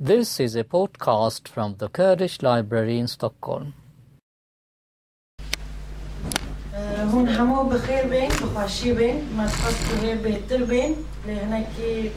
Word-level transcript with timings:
This 0.00 0.40
is 0.40 0.56
a 0.56 0.64
podcast 0.64 1.48
from 1.48 1.76
the 1.78 1.88
Kurdish 1.88 2.42
Library 2.42 2.98
in 2.98 3.08
Stockholm. 3.08 3.72
هون 7.12 7.28
همو 7.28 7.68
بخير 7.68 8.08
بين 8.08 8.28
بخوشي 8.28 8.92
بين 8.94 9.36
ما 9.36 9.46
تخص 9.46 9.92
بخير 9.92 10.16
بيتر 10.16 10.64
بين 10.64 10.96
لهناكي 11.26 12.10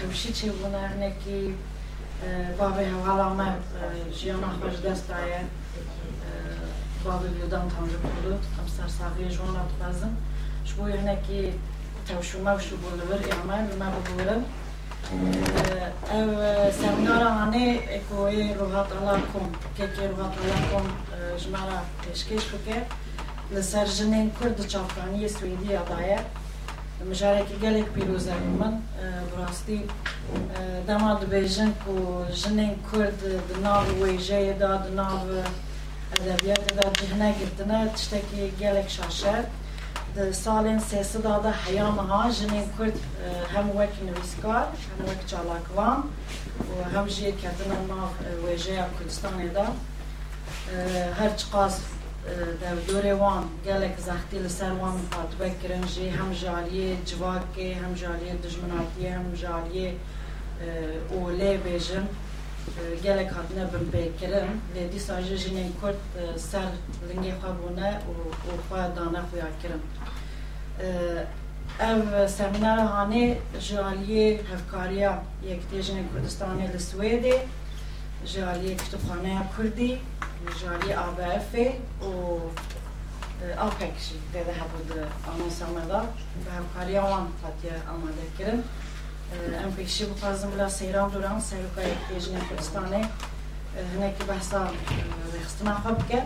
توشي 0.00 0.32
چه 0.32 0.52
بنا 0.62 0.94
هناكي 0.94 1.54
بابي 2.58 2.90
هوالا 2.90 3.28
ما 3.28 3.60
جيانا 4.12 4.48
خوش 4.48 4.76
دست 4.76 5.10
آیا 5.10 5.42
بابي 7.04 7.28
بيودان 7.28 7.68
تانجو 7.68 7.96
بودو 8.04 8.36
خمسر 8.56 8.88
ساقي 8.88 9.28
جوانا 9.28 9.66
تخزن 9.80 10.14
شبوي 10.64 10.92
هناكي 10.94 11.52
توشو 12.08 12.42
ما 12.42 12.54
وشو 12.54 12.76
بولور 12.76 13.20
اعمال 13.32 13.78
ما 13.78 13.92
بولورم 14.08 14.44
e 27.01 27.03
min 27.03 27.15
bi 27.95 28.01
rastî 29.41 29.79
dema 30.87 31.11
dibêjin 31.21 31.71
ku 31.83 31.93
jinên 32.41 32.73
Kurd 32.91 33.19
di 33.47 33.55
nav 33.63 33.85
wêjeyê 34.01 34.59
da 34.59 34.71
di 34.83 34.95
nav 34.95 35.19
edebiyatê 36.17 36.71
da 36.77 36.93
cihne 36.99 37.35
girtine 37.39 37.79
tiştekî 37.95 38.51
gelek 38.59 38.89
şaşer 38.89 39.43
د 40.19 40.31
سالن 40.31 40.79
سیسد 40.79 41.25
آده 41.25 41.51
حیام 41.65 41.99
ها 42.07 42.31
جنین 42.37 42.65
کرد 42.77 42.97
هم 43.53 43.69
وک 43.75 43.93
نویسکار 44.07 44.65
هم 44.87 45.05
وک 45.09 45.21
چالاکوان 45.31 46.03
و 46.79 46.89
هم 46.95 47.05
جی 47.07 47.31
کتن 47.31 47.71
ما 47.89 48.09
ویجه 48.47 48.75
کردستان 48.99 49.47
دا 49.47 49.65
هر 51.19 51.29
چقاس 51.29 51.79
در 52.61 52.75
دور 52.87 53.13
وان 53.13 53.43
گلک 53.65 53.99
زختی 54.07 54.39
لسر 54.39 54.71
وان 54.71 54.93
مخاطبه 55.01 55.49
کرن 55.63 55.81
جی 55.93 56.09
هم 56.09 56.33
جالیه 56.33 56.97
جواکه 57.05 57.75
هم 57.75 57.93
جالیه 57.93 58.33
دجمناتیه 58.33 59.15
هم 59.15 59.33
جالیه 59.33 59.93
اوله 61.11 61.57
بیجن 61.57 62.07
gelek 63.03 63.31
hatine 63.35 63.63
binpêkirin 63.73 64.49
lê 64.75 64.91
dîsa 64.91 65.21
jî 65.21 65.37
jinên 65.43 65.69
Kurd 65.81 66.01
ser 66.49 66.69
lingê 67.09 67.33
xwe 67.39 67.51
bûne 67.59 67.91
û 68.11 68.13
xwe 68.67 68.81
dane 68.95 69.21
xuya 69.29 69.49
kirin 69.61 69.81
ev 71.89 72.27
seminara 72.27 72.85
hanê 72.95 73.37
ji 73.59 73.75
aliyê 73.75 74.27
hevkariya 74.51 75.23
Yekîtiyê 75.49 75.81
Jinên 75.87 76.07
Kurdistanê 76.11 76.73
li 76.73 76.79
Swêdê 76.89 77.35
ji 78.25 78.41
aliyê 78.41 78.77
Kütüpxaneya 78.77 79.43
Kurdî 79.55 79.91
ji 80.59 80.65
aliyê 80.75 80.95
ABFê 81.07 81.67
û 82.09 82.11
APEC 83.67 83.97
de 84.33 84.39
hebû 84.59 84.79
hevkariya 86.55 87.01
wan 87.01 87.27
hatiye 87.43 87.73
amadekirin 87.93 88.59
em 88.59 88.63
pêşî 89.76 90.04
bixwazim 90.10 90.52
bila 90.52 90.70
seyran 90.70 91.12
duran 91.12 91.38
Serokaya 91.38 91.88
Yekîtiyê 91.88 92.20
Jinên 92.24 92.44
Kurdistanê 92.48 93.02
hinekî 93.92 94.28
behsa 94.28 94.60
rêxistina 95.34 95.74
xwe 95.82 95.92
bike 96.00 96.20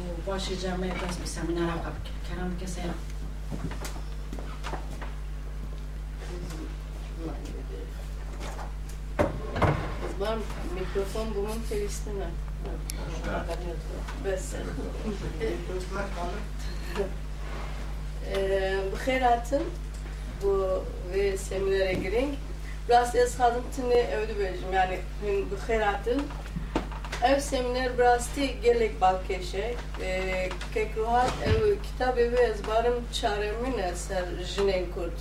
û 0.00 0.02
başê 0.26 0.54
cemê 0.62 0.90
dest 1.00 1.18
bi 1.22 1.28
seminara 1.36 1.74
xwe 1.80 1.90
bike 1.96 2.12
kerem 2.26 2.48
bike 2.52 2.66
seyran 2.66 2.98
من 10.22 10.38
میکروفون 10.74 11.26
بومون 11.34 11.62
تویستنه 11.68 12.30
بس 14.24 14.54
بخیر 18.92 19.22
هاتın 19.22 19.62
bu 20.42 20.84
ve 21.12 21.36
seminere 21.36 21.92
girin. 21.92 22.36
Biraz 22.88 23.16
ez 23.16 23.40
hadım 23.40 23.64
tine 23.76 23.94
evde 23.94 24.38
vereceğim 24.38 24.72
yani 24.72 24.98
bخير 25.52 25.80
هاتın. 25.80 26.22
Ev 27.22 27.40
seminer 27.40 27.98
biraz 27.98 28.28
ti 28.28 28.60
gelek 28.62 29.00
balkeşe. 29.00 29.74
Kekruhat 30.74 31.30
ev 31.46 31.76
kitap 31.82 32.18
evi 32.18 32.36
ezbarım 32.36 33.04
çaremin 33.12 33.78
eser 33.78 34.24
jinen 34.56 34.84
kurt. 34.94 35.20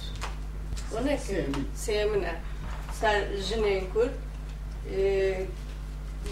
O 1.00 1.06
ne 1.06 1.18
ki? 1.18 1.46
Seminer. 1.76 2.36
Ser 3.00 3.38
jinen 3.38 3.82
kurt. 3.94 4.12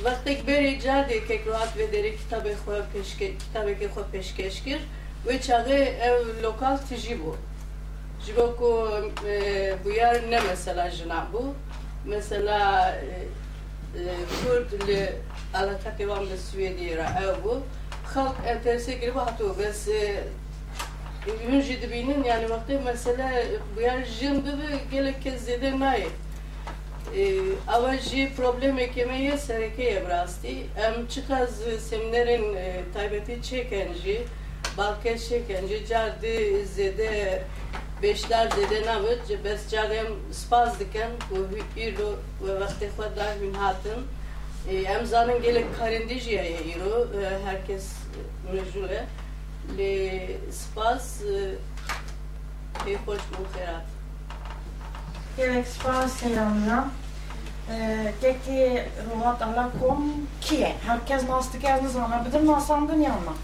وقتی 0.03 0.35
بری 0.35 0.77
جادی 0.77 1.21
که 1.27 1.37
کروات 1.37 1.71
و 1.77 1.87
دری 1.91 2.11
کتاب 2.17 2.45
خو 2.55 2.71
پیشکش 2.93 3.31
کتاب 3.43 3.79
که 3.79 3.87
خو 3.93 4.01
پیشکش 4.11 4.61
کر 4.65 4.79
و 5.25 5.37
چاغه 5.37 5.79
لوکال 6.43 6.77
تجی 6.77 7.15
بو 7.15 7.33
Jiboko 8.26 8.90
buyar 9.84 10.30
ne 10.30 10.40
mesela 10.40 10.90
jinabu 10.90 11.54
mesela 12.04 12.94
Kürt 14.42 14.88
li 14.88 15.12
alaka 15.54 15.98
devam 15.98 16.30
da 16.30 16.36
Suediye 16.36 16.98
bu 17.44 17.62
halk 18.04 18.36
enterese 18.46 18.94
girip 18.94 19.16
hatu 19.16 19.58
bes 19.58 19.88
Hünci 21.48 21.82
dibinin 21.82 22.24
yani 22.24 22.50
vakti 22.50 22.80
mesela 22.84 23.30
buyar 23.76 24.04
jindi 24.04 24.48
bi 24.48 24.90
gelek 24.90 25.22
kez 25.22 25.44
zede 25.44 25.78
nayi 25.80 26.08
ama 27.68 27.96
jî 27.96 28.32
problemek 28.36 28.96
yemeğe 28.96 29.38
serekeye 29.38 30.08
brasti 30.08 30.66
em 30.86 31.06
çıkaz 31.06 31.50
seminerin 31.88 32.56
taybeti 32.94 33.42
çeken 33.42 33.92
jî 34.04 34.22
Balkeş 34.78 35.28
çeken 35.28 35.66
jî 35.66 35.86
cardi 35.86 36.66
zede 36.66 37.42
ji 39.28 39.36
bes 39.44 39.70
car 39.70 39.90
em 39.90 40.06
spas 40.32 40.78
dikin 40.78 41.10
ku 41.28 41.34
îro 41.76 42.10
ve 42.40 42.52
wextê 42.60 42.88
xwe 42.96 43.16
da 43.16 43.26
hûn 43.40 43.54
hatin 43.54 44.06
em 44.68 45.06
zanin 45.06 45.42
gelek 45.42 45.78
karindî 45.78 46.20
jî 46.20 46.38
heye 46.38 46.76
îro 46.76 47.08
herkes 47.46 47.86
mejûr 48.52 48.90
e 48.90 49.02
lê 49.76 49.92
spas 50.50 51.04
xweş 52.84 53.22
bû 53.32 53.42
xêrat 53.54 53.86
gelek 55.36 55.66
spas 55.68 56.12
seyranına 56.12 56.90
Keki 58.20 58.84
ruhat 59.08 59.42
ala 59.42 59.70
kom 59.80 60.04
kiye? 60.40 60.74
Herkes 60.86 61.28
nastık 61.28 61.64
ez 61.64 61.82
nizana 61.82 62.24
bidir 62.24 62.46
nasandın 62.46 63.00
yanına. 63.00 63.34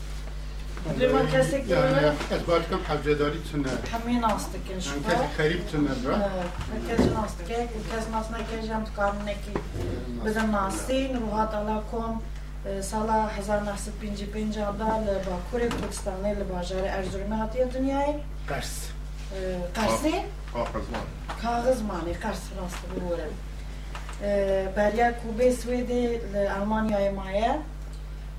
Duma 1.00 1.30
kesik 1.30 1.68
yani 1.70 1.96
ez 2.32 2.48
başkam 2.48 2.80
hevcedari 2.88 3.44
tüne. 3.50 3.68
Hemin 3.91 4.22
astık 4.22 4.70
inşallah. 4.76 4.94
Yani 4.94 5.18
kesik 5.18 5.36
karip 5.36 5.70
tüne 5.70 5.88
bra. 5.88 6.30
Kesin 6.88 7.14
astık. 7.14 7.46
Kesin 7.48 8.12
astık 8.12 8.50
kesin 8.50 8.94
karnındaki 8.96 9.52
bizim 10.26 10.52
nastin 10.52 11.20
ruhat 11.20 11.54
ala 11.54 11.82
kom 11.91 12.20
سال 12.91 13.08
1955 13.08 14.56
دا 14.78 14.91
باکور 15.26 15.60
کردستانی 15.60 16.34
لباجار 16.34 16.84
ارزرمی 16.88 17.36
هاتیه 17.36 17.64
دنیای 17.64 18.14
قرص 18.48 18.74
قرصی؟ 19.74 20.14
کاغذمان 20.54 21.06
کاغذمانی 21.42 22.12
قرص 22.12 22.42
راست 22.58 22.82
بورم 23.00 23.32
بریا 24.76 25.12
کوبه 25.12 25.50
سویدی 25.60 26.04
لالمانیای 26.32 27.10
مایه 27.10 27.54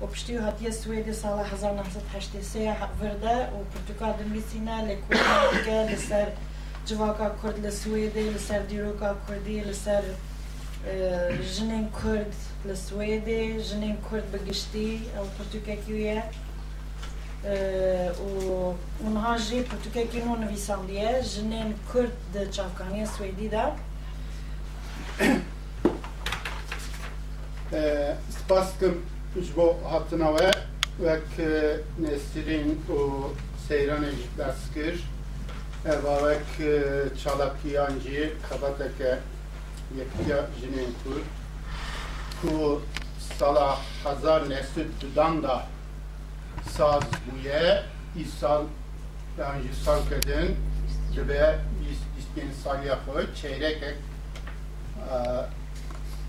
maye. 0.00 0.02
û 0.02 0.06
piştî 0.12 0.38
hatiye 0.38 0.70
Swêdê 0.70 1.14
sala 1.14 1.44
1983 1.44 2.56
virde 3.02 3.48
û 3.56 3.58
Pirtûka 3.72 4.18
dinivîsîne 4.18 4.88
lê 4.88 4.96
Kurdî 5.08 5.58
dike 5.58 5.88
li 5.92 5.96
ser 5.96 6.28
civaka 6.86 7.36
Kurd 7.42 7.64
li 7.64 7.68
Swêdê 7.68 8.34
li 8.34 8.38
ser 8.38 8.70
dîroka 8.70 9.14
Kurdî 9.26 9.68
li 9.68 9.74
ser 9.74 10.04
jinên 11.54 11.90
Kurd 12.02 12.32
li 12.66 12.72
Swêdê 12.72 13.60
jinên 13.60 13.96
Kurd 14.10 14.24
bi 14.32 14.38
giştî 14.50 14.94
ew 14.94 15.26
pirtûkekî 15.36 15.92
ye 15.92 16.24
û 18.26 18.28
ûniha 19.06 19.38
jî 19.38 19.64
pirtûkekî 19.64 20.20
nû 20.20 20.48
hatina 29.34 30.28
we 30.36 30.50
wek 30.98 31.38
nesirîn 31.98 32.78
û 32.88 32.98
seyranê 33.68 34.10
jî 34.10 34.28
dest 34.38 34.74
kir. 34.74 34.96
Eva 35.86 36.14
wek 36.24 36.48
çalakiyan 37.22 37.98
jî 38.04 38.32
xebateke 38.48 39.18
yektiya 39.98 40.46
jinên 40.60 40.92
Kurd 41.02 41.26
ku 42.40 42.82
sala 43.38 43.78
hezar 44.04 44.50
nesil 44.50 44.88
dudan 45.00 45.42
da 45.42 45.66
saz 46.76 47.02
bûye 47.02 47.82
îsal 48.22 48.64
yan 49.38 49.56
jî 49.62 49.84
sal 49.84 50.00
kedin 50.08 50.56
dibe 51.16 51.58
bîst 51.80 52.36
bîst 52.36 52.62
saliya 52.64 52.94
xwe 52.94 53.34
çeyrekek 53.34 53.96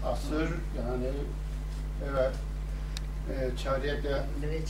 asır 0.06 0.50
yani 0.78 1.12
evet 2.10 2.36
e, 3.30 3.58
çariyek 3.64 4.04
de 4.04 4.24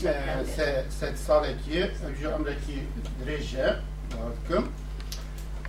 e, 0.10 0.46
se, 0.56 0.86
set 1.00 1.20
saleki 1.20 1.92
şu 2.22 2.36
amreki 2.36 2.84
dreje 3.26 3.76
varkım 4.14 4.72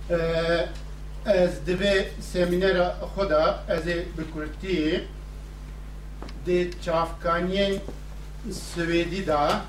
e, 0.09 0.19
ez 1.25 1.67
dibe 1.67 2.09
seminera 2.21 2.97
xoda 3.15 3.63
ez 3.69 3.87
ê 3.87 3.97
bi 4.17 4.31
Kurtî 4.33 5.03
dê 6.47 6.71
çavkaniyên 6.85 7.79
Swêdî 8.51 9.27
da 9.27 9.61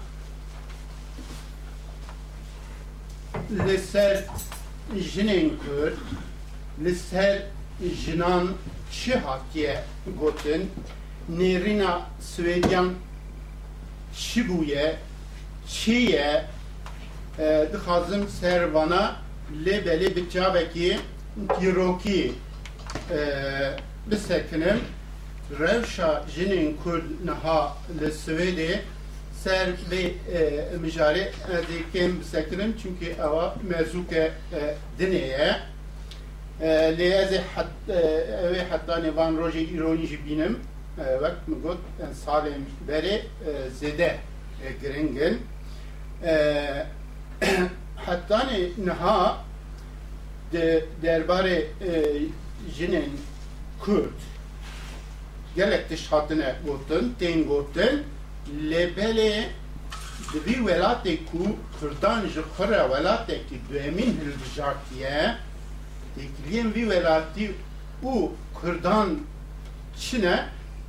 li 3.50 3.78
ser 3.78 4.24
jinên 4.94 5.50
Kurd 5.62 5.96
li 6.84 6.94
ser 6.94 7.42
jinan 8.04 8.48
çi 8.92 9.14
hatiye 9.14 9.84
gotin 10.20 10.70
nêrîna 11.30 12.00
Swêdiyan 12.20 12.90
çi 14.16 14.48
bûye 14.48 14.96
çi 15.68 15.92
ye 15.92 16.44
e, 17.38 17.68
dixwazim 17.72 18.28
servana 18.28 19.16
lê 19.64 19.84
belê 19.86 20.16
bi 20.16 20.30
çavekî 20.30 20.98
dîrokî 21.60 22.32
e, 23.10 23.18
bisekinim 24.10 24.80
rewşa 25.60 26.24
jinên 26.36 26.76
Kurd 26.84 27.04
niha 27.24 27.76
li 28.00 28.06
Swêdê 28.06 28.78
ser 29.42 29.68
vê 29.90 30.04
e, 30.32 30.40
mijarê 30.84 31.24
ez 31.56 31.68
ê 31.76 31.80
kêm 31.92 32.20
bisekinim 32.20 32.76
çünkü 32.82 33.06
ewa 33.06 33.56
mezûke 33.70 34.30
dinê 34.98 35.24
ye 35.34 35.56
e, 36.60 36.68
lê 36.98 37.08
ez 37.22 37.32
ê 37.32 37.40
heta 38.70 38.94
nêvan 38.98 39.32
rojê 39.40 39.76
îronî 39.76 40.06
jî 40.06 40.18
bînim 40.26 40.56
e, 40.98 41.18
wek 41.22 41.48
min 41.48 41.62
got 41.62 41.78
em 42.00 42.14
salên 42.14 42.64
berê 42.88 43.14
e, 43.46 43.70
zêde 43.80 44.16
e, 44.64 44.72
giringin 44.80 45.40
e, 46.22 46.86
hetanê 48.06 48.70
niha 48.78 49.36
de 50.52 50.84
derbarê 51.02 51.66
e, 51.80 52.22
jinên 52.76 53.10
Kurd 53.80 54.18
gelek 55.56 55.88
tiş 55.88 56.12
hatine 56.12 56.54
gotin 56.66 57.14
tên 57.18 57.44
gotin 57.48 58.04
lêbelê 58.70 59.44
di 60.32 60.38
vî 60.46 60.56
welatê 60.68 61.24
ku 61.30 61.56
Kurdan 61.80 62.26
ji 62.26 62.40
xwe 62.40 62.68
re 62.68 62.82
welatekî 62.92 63.56
duhemîn 63.68 64.12
hilbijartiye 64.20 65.36
têkiliyên 66.16 66.74
vî 66.74 66.82
welatî 66.92 67.50
û 68.04 68.30
Kurdan 68.54 69.18
çi 70.00 70.22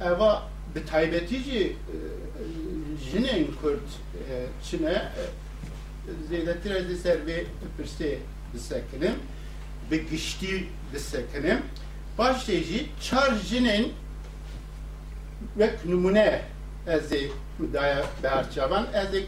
eva 0.01 0.43
bi 0.75 0.85
taybetî 0.85 1.39
jî 1.43 1.63
e, 1.63 1.73
jinên 3.11 3.45
Kurd 3.61 3.87
e, 4.29 4.45
çi 4.63 4.83
ne 4.83 4.91
e, 4.91 5.23
zêdetir 6.29 6.71
ez 6.75 6.91
ê 6.91 6.95
ser 6.95 7.19
vê 7.27 7.45
pirsê 7.77 8.17
bisekinim 8.53 9.15
bi 9.91 10.09
giştî 10.09 10.63
çar 13.01 13.31
jinên 13.49 13.85
wek 15.57 15.85
numune 15.85 16.41
ez 16.87 17.11
ê 17.11 17.29
ez 18.93 19.13
ê 19.13 19.23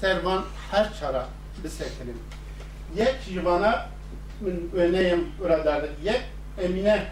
servan 0.00 0.44
her 0.70 0.98
çara 1.00 1.28
bisekinim 1.64 2.18
yek 2.96 3.16
jivana 3.28 3.88
min 4.40 4.70
öneyim 4.76 5.28
burada 5.38 5.88
yek 6.04 6.22
Emine 6.62 7.06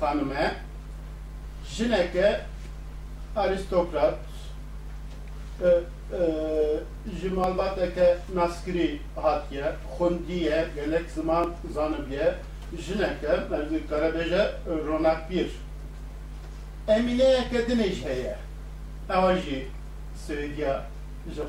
hanıme 0.00 0.54
jineke 1.76 2.40
aristokrat 3.36 4.18
e, 5.62 5.68
e, 5.68 6.22
ji 7.20 7.28
malbateke 7.28 8.16
naskirî 8.34 9.00
hatiye 9.16 9.72
xundiye 9.98 10.66
gelek 10.74 11.10
ziman 11.10 11.50
zanibiye 11.74 12.34
jineke 12.78 13.36
mezî 13.50 13.86
karebeje 13.86 14.54
ronak 14.86 15.30
bir. 15.30 15.50
Emineyeke 16.88 17.58
dinê 17.58 17.92
jî 17.92 18.04
heye 18.04 18.36
ewa 19.10 19.36
jî 19.36 19.66
Swêdiya 20.26 20.80
ji 21.34 21.42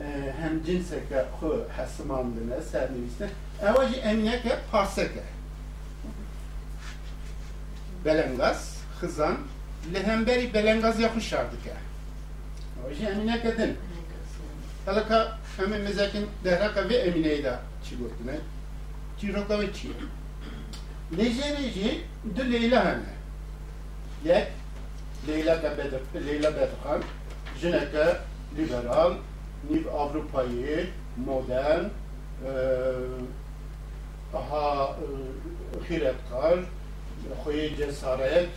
e, 0.00 0.04
hem 0.40 0.64
cinseke 0.66 1.24
xwe 1.40 1.56
hesiman 1.76 2.26
dine 2.36 2.62
sernivîstin 2.62 3.30
ewa 3.62 3.88
jî 3.88 3.96
emineke 4.00 4.58
parseke 4.72 5.20
belengaz 8.04 8.60
xizan 9.00 9.36
li 9.92 10.06
hemberî 10.06 10.54
belengaz 10.54 11.00
ya 11.00 11.08
xwe 11.08 11.20
şar 11.20 11.46
dike 11.52 11.74
ewa 12.78 12.94
jî 12.94 13.04
emineke 13.06 13.58
din 13.58 13.76
Helaka 14.86 15.38
hemê 15.56 15.78
mizekin 15.82 16.26
dehreka 16.44 16.80
vê 16.80 16.96
Emineyê 17.08 17.44
de 17.44 17.54
çi 17.84 17.96
gotine 17.96 18.36
çîroka 19.20 19.60
ve 19.60 19.72
çi 19.72 19.88
Lêjerê 21.16 21.70
jî 21.70 22.00
du 22.36 22.52
Leyla 22.52 22.84
hene 22.84 23.14
yek 24.24 24.46
Leyla 25.28 25.62
Bedr 25.62 26.26
Leyla 26.26 26.56
Bedrxan 26.56 27.02
jineke 27.60 28.16
liberal 28.56 29.12
nîv 29.70 29.86
Avrupayî 29.86 30.86
modern 31.26 31.84
e, 31.84 32.52
aha 34.34 34.96
e, 34.96 35.06
xîretkar 35.86 36.58
xwe 37.44 37.76
cesaret 37.76 38.48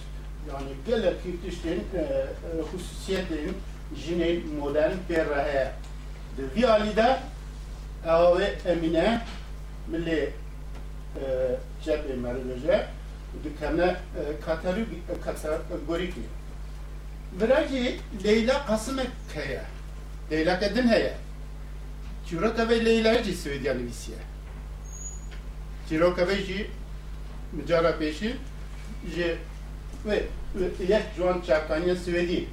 yani 0.49 0.71
gelekî 0.87 1.31
tiştên 1.41 1.79
e, 1.95 2.01
e, 2.01 2.61
xusûsiyetên 2.69 3.51
jinê 4.01 4.55
modern 4.59 4.95
pê 5.09 5.29
re 5.29 5.43
heye 5.43 5.71
di 6.37 6.61
vî 6.61 6.67
alî 6.67 6.95
de 6.95 7.19
ew 8.05 8.43
ê 8.45 8.71
Emîne 8.71 9.21
milê 9.91 10.29
cepê 11.85 12.15
merveje 12.15 12.87
dikene 13.43 13.95
kategorîkî 14.45 16.21
Virajî 17.41 17.99
Leyla 18.23 18.65
Kasımek 18.65 19.07
heye 19.33 19.61
Leyla 20.31 20.59
kedin 20.59 20.87
heye. 20.87 21.13
Çîroka 22.29 22.69
ve 22.69 22.85
Leyla 22.85 23.23
jî 23.23 23.31
Swêdiya 23.31 23.77
nivîsiye 23.77 24.17
Çîroka 25.89 26.27
ve 26.27 26.35
jî 26.35 26.67
micara 27.53 27.89
pêşî 27.89 28.31
ji 29.15 29.37
ve 30.05 30.23
yek 30.89 31.03
ciwan 31.15 31.41
çavkaniya 31.41 31.95
Swêdî 31.95 32.43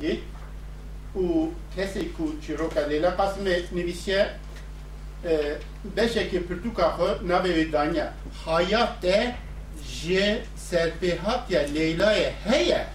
dît 0.00 0.20
û 1.16 1.48
kesê 1.76 2.12
ku 2.16 2.24
çîroka 2.46 2.80
Leyla 2.80 3.10
Kasımê 3.18 3.62
nivîsiye 3.72 4.30
e, 5.24 5.58
beşekî 5.96 6.40
pirtûka 6.48 6.86
xwe 6.96 7.10
navê 7.30 7.50
wê 7.56 7.72
daniye 7.72 8.06
hayat 8.44 9.02
de 9.02 9.34
ji 10.00 10.42
serpêhatiya 10.70 11.62
Leyla'yê 11.74 12.30
heye 12.44 12.86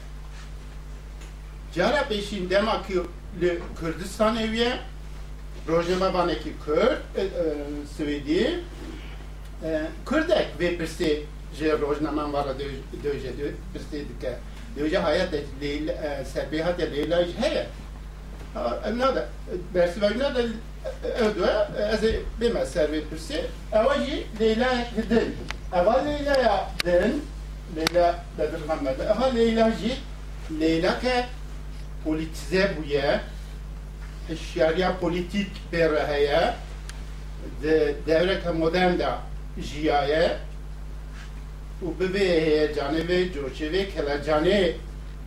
Cara 1.75 2.07
peşin 2.07 2.49
dema 2.49 2.83
ki 2.87 2.93
li 3.41 3.59
Kürdistan 3.79 4.35
eviye 4.35 4.79
rojnamavanekî 5.67 6.53
Kurd 6.65 6.97
e, 7.15 7.21
e, 7.21 7.27
Swêdî 7.97 8.59
e, 9.63 9.87
Kurdek 10.05 10.47
vê 10.59 10.77
pirsê 11.53 11.65
ji 11.65 11.81
rojnaman 11.81 12.33
vara 12.33 12.53
döje 13.03 13.31
pirsê 13.73 14.05
dike 14.09 14.37
döje 14.75 14.97
hayat 14.97 15.31
de 15.31 15.43
Leyla 15.61 15.93
e, 15.93 16.25
serpêhatiya 16.25 16.91
Leyla 16.91 17.17
heye 17.41 17.67
nada 18.97 19.29
bersivak 19.73 20.17
nada 20.17 20.41
ödve 21.19 21.67
ez 21.93 22.03
ê 22.03 22.19
bême 22.41 22.65
ser 22.65 22.89
vê 22.89 23.01
pirsê 23.01 23.45
ewa 23.71 23.95
jî 23.97 24.25
Leyla 24.39 24.69
din 25.09 25.35
ewa 25.73 26.05
Leyla'ya 26.05 26.69
din 26.85 27.21
Leyla 27.75 28.15
Bedirxan 28.37 28.79
ewa 28.85 29.27
Leyla 29.35 29.71
jî 29.71 29.95
Leyla 30.59 30.99
ke 30.99 31.25
politize 32.03 32.71
bûye 32.77 33.19
hişyariya 34.29 34.97
politik 34.97 35.51
pê 35.71 36.07
heye 36.07 36.53
di 37.61 37.95
devreka 38.07 38.53
modern 38.53 38.99
de 38.99 39.05
jiyaye 39.61 40.48
û 41.85 41.87
bibê 41.99 42.25
heyecanê 42.45 43.01
vê 43.09 43.19
coşê 43.33 43.67
vê 43.73 43.81
kelecanê 43.93 44.61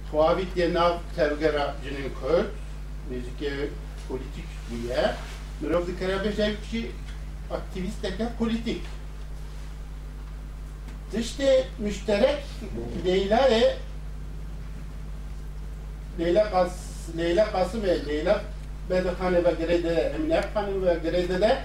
xwavîtiyê 0.08 0.74
nav 0.74 0.92
tevgera 1.16 1.66
cinên 1.82 2.08
Kurd 2.20 2.48
nêzîkê 3.10 3.52
politik 4.08 4.48
bûye 4.68 5.04
mirov 5.60 5.86
dikare 5.86 6.16
bêje 6.24 6.54
kişî 6.62 6.90
aktivîsteke 7.50 8.26
politik. 8.38 8.82
Tiştê 11.12 11.64
müşterek 11.78 12.42
Leyla'yê 13.06 13.74
Leyla 16.18 16.50
Kas 16.50 16.72
Leyla 17.18 17.52
Kasım 17.52 17.82
ve 17.82 18.06
Leyla 18.06 18.44
Bedirxanê 18.90 19.44
ve 19.44 19.50
girêde 19.50 20.14
Emine 20.14 20.40
Xanê 20.54 20.86
ve 20.86 21.08
girêde 21.08 21.40
de 21.40 21.58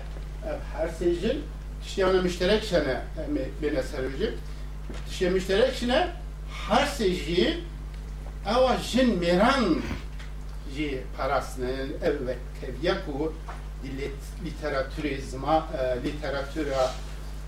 ev 0.46 0.58
her 0.74 0.88
sejin 0.88 1.44
tiştiyana 1.84 2.22
müşterek 2.22 2.64
şene 2.64 3.02
em 3.28 3.38
bêne 3.62 3.84
işte 5.38 5.72
şine 5.80 6.08
her 6.70 6.86
seji 6.86 7.64
ava 8.46 8.78
jin 8.78 9.20
meran 9.20 9.82
ji 10.76 11.04
parasını 11.18 11.72
evet 12.04 12.38
tevyaku 12.62 13.34
literaturizma 14.46 15.68
e, 15.80 16.08
literatura 16.08 16.92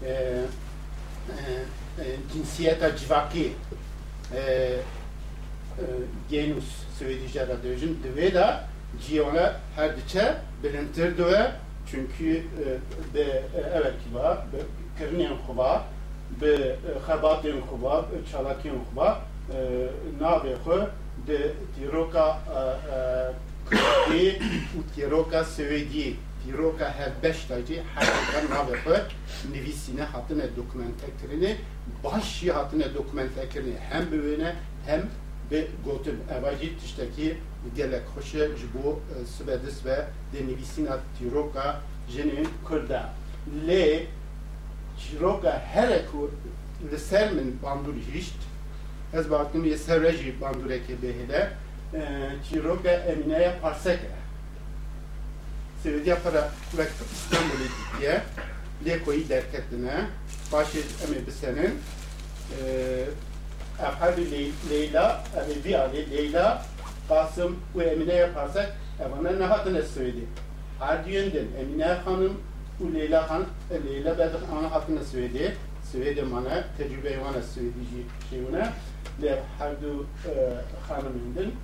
e, 0.06 0.10
e, 0.10 2.04
cinsiyeta 2.34 2.98
civaki 2.98 3.54
genus 6.30 6.66
Svedice 7.00 7.48
radyojun 7.48 8.00
dve 8.04 8.34
da 8.34 8.64
ciyona 9.08 9.56
her 9.76 9.98
diçe 9.98 10.36
bilintir 10.64 11.18
dve 11.18 11.52
çünkü 11.92 12.44
evet 13.74 13.94
kiba 14.04 14.46
kırniyen 15.00 15.34
kuba 15.48 15.86
be 16.42 16.78
xebatên 17.08 17.62
xuba 17.70 18.06
çalakên 18.32 18.78
xuba 18.86 19.22
navê 20.20 20.54
xwe 20.64 20.80
di 21.28 21.40
tîroka 21.76 22.28
Kurdî 23.70 24.28
û 24.78 24.80
tîroka 24.96 25.42
Swêdî 25.56 26.08
tîroka 26.42 26.88
her 26.98 27.12
beş 27.24 27.46
tacî 27.46 27.78
her 28.32 28.44
navê 28.54 28.76
xwe 28.84 28.98
nivîsîne 29.54 30.04
hatine 30.04 30.48
dokumentekirinê 30.60 31.52
baş 32.04 32.40
jî 32.40 32.52
hatine 32.52 32.88
dokumentekirinê 33.00 33.78
hem 33.90 34.12
bi 34.12 34.16
wêne 34.16 34.52
hem 34.86 35.02
bi 35.52 35.68
gotin 35.86 36.18
eva 36.38 36.52
jî 36.60 36.78
tiştekî 36.80 37.38
gelek 37.76 38.04
xweş 38.16 38.36
e 38.36 38.58
ji 38.58 38.68
bo 38.74 39.00
sibedis 39.38 39.86
ve 39.86 39.98
de 40.34 40.48
nivîsîna 40.48 40.98
e 45.00 46.92
li 46.92 47.00
ser 47.00 47.32
min 47.32 47.60
bandûr 47.64 47.96
hişt 48.14 48.40
ez 49.14 49.32
baktım 49.32 49.66
ye 49.66 49.78
serre 49.78 50.12
jî 50.12 50.34
bandûrekê 50.42 50.96
bêhêle 51.04 51.48
çîroka 52.50 52.92
Emineya 52.92 53.60
Parsek 53.62 54.00
e. 54.00 54.20
Swêdiya 55.84 56.16
para 56.24 56.50
wek 56.72 56.88
İstanbulê 57.16 57.68
dîtiye 57.76 58.22
lê 58.86 59.04
koyî 59.06 59.30
derketine 59.30 60.06
başê 60.52 60.82
em 61.04 61.14
ê 61.18 61.28
bisenin 61.28 61.80
ev 63.80 63.94
hevî 64.00 64.52
Leyla 64.70 65.24
vî 65.66 65.72
alê 65.72 66.12
Leyla 66.12 66.66
Kasım 67.10 67.60
û 67.76 67.84
Emineya 67.84 68.34
Parsek 68.34 68.68
evane 69.00 69.40
nehatine 69.40 69.80
Swêdî 69.80 70.26
her 70.80 71.06
düğünden 71.06 71.48
Emine 71.60 71.86
Hanım 71.86 72.42
û 72.82 72.94
Leyla 72.94 73.30
Han 73.30 73.46
Leyla 73.72 74.18
bedir 74.18 74.40
ana 74.52 74.72
hatine 74.72 75.00
Swêdê 75.00 75.54
Swêdê 75.92 76.24
mane 76.24 76.64
tecrübe 76.78 77.14
wana 77.14 77.42
Swêdî 77.52 77.84
jî 77.90 78.02
şeyûne 78.30 78.74
lê 79.22 79.40
her 79.60 79.82
du 79.82 80.06
xanimên 80.88 81.36
din 81.36 81.56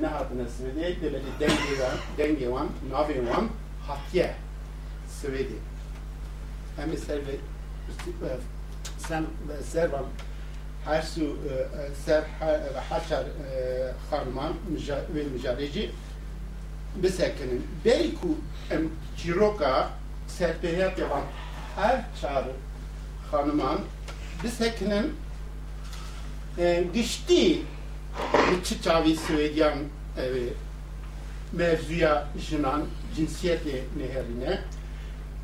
ne 0.00 0.06
hatine 0.06 0.42
Swêdê 0.42 1.00
de 1.00 1.06
belê 1.06 1.20
dengê 1.40 1.74
wan 1.80 1.96
dengê 2.18 2.44
wan 2.44 2.68
navê 2.92 3.26
wan 3.26 3.48
hatiye 3.86 4.34
Swêdê 5.20 5.58
em 6.82 6.92
ê 6.92 6.96
ser 6.96 7.18
ve 7.26 7.36
sen 8.98 9.24
ve 9.48 9.62
servan 9.62 10.04
her 10.84 11.02
su 11.02 11.36
ser 12.04 12.24
haçar 12.90 13.24
xanıman 14.10 14.52
ve 15.14 15.22
müjareci 15.24 15.90
bisekinin 16.96 17.66
beri 17.84 18.14
ku 18.14 18.36
em 18.70 18.90
çiroka 19.16 20.01
serpehiyat 20.42 20.98
yapan 20.98 21.22
her 21.76 22.04
çağrı 22.20 22.52
hanıman 23.30 23.78
bisekinin 24.44 25.14
e, 26.58 26.84
gişti 26.94 27.62
çi 28.64 28.82
çavi 28.82 29.16
Swedyan 29.16 29.78
e, 30.16 30.24
mevzuya 31.52 32.28
jinan 32.48 32.82
cinsiyeti 33.16 33.84
neherine 33.96 34.58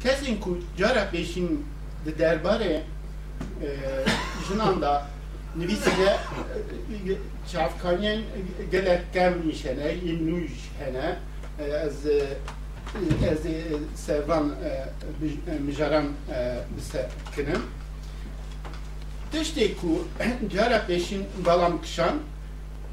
kesin 0.02 0.40
ku 0.40 0.58
cara 0.78 1.10
peşin 1.10 1.66
de 2.06 2.18
derbare 2.18 2.82
e, 3.62 3.68
jinan 4.48 4.82
da 4.82 5.06
nivîsine 5.56 6.16
çavkanyen 7.52 8.22
gelek 8.70 9.12
kem 9.12 9.50
işene, 9.50 9.94
innuj 9.94 10.50
servan 13.96 14.54
mijaran 15.66 16.06
bise 16.76 17.08
kinim 17.34 17.62
tiştê 19.32 19.76
ku 19.76 20.04
cara 20.54 20.86
peşin 20.86 21.26
balam 21.46 21.82
kişan 21.82 22.18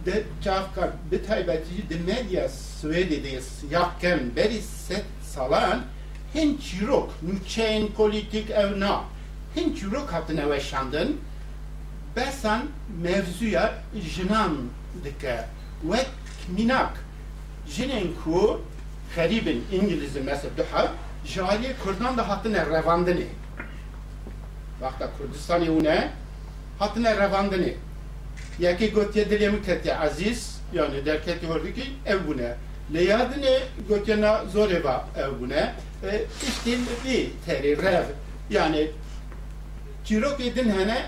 de 0.06 0.24
çavka 0.44 0.94
bi 1.12 1.26
taybetî 1.26 1.90
di 1.90 1.96
medya 1.96 2.46
Swêdê 2.46 3.24
de 3.24 3.40
yakken 3.72 4.20
berî 4.36 4.62
set 4.62 5.06
salan 5.24 5.82
hin 6.36 6.58
çîrok 6.58 7.10
nûçeyên 7.28 7.88
politik 7.88 8.50
ev 8.50 8.80
na 8.80 9.04
hin 9.56 9.76
çîrok 9.76 10.14
hatine 10.14 10.42
weşandin 10.42 11.22
besan 12.16 12.62
mevzuya 13.02 13.74
jinan 14.16 14.58
dike 15.04 15.46
wek 15.82 16.08
minak 16.58 16.94
jinin 17.68 18.16
ku 18.24 18.62
xeribin 19.16 19.66
İngilizce 19.72 20.20
mesela 20.20 20.58
duha 20.58 20.94
jali 21.26 21.76
Kurdan 21.84 22.18
da 22.18 22.30
hatine 22.30 22.66
revandini 22.66 23.26
vakta 24.82 25.10
Kurdistan'ı 25.18 25.72
une 25.72 26.10
hatine 26.80 27.18
revandini 27.18 27.76
yaki 28.60 28.92
gotiye 28.92 29.30
dilemi 29.30 29.62
keti 29.62 29.96
aziz 29.96 30.62
yani 30.74 31.06
derketi 31.06 31.50
vardı 31.50 31.74
ki 31.74 31.84
ev 32.06 32.28
bune 32.28 32.56
leyadine 32.94 33.60
gotiyana 33.90 34.46
zor 34.46 34.72
eva 34.72 35.08
ev 35.18 35.42
bune 35.42 35.74
e, 36.04 36.26
işte 36.44 36.72
bir 37.06 37.30
teri 37.46 37.78
rev 37.78 38.04
yani 38.50 38.88
çirok 40.06 40.40
edin 40.40 40.70
hene 40.70 41.06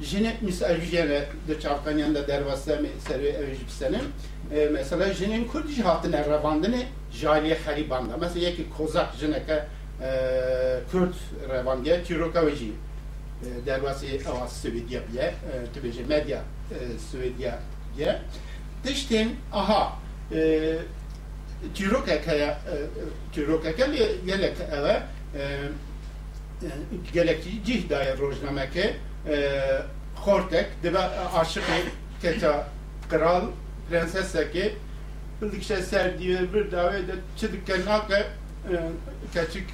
jine 0.00 0.36
misal 0.40 0.80
jene 0.80 1.24
de 1.48 1.60
çavkanyan 1.60 2.14
da 2.14 2.28
dervasa 2.28 2.76
mi 2.76 2.88
seri 3.08 3.26
evjib 3.26 3.68
senin 4.49 4.61
e, 4.61 4.69
mesela 4.69 5.13
jinin 5.13 5.47
kurdi 5.47 5.81
hatine 5.81 6.25
revandini 6.25 6.87
jaliye 7.11 7.57
haribanda 7.65 8.17
mesela 8.17 8.45
yeki 8.45 8.69
kozak 8.77 9.19
jineke 9.19 9.63
e, 10.01 10.09
Kürt 10.91 11.15
revandiye 11.49 12.05
çiroka 12.05 12.47
veji 12.47 12.71
e, 13.41 13.65
dervası 13.65 14.05
avas 14.29 14.61
Swedya 14.61 15.01
biye 15.13 15.23
e, 15.23 15.73
tübeje 15.73 16.03
medya 16.03 16.41
e, 16.71 16.99
Swedya 17.11 17.59
biye 17.97 18.21
tiştin 18.83 19.35
aha 19.53 19.93
e, 20.33 20.73
çiroka 21.73 22.21
kaya 22.21 22.59
çiroka 23.35 23.75
kaya 23.75 23.87
gelek 24.25 24.55
eve 24.71 25.01
gelek 27.13 27.43
cihdaya 27.65 28.17
rojnameke 28.17 28.93
خورتك 30.25 30.67
دبا 30.83 31.03
عاشقي 31.33 31.83
كتا 32.23 32.67
قرال 33.11 33.51
prenseseki 33.92 34.72
bildikçe 35.42 35.82
serdiği 35.82 36.38
bir 36.54 36.72
davet 36.72 37.08
de 37.08 37.12
çıdıkken 37.36 37.80
naka 37.86 38.26
küçük 39.34 39.68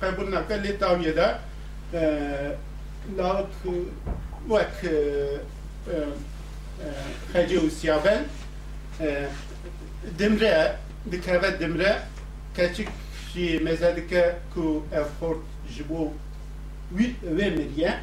kabul 0.00 0.30
naka 0.30 0.54
Litavya'da 0.54 1.40
lavuk 3.18 3.48
vek 4.50 4.92
Hacı 7.32 7.60
Usyaben 7.60 8.24
dimre 10.18 10.76
dikeve 11.12 11.60
dimre 11.60 11.98
küçük 12.56 12.88
şi 13.32 13.60
mezadike 13.64 14.36
ku 14.54 14.84
effort 14.92 15.38
jibo 15.76 16.12
ve 17.22 17.50
miriye 17.50 17.94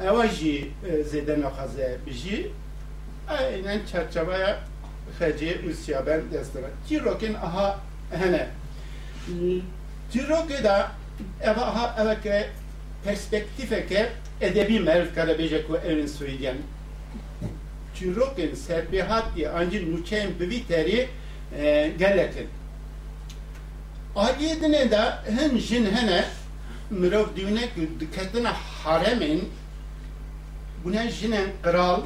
ewa 0.00 0.28
jî 0.28 0.70
zêde 1.10 1.40
naxwaze 1.40 1.98
bijî 2.06 2.50
aynen 3.28 3.80
çerçeveye 3.92 4.56
xecê 5.20 5.62
Rusya 5.62 6.06
ben 6.06 6.20
destira 6.32 6.66
çîrokên 6.88 7.36
aha 7.36 7.80
hene. 8.10 8.48
Çîrokê 10.12 10.64
da 10.64 10.90
eva 11.40 11.62
aha 11.62 12.04
eveke 12.04 12.50
perspektifeke 13.04 14.10
edebî 14.40 14.80
merv 14.80 15.14
kare 15.14 15.32
bêje 15.32 15.66
ku 15.66 15.76
evin 15.76 16.06
Swêdyen 16.06 16.56
çîrokên 17.96 18.54
serbihatî 18.54 19.50
ancî 19.50 19.78
nûçeyên 19.78 20.40
bivî 20.40 20.66
terî 20.66 21.08
gelekin 21.98 22.48
Aliyê 24.16 24.60
dinê 24.60 24.90
de 24.90 25.02
hin 25.30 25.58
jin 25.58 25.86
hene 25.86 26.24
mirov 26.90 27.26
dîwnek 27.36 27.70
diketina 28.00 28.52
haremên 28.84 29.40
buna 30.84 31.10
jinen 31.10 31.48
kral 31.62 32.00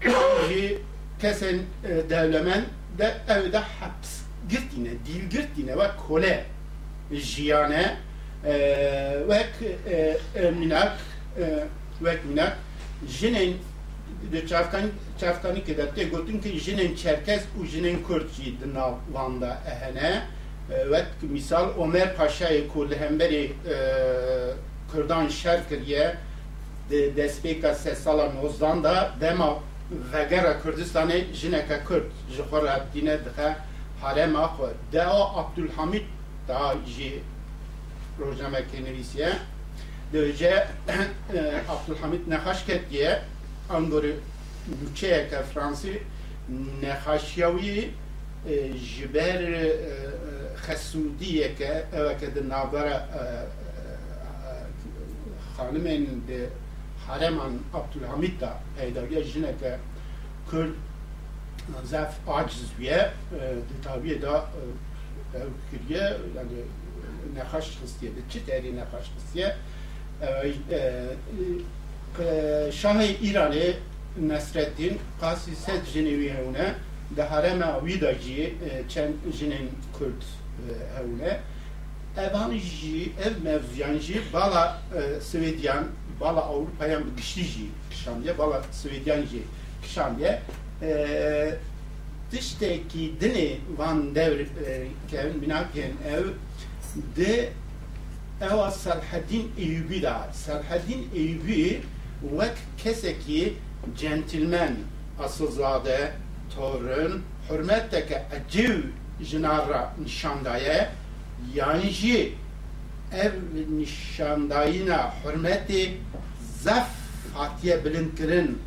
ki 0.00 0.78
kesin 1.20 1.62
e, 1.84 2.10
devlemen 2.10 2.64
de 2.98 3.14
evde 3.28 3.58
haps 3.58 4.20
girtine, 4.48 4.90
dil 5.06 5.30
girtine 5.30 5.78
ve 5.78 5.90
kole 6.08 6.44
jiyane 7.12 7.96
e, 8.44 8.52
e, 8.52 9.26
ve 9.28 10.50
minak 10.50 10.98
ve 12.02 12.16
minak. 12.28 12.58
Jinin 13.08 13.58
de 14.32 14.46
çafkan 14.46 14.82
çafkanı 15.20 15.64
kedette 15.64 16.04
götün 16.04 16.40
ki 16.40 16.60
jinin 16.60 16.96
Çerkez 16.96 17.42
u 17.60 17.64
jinin 17.64 18.04
Kürtçi 18.04 18.60
dina 18.60 18.94
vanda 19.12 19.58
ehene. 19.66 20.22
Ve 20.90 21.04
misal 21.22 21.68
Ömer 21.82 22.16
Paşa'yı 22.16 22.68
kul 22.68 22.92
hemberi 22.92 23.52
Kürdan 24.92 25.28
şerkiriye 25.28 26.16
despeka 26.90 27.74
sesala 27.74 28.32
nozdan 28.32 28.84
da 28.84 29.10
dema 29.20 29.58
vegera 29.90 30.58
Kurdistanê 30.62 31.34
jineke 31.34 31.84
Kurd 31.84 32.10
ji 32.30 32.42
xwe 32.42 32.60
re 32.62 32.82
dîne 32.94 33.18
dixe 33.24 33.56
harema 34.00 34.46
xwe 34.46 34.68
dea 34.92 35.22
Abdülhamid 35.40 36.04
da 36.48 36.74
jî 36.86 37.22
rojnamekê 38.20 38.84
nivîsiye 38.84 39.32
Döce 40.12 40.66
Abdülhamid 41.68 42.28
nexaş 42.28 42.64
ketiye 42.64 43.22
angorê 43.70 44.14
nûçeyeke 44.70 45.42
Fransî 45.42 46.02
nexaşiyawî 46.82 47.90
ji 48.74 49.14
ber 49.14 49.42
xesûdiyeke 50.66 51.84
eveke 51.92 52.34
di 52.34 52.48
navbera 52.48 53.08
xanimên 55.56 56.06
di 56.28 56.48
hareman 57.10 57.52
Abdülhamid 57.74 58.40
da 58.40 58.58
peydaviya 58.78 59.22
jineke 59.22 59.78
Kurd 60.50 60.70
zef 61.84 62.08
aciz 62.28 62.68
wiye 62.76 63.10
di 63.68 63.84
tabiye 63.84 64.22
da 64.22 64.44
ev 65.34 65.48
kiriye 65.70 66.02
yani 66.36 66.58
nexaş 67.34 67.68
xistiye 67.82 68.12
di 68.12 68.20
çi 68.30 68.46
terî 68.46 68.76
nexaş 68.76 69.06
xistiye 69.16 69.56
Şahê 72.80 73.16
İranê 73.16 73.72
Nesreddin 74.20 74.98
qasî 75.20 75.56
sed 75.56 75.82
jinê 75.94 76.14
wî 76.20 76.30
hewne 76.36 76.74
di 77.16 77.22
herema 77.22 77.80
wî 77.86 78.00
da 78.00 78.14
jî 78.14 78.54
çend 78.88 79.14
jinên 79.38 79.66
Kurd 79.98 80.22
hewne 80.96 81.40
evan 82.16 82.54
jî 82.58 83.12
ev 83.24 83.44
mevzuyan 83.44 83.98
jî 83.98 84.22
bala 84.32 84.82
Swêdyan 85.20 85.84
bala 86.20 86.44
giştî 87.16 87.44
jî 87.44 87.66
kişandiye 87.90 88.38
bala 88.38 88.62
Swêdyan 88.72 89.22
jî 89.30 89.42
kişandiye 89.82 90.42
tiştekî 92.30 93.12
dinê 93.20 93.56
van 93.78 94.14
devr 94.14 94.40
kevin 95.10 95.42
binakên 95.42 95.92
ev 96.14 96.26
di 97.16 97.48
ewa 98.40 98.70
Selheddin 98.70 99.52
Eyyubi 99.58 100.02
da. 100.02 100.28
Selheddin 100.32 101.08
Eyyubi 101.14 101.82
wek 102.30 102.56
kesekî 102.78 103.54
centilmen 103.96 104.76
asılzade 105.18 106.12
torun 106.54 107.22
hürmetteke 107.50 108.22
ecev 108.36 108.78
jinara 109.20 109.94
nişandaye 110.04 110.88
yani 111.54 111.92
ev 113.12 113.32
nişandayına 113.78 115.14
hürmeti 115.24 115.96
zef 116.62 116.86
hatiye 117.34 117.84
bilind 117.84 118.16
kirin 118.16 118.58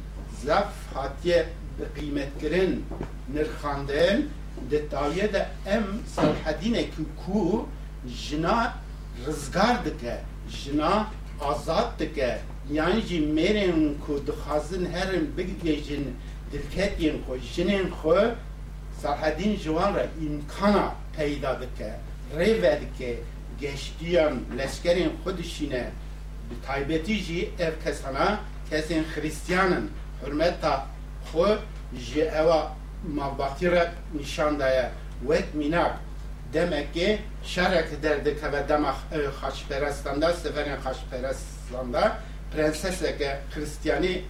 zef 0.45 0.67
hatiye 0.93 1.45
kıymet 1.95 2.39
kirin 2.39 2.85
nirxandin 3.33 4.29
di 4.71 4.89
taviye 4.89 5.33
de 5.33 5.47
em 5.65 5.83
Selheddinekî 6.15 7.03
ku 7.25 7.67
jina 8.07 8.73
rizgar 9.27 9.85
dike 9.85 10.19
jina 10.49 11.07
azad 11.41 11.99
dike 11.99 12.39
yani 12.71 13.01
jî 13.01 13.19
mêrên 13.19 13.99
ku 14.05 14.21
dixwazin 14.27 14.85
herin 14.93 15.25
bigihêjin 15.37 16.03
dilketiyên 16.51 17.17
xwe 17.25 17.35
jinên 17.53 17.87
xwe 18.01 18.35
Selheddin 19.01 19.55
ji 19.55 19.69
wan 19.77 19.95
re 19.95 20.09
îmkana 20.25 20.95
peyda 21.17 21.61
dike 21.61 21.91
rê 22.37 22.61
vedike 22.61 23.19
xwe 25.23 25.37
dişîne 25.37 25.83
bi 26.49 26.55
taybetî 26.67 27.15
jî 27.15 27.49
ev 27.59 27.73
kesana 27.83 28.39
kesên 28.69 29.03
xristiyanin 29.13 29.91
hürmeta 30.21 30.85
xwe 31.31 31.57
ji 32.05 32.21
ewa 32.21 32.71
malbatî 33.17 33.71
re 33.71 33.91
nîşan 34.17 34.59
daye 34.59 34.89
wek 35.27 35.55
mînak 35.55 35.93
şerek 37.43 38.03
derdik 38.03 38.43
ve 38.43 38.69
dema 38.69 38.95
haşperestanda 39.41 40.33
seferin 40.33 40.77
haşperestanda 40.77 42.17
prenseseke 42.55 43.39
Hristiyani 43.55 44.21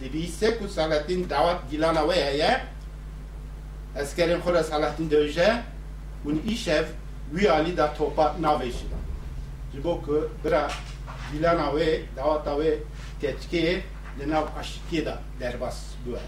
dibise 0.00 0.58
ku 0.58 0.68
Salatin 0.68 1.30
davat 1.30 1.70
gilana 1.70 2.08
ve 2.08 2.14
heye 2.14 2.60
위안이 7.32 7.74
다 7.74 7.92
토파 7.94 8.36
나베시다. 8.38 8.96
지보크 9.72 10.38
브라 10.42 10.68
빌라나웨 11.32 12.06
다와타웨 12.14 12.80
tetke 13.20 13.82
lenav 14.18 14.46
aşkida 14.58 15.18
derbas 15.40 15.84
bu. 16.06 16.18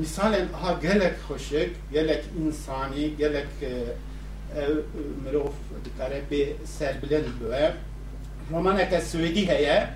Misalen 0.00 0.48
ha 0.52 0.72
gelek 0.82 1.14
hoşek, 1.28 1.70
gelek 1.92 2.24
insani, 2.44 3.16
gelek 3.16 3.46
e, 3.62 3.66
e, 3.66 4.68
merov 5.24 5.48
dikare 5.84 6.22
be 6.30 6.52
serbilen 6.66 7.22
bu. 7.40 7.52
Romaneke 8.56 9.00
Svedi 9.00 9.48
heye 9.48 9.88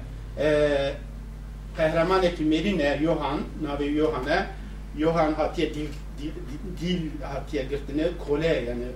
kahramaneki 1.77 2.45
Merine 2.45 2.99
Johan, 3.03 3.41
nave 3.63 3.95
Johan'e 3.95 4.47
Johan 4.99 5.33
hatiye 5.33 5.75
dilk 5.75 5.91
دیل 6.80 7.02
هاتیە 7.32 7.64
گرتنە 7.72 8.06
کۆلێ 8.24 8.56
یعنی 8.68 8.88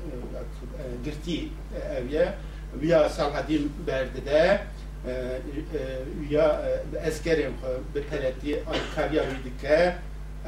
گرتی 1.05 1.39
ئەوە 1.95 2.25
ویا 2.81 3.01
ساڵهەدیم 3.17 3.63
بەردەدە 3.87 4.43
ویا 6.21 6.47
ئەسکەرێن 7.05 7.53
بپەرەتی 7.93 8.53
ئالکاریاوی 8.67 9.39
دکە 9.45 9.79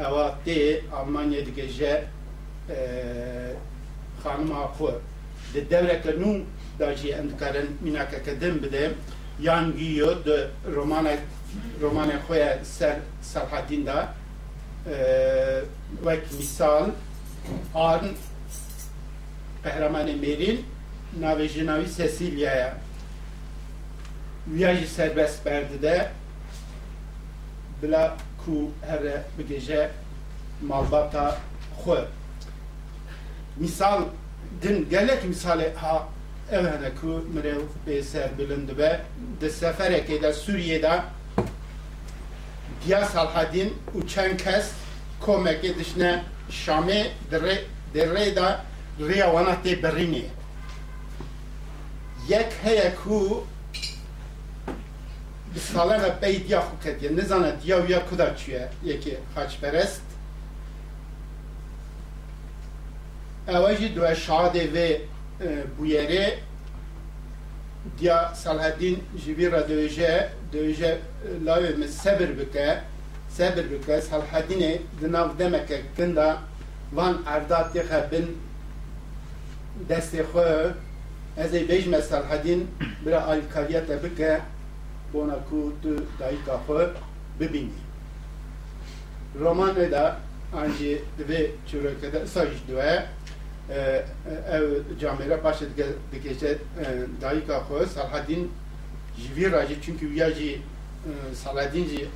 ئەوە 0.02 0.26
تێ 0.46 0.60
ئەڵمانیا 0.94 1.42
دیگەژە 1.48 1.94
خانما 4.24 4.62
خو 4.76 4.88
د 5.54 5.56
دورك 5.72 6.06
نو 6.22 6.32
داجي 6.80 7.10
اندكارن 7.20 7.68
ميناكا 7.82 8.18
كدم 8.26 8.56
بده 8.64 8.84
يانجيو 9.40 10.14
د 10.26 10.30
رومانا 10.76 11.14
رومانا 11.82 12.16
خويا 12.28 12.64
سر 12.64 12.96
سرحدين 13.22 13.84
دا 13.84 13.98
وك 14.86 14.88
مثال 14.88 15.75
آرن 17.74 18.14
قهرمان 19.64 20.08
ميرين 20.24 20.64
ناوی 21.14 21.48
جناوی 21.48 21.88
سسیلیایا 21.88 22.72
ویاجی 24.48 24.86
سربست 24.86 25.44
برده 25.44 25.78
ده 25.78 26.12
بلا 27.82 28.12
کو 28.46 28.72
هر 28.90 29.00
بگیجه 29.38 29.90
مالباتا 30.62 31.38
خو 31.76 31.96
misal 33.60 34.00
din 34.62 34.90
gelek 34.90 35.24
misale 35.24 35.74
ha 35.76 36.08
evhene 36.52 36.90
ku 37.02 37.22
mirev 37.34 37.62
bêser 37.86 38.30
bilind 38.38 38.78
be 38.78 39.00
di 39.42 39.50
seferekê 39.50 40.22
de 40.22 40.34
Sûriyê 40.34 41.02
diya 42.86 43.06
Salhedîn 43.06 43.74
û 43.96 44.08
çend 44.08 44.38
kes 44.38 44.72
komekê 45.22 45.80
dişne 45.80 46.24
Şamê 46.50 47.08
di 47.94 48.00
rê 48.00 48.36
da 48.36 48.66
rêya 49.00 49.28
wana 49.36 49.56
tê 49.64 49.82
birînê 49.84 50.26
yek 52.30 52.54
heye 52.64 52.96
ku 53.04 53.46
bi 55.56 55.60
sala 55.60 56.04
ve 56.04 56.20
pey 56.22 56.48
diya 56.48 56.60
xwe 56.60 56.76
ketiye 56.84 57.16
nizane 57.16 57.52
diya 57.64 57.78
wiya 57.82 58.06
ku 58.10 58.18
da 58.18 58.36
çûye 58.38 58.70
yekê 58.86 59.16
xaçperest 59.36 60.02
اواجی 63.48 63.90
دو 63.90 64.14
شاده 64.14 64.64
و 64.74 64.78
بویره 65.78 66.38
دیا 68.00 68.34
صلاحالدین 68.34 69.02
جبیر 69.26 69.50
را 69.50 69.62
دویجه 69.62 70.30
دویجه 70.52 70.98
لاوی 71.46 71.74
من 71.74 71.88
صبر 71.88 72.26
بکه 73.36 73.38
صبر 73.38 73.62
بکه 73.62 74.00
صلاحالدین 74.00 74.80
دناو 75.02 75.34
دمکه 75.40 75.82
کنده 75.98 76.36
وان 76.94 77.24
اردات 77.28 77.76
یخه 77.76 78.02
بن 78.12 78.28
دست 79.90 80.24
خو 80.24 80.40
از 81.38 81.54
ای 81.54 81.64
بیج 81.64 81.88
مثل 81.88 82.24
حدین 82.24 82.68
برا 83.06 83.20
آلکاریت 83.20 83.88
بکه 83.88 84.42
بونا 85.14 85.36
کو 85.50 85.72
تو 85.84 85.96
دایکا 86.20 86.58
خو 86.68 86.78
ببینی 87.40 87.72
رمان 89.36 89.90
دا 89.90 90.16
انجی 90.54 90.98
دوی 91.18 91.48
چروکه 91.66 92.10
دا 92.10 92.26
سایش 92.26 92.60
دوه 92.68 93.04
ev 94.52 94.64
camera 95.02 95.44
baş 95.44 95.58
dikece 96.12 96.58
dayika 97.22 97.58
xwe 97.58 97.86
Salhadin 97.86 98.52
جوی 99.24 99.46
راجی 99.52 99.76
çünkü 99.82 100.06
ویا 100.10 100.30
جی 100.38 100.52
سالادین 101.44 101.86
جی 101.88 102.08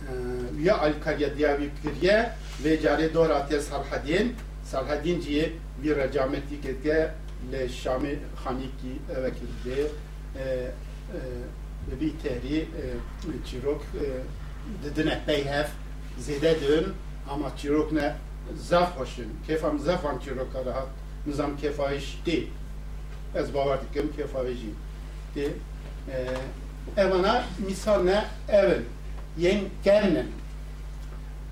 جبر 0.00 0.10
کو 0.10 0.56
ویا 0.56 0.74
الکاریا 0.82 1.28
دیاوی 1.28 1.70
کریه 1.82 2.30
و 2.64 2.76
جاره 2.76 3.08
دور 3.08 3.30
آتیا 3.32 3.60
سرحدین 3.60 4.26
سرحدین 4.64 5.20
جی 5.20 5.52
bir 5.82 5.96
racameti 5.96 6.60
ketke 6.60 7.14
le 7.52 7.68
Şami 7.68 8.18
Haniki 8.44 8.92
vekilde 9.08 9.88
bir 12.00 12.12
tehri 12.22 12.68
çirok 13.46 13.82
didine 14.84 15.20
peyhef 15.26 15.68
zede 16.18 16.60
dön 16.60 16.94
ama 17.30 17.56
çirok 17.56 17.92
ne 17.92 18.14
zaf 18.56 18.98
hoşun 18.98 19.26
kefam 19.46 19.78
zafan 19.78 20.18
çirok 20.18 20.54
rahat 20.66 20.88
nizam 21.26 21.56
kefayiş 21.56 22.18
değil 22.26 22.50
ez 23.34 23.54
bavar 23.54 23.78
dikim 23.82 24.12
kefayici 24.16 24.70
de 25.34 25.48
evana 26.96 27.44
misal 27.68 28.04
yen 29.37 29.59
kernen 29.83 30.25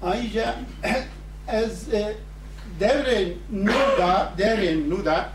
ayrıca 0.04 0.56
ez 1.48 1.88
devre 2.80 3.28
nuda 3.52 4.34
devre 4.38 4.90
nuda 4.90 5.30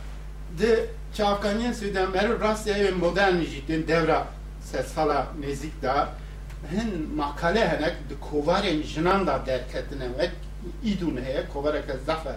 de 0.59 0.87
çavkanyen 1.14 1.72
süden 1.72 2.11
mer 2.11 2.40
rastya 2.40 2.74
ve 2.74 2.90
modern 2.90 3.40
jitin 3.40 3.88
devra 3.88 4.26
ses 4.62 4.87
sala 4.87 5.26
nezik 5.40 5.83
da. 5.83 6.09
Hin 6.70 7.14
makale 7.16 7.68
henek 7.68 7.96
de 8.11 8.14
kovaren 8.30 8.83
jinan 8.83 9.26
da 9.26 9.46
derketine 9.46 10.04
ve 10.18 10.30
idun 10.85 11.20
heye 11.24 11.44
kovara 11.52 11.87
ke 11.87 11.92
zafe 12.07 12.30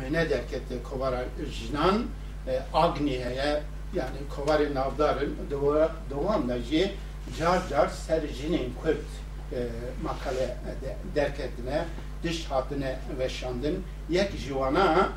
ve 0.00 0.12
ne 0.12 0.30
derkette 0.30 0.82
kovara 0.90 1.24
jinan 1.52 2.04
agni 2.74 3.10
heye 3.10 3.62
yani 3.94 4.16
kovari 4.36 4.74
navdarın 4.74 5.36
doğan 6.10 6.48
da 6.48 6.58
Carcar 7.38 7.88
sericinin 7.88 8.74
Kürt 8.82 8.96
e, 9.52 9.58
makale 10.02 10.56
de, 10.82 10.96
derk 11.14 11.40
etine 11.40 11.84
diş 12.22 12.44
hatine 12.44 12.98
veşandın. 13.18 13.82
Yek 14.10 14.36
jivana 14.36 15.08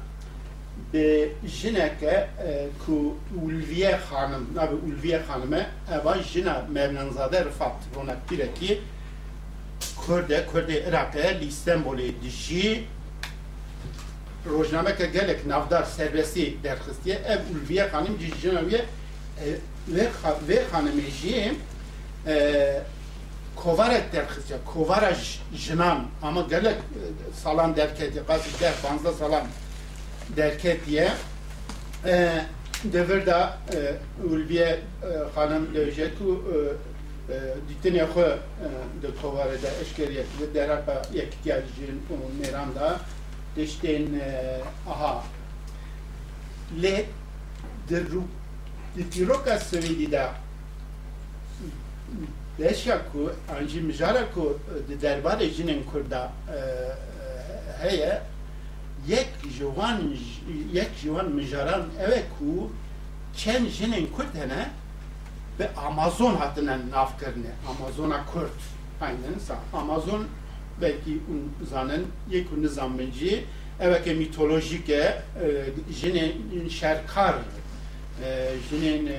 bi 0.94 1.34
jineke 1.46 2.30
e, 2.48 2.68
ku 2.86 3.18
Ulviye 3.46 3.96
hanım, 3.96 4.48
nabi 4.56 4.76
Ulviye 4.76 5.18
hanıme 5.18 5.70
eva 5.94 6.24
jina 6.24 6.65
Mevlanzade 6.72 7.46
Rıfat 7.46 7.76
ronak 7.96 8.30
direki 8.30 8.82
Kürde, 10.06 10.46
Kürde 10.52 10.84
Irak'e 10.88 11.39
li 11.41 12.15
dişi 12.24 12.84
rojnameke 14.50 15.06
gelek 15.06 15.46
navdar 15.46 15.84
serbesti 15.84 16.63
derxistiye 16.63 17.15
ev 17.15 17.39
Ulviye 17.56 17.88
hanım 17.88 18.20
cicinaviye 18.20 18.80
e, 18.80 19.46
ve, 19.88 20.10
ve 20.48 20.63
hanımeciğim 20.72 21.56
جی 22.25 22.81
kovaret 23.55 24.13
derkizce, 24.13 24.55
kovara 24.73 25.13
jinan 25.53 26.05
ama 26.21 26.41
gelek 26.41 26.77
salan 27.43 27.75
derketi, 27.75 28.21
kaç 28.27 28.41
der, 28.61 28.73
banzda 28.83 29.13
salan 29.13 29.43
derketiye 30.38 31.11
e, 32.05 32.31
devirda 32.83 33.57
e, 33.73 33.95
Ulviye 34.27 34.65
e, 34.65 34.79
hanım 35.35 35.73
dövecek 35.73 36.17
ku 36.17 36.43
ditin 37.69 37.95
ya 37.95 38.05
xwe 38.05 38.38
de 39.01 39.07
kovare 39.21 39.61
da 39.63 39.67
eşkeriye 39.81 40.23
de 40.39 40.53
derapa 40.53 41.01
yektiyacın 41.13 42.01
meranda 42.41 42.99
deşten 43.55 44.05
aha. 44.89 45.23
Le 46.81 47.05
de 47.89 47.99
ru 47.99 48.23
de 48.97 49.09
tiroka 49.09 49.59
sevidi 49.59 50.11
da 50.11 50.44
beşya 52.60 53.02
ku 53.12 53.32
anji 53.58 53.82
mijara 53.82 54.32
ku 54.34 54.60
de 54.89 55.08
derbarê 55.08 55.50
jinên 55.50 55.84
Kurda 55.91 56.32
heye 57.82 58.22
yek 59.08 59.28
jiwan 59.58 60.02
yek 60.74 60.89
jiwan 61.02 61.32
mijaran 61.32 61.84
ev 62.00 62.12
ku 62.39 62.72
çen 63.38 63.65
jinên 63.65 64.08
Kurd 64.15 64.36
hene 64.36 64.70
ve 65.60 65.70
Amazon 65.88 66.36
hatine 66.36 66.78
navkirine. 66.91 67.52
Amazona 67.70 68.26
Kurd 68.26 68.60
aynen 69.02 69.39
sa. 69.48 69.56
Amazon 69.74 70.28
belki 70.82 71.12
un 71.12 71.65
zanen 71.70 72.02
yek 72.30 72.48
un 72.58 72.68
zamanci 72.68 73.46
evet 73.80 74.18
mitolojike 74.18 75.22
jinên 76.02 76.70
şerkar 76.70 77.36
jinên 78.70 79.10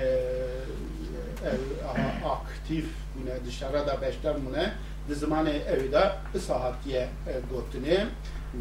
aktif 2.25 2.85
bune 3.15 3.35
dışarıda 3.47 4.03
beşler 4.03 4.37
mune 4.37 4.73
di 5.09 5.15
zamanı 5.15 5.51
evde 5.51 6.13
isahatiye 6.35 7.09
gotine 7.51 8.07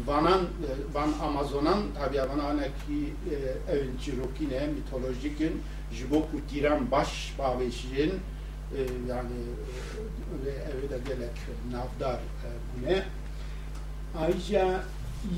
vanan 0.06 0.40
van 0.94 1.12
Amazonan 1.22 1.82
tabi 1.98 2.18
vanan 2.18 2.58
ki 2.58 3.12
evin 3.70 3.98
çirokine 4.04 4.66
mitolojikin 4.66 5.62
jiboku 5.92 6.46
tiran 6.50 6.90
baş 6.90 7.34
baveşin 7.38 8.20
yani 9.08 9.38
ve 10.44 10.50
evde 10.50 10.98
gelek 11.08 11.36
navdar 11.72 12.20
bune 12.76 13.02
ayrıca 14.18 14.80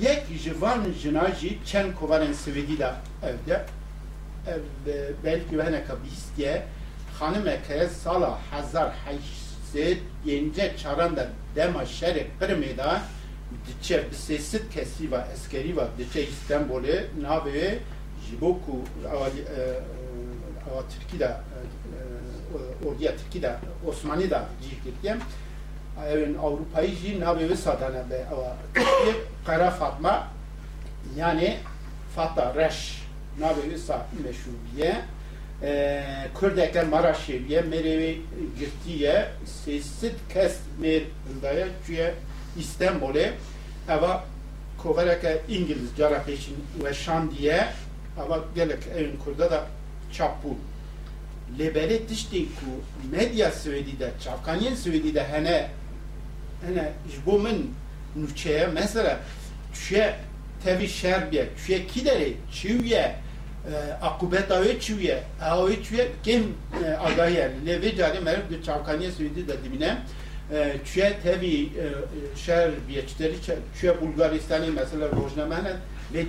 yek 0.00 0.26
jivan 0.38 0.92
jinaji 1.02 1.58
çen 1.66 1.94
kovaren 1.94 2.32
svedi 2.32 2.78
da 2.78 2.96
evde. 3.22 3.64
Ev 4.46 4.60
belki 5.24 5.58
ve 5.58 5.64
hene 5.64 5.84
Hanımeke 7.20 7.88
sala 7.88 8.38
hazar 8.50 8.92
hayşsit 9.04 10.02
yence 10.24 10.74
çaranda 10.82 11.28
dema 11.56 11.86
şerek 11.86 12.40
kırmeda 12.40 13.02
diçe 13.66 14.10
bisesit 14.10 14.74
kesiva 14.74 15.28
eskeriva 15.34 15.88
diçe 15.98 16.28
İstanbul'e 16.28 17.04
nabe 17.20 17.78
jiboku 18.26 18.80
ava 19.10 19.28
e, 19.28 19.30
e, 19.30 20.82
Türkiye'de 21.00 21.24
e, 21.24 22.88
orduya 22.88 23.16
Türkiye'de 23.16 23.56
Osmanlı'da 23.86 24.44
cihkirken 24.62 25.20
evin 26.08 26.34
Avrupa'yı 26.34 26.96
jih 26.96 27.18
nabe 27.18 27.48
ve 27.48 27.56
sadana 27.56 28.10
be 28.10 28.26
ava 28.34 28.56
Türkiye 28.74 29.14
kara 29.46 29.70
Fatma 29.70 30.28
yani 31.16 31.56
Fatah 32.16 32.56
Reş 32.56 33.02
nabe 33.40 33.70
ve 33.70 33.78
sa 33.78 34.06
meşrubiye 34.24 35.02
Kurdeke 36.34 36.82
Maraşeviye 36.82 37.60
merevi 37.60 38.20
girtiye 38.58 39.28
sesit 39.64 40.14
kes 40.32 40.56
mer 40.80 41.02
hındaya 41.28 41.66
çünkü 41.86 42.14
İstanbul'e 42.58 43.32
ava 43.88 44.24
kovareke 44.78 45.42
İngiliz 45.48 45.96
cara 45.98 46.22
peşin 46.22 46.56
ve 46.84 46.94
şan 46.94 47.30
diye 47.30 47.66
ava 48.18 48.44
gelek 48.54 48.78
evin 48.96 49.16
kurda 49.16 49.50
da 49.50 49.66
çapu 50.12 50.56
lebele 51.58 52.08
dişti 52.08 52.44
ku 52.44 52.66
medya 53.16 53.52
Suedi'de 53.52 54.10
çavkanyen 54.24 54.74
Suedi'de 54.74 55.24
hene 55.24 55.68
hene 56.66 56.92
jbomin 57.14 57.74
nuçeye 58.16 58.66
mesela 58.66 59.20
çüye 59.74 60.14
tevi 60.64 60.88
şerbiye 60.88 61.48
çüye 61.66 61.86
kidere 61.86 62.28
çüye 62.52 63.14
akubeta 64.02 64.62
ve 64.62 64.80
çüye 64.80 65.22
avi 65.42 65.84
çüye 65.84 66.08
kim 66.22 66.54
agayer 67.04 67.50
levi 67.66 67.96
cari 67.96 68.20
merif 68.20 68.50
de 68.50 68.62
çavkaniye 68.62 69.10
söyledi 69.10 69.48
de 69.48 69.64
dimine. 69.64 69.98
Çüye 70.84 71.18
tevi 71.22 71.68
şer 72.36 72.70
biyeçleri 72.88 73.34
çüye 73.80 74.00
Bulgaristan'ı 74.00 74.72
mesela 74.72 75.08
rojnamene 75.08 75.72
ve 76.14 76.24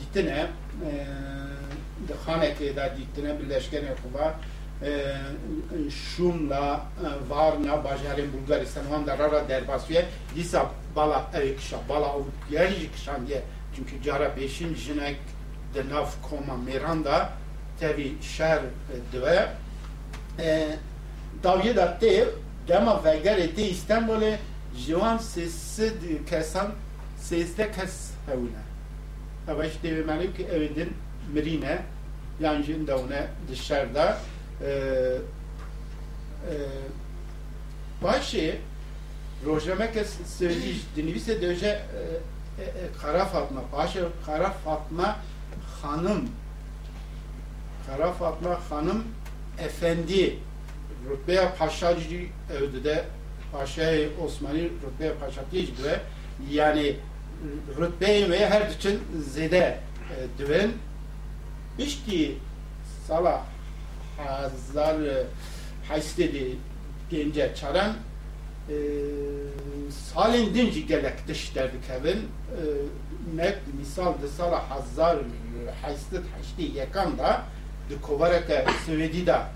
ditine 0.00 0.46
xaneke 2.26 2.76
da 2.76 2.92
ditine 2.96 3.40
birleşken 3.40 3.82
kuva 4.02 4.34
şumla 5.90 6.86
varna 7.28 7.84
bajarın 7.84 8.32
Bulgaristan 8.32 8.90
van 8.90 9.06
da 9.06 9.18
rara 9.18 9.48
derbasıye 9.48 10.04
disa 10.36 10.70
bala 10.96 11.30
evkşa 11.34 11.76
bala 11.88 12.14
yerci 12.50 12.92
kşan 12.92 13.26
diye 13.26 13.42
çünkü 13.76 14.02
cara 14.02 14.36
beşin 14.36 14.74
jinek 14.74 15.16
de 15.74 15.88
nav 15.88 16.06
koma 16.30 16.56
Miranda 16.56 17.32
tevi 17.80 18.12
şer 18.22 18.60
dve 19.12 19.48
davye 21.42 21.76
da 21.76 21.98
te 21.98 22.28
dema 22.68 23.04
veger 23.04 23.54
te 23.56 23.68
İstanbul'e 23.68 24.38
jivan 24.76 25.18
sesi 25.18 25.92
kesan 26.30 26.72
sesle 27.18 27.72
kes 27.72 28.10
hevne 28.26 28.64
ama 29.48 29.64
işte 29.64 30.08
benim 30.08 30.34
ki 30.34 30.46
evidin 30.52 30.92
mirine 31.32 31.82
yani 32.40 32.64
jindavne 32.64 33.26
dışarıda. 33.50 34.18
Başı 38.02 38.58
rojame 39.46 39.92
söyleyиш 40.38 40.78
dinivise 40.96 41.42
döje 41.42 41.82
Kara 43.02 43.24
Fatma, 43.24 43.60
Paşa 43.72 44.00
Kara 44.26 44.50
Fatma 44.50 45.16
hanım. 45.82 46.28
Kara 47.86 48.12
Fatma 48.12 48.60
Hanım 48.70 49.04
Efendi. 49.58 50.38
Rütbeye 51.10 51.48
paşacı 51.58 52.26
evde 52.52 52.84
de 52.84 53.04
Paşa 53.52 53.92
Osmanlı 54.24 54.58
rütbeye 54.58 55.12
paşacı 55.12 55.50
gibi 55.50 55.98
yani 56.50 56.96
rütbeyi 57.80 58.30
ve 58.30 58.48
her 58.48 58.70
için 58.70 59.00
zede 59.32 59.78
e, 60.10 60.38
düven. 60.38 60.70
İşki 61.78 62.38
sala 63.08 63.44
hazar 64.16 64.96
haystedi 65.88 66.56
gence 67.10 67.52
çaran 67.60 67.92
e, 68.69 68.75
salin 70.13 70.53
dinci 70.53 70.87
gelek 70.87 71.27
dış 71.27 71.55
derdik 71.55 71.89
evin 71.89 72.17
e, 72.17 72.61
mek 73.35 73.57
misal 73.79 74.21
de 74.21 74.27
sala 74.27 74.69
hazar 74.69 75.17
haystet 75.81 76.23
haşti 76.37 76.77
yakan 76.77 77.17
da 77.17 77.43
de 77.89 78.01
kovareke 78.01 78.65
Svedi 78.85 79.27
da 79.27 79.49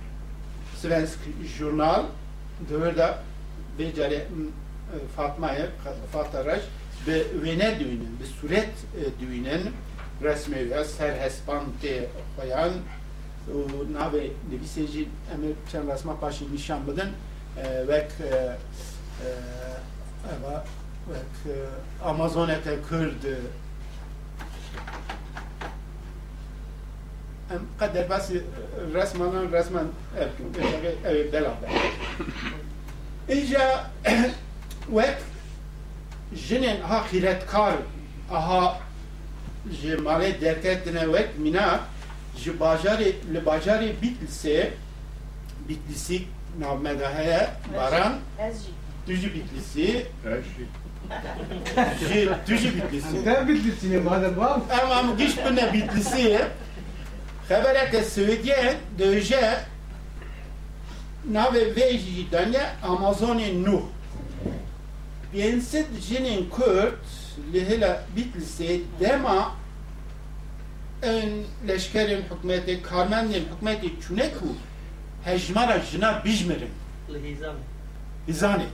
Svensk 0.81 1.19
jurnal 1.57 2.03
döver 2.69 2.97
da 2.97 3.19
becere 3.79 4.27
Fatma'ya 5.15 5.67
Fataraş 6.11 6.61
به 7.07 7.25
وینه 7.43 7.69
دوینن 7.79 8.15
به 8.19 8.25
صورت 8.41 8.73
دوینن 9.19 9.63
رسمه 10.21 10.63
و 10.71 10.83
سر 10.83 11.25
هسپانت 11.25 11.81
خویان 12.35 12.73
و 13.47 13.83
ناوی 13.93 14.31
نویسیجی 14.51 15.07
امر 15.33 15.53
چند 15.71 15.91
رسمه 15.91 16.13
پاشی 16.13 16.45
نشان 19.23 19.53
بدن 19.63 19.83
وک 20.29 20.33
اوا 20.33 20.61
وک 21.09 21.55
آمازون 22.01 22.47
که 22.47 22.79
کرد 22.89 23.25
ام 27.51 27.67
قدر 27.79 28.03
بس 28.03 28.31
رسمان 28.93 29.53
رسمان 29.53 29.89
بلا 31.31 31.53
اینجا 33.27 33.59
وک 34.93 35.17
جنین 36.49 36.81
ها 36.81 37.03
خیرتکار 37.03 37.77
اها 38.31 38.77
جی 39.81 39.95
مالی 39.95 40.31
درکتنه 40.31 41.05
وک 41.05 41.27
مینا 41.37 41.79
جی 42.35 42.49
باجاری 42.49 43.11
لباجاری 43.11 43.91
بیتلسی 43.91 44.63
بیتلسی 45.67 46.27
نامده 46.59 47.09
هیا 47.09 47.41
باران 47.73 48.21
Düzü 49.08 49.34
bitlisi. 49.34 49.82
Şey. 49.82 50.06
Düzü, 52.00 52.34
düzü 52.46 52.76
bitlisi. 52.76 53.26
Ben 53.26 53.48
bitlisiyim 53.48 54.04
madem 54.04 54.36
var. 54.36 54.60
Ama 54.82 55.14
giş 55.14 55.36
buna 55.36 55.72
bitlisi. 55.72 56.40
Habereke 57.48 58.04
Söğütyen 58.04 58.74
döje 58.98 59.60
nave 61.30 61.76
veji 61.76 62.32
dönye 62.32 62.62
Amazoni 62.82 63.64
Nuh. 63.64 63.82
Bienset 65.32 65.86
jinin 66.00 66.50
Kürt 66.50 67.04
lihila 67.52 68.04
bitlisi 68.16 68.82
dema 69.00 69.56
en 71.02 71.30
leşkerin 71.68 72.22
hükmeti, 72.22 72.82
karmenin 72.82 73.32
hükmeti 73.54 73.90
çüneku 74.08 74.46
hecmara 75.24 75.80
jina 75.80 76.24
bijmerim. 76.24 76.70
Lihizam 77.12 77.54
izani. 78.28 78.66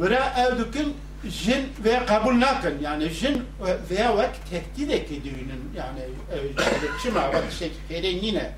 Vera 0.00 0.34
evdükün 0.38 0.96
jin 1.24 1.68
ve 1.84 2.06
kabul 2.06 2.40
nakın 2.40 2.78
yani 2.82 3.08
jin 3.08 3.42
veya 3.90 4.18
vek 4.18 4.30
tehdit 4.50 4.90
ekidüğünün 4.90 5.72
yani 5.76 6.00
çima 7.02 7.28
vak 7.28 7.44
ferin 7.88 8.18
yine 8.22 8.50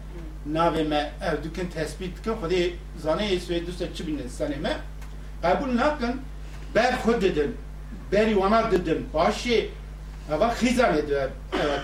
navime 0.47 1.13
evdükün 1.23 1.67
tespit 1.67 2.23
kın 2.25 2.37
hadi 2.41 2.77
zane 3.03 3.41
söyledi 3.41 3.73
se 3.73 3.95
çibinin 3.95 4.29
sanime 4.29 4.77
kabul 5.43 5.77
nakın 5.77 6.21
ber 6.75 7.03
khud 7.03 7.23
dedim 7.23 7.57
beri 8.13 8.33
wana 8.33 8.71
dedim 8.71 9.07
başı 9.15 9.69
hava 10.29 10.55
khizan 10.55 10.99
ediyor 10.99 11.31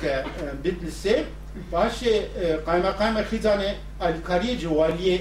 evet 0.02 0.26
bitlisi 0.64 1.24
başı 1.72 2.28
kaymakam 2.66 3.16
khizane 3.30 3.74
alkariye 4.00 4.58
cevaliye 4.58 5.20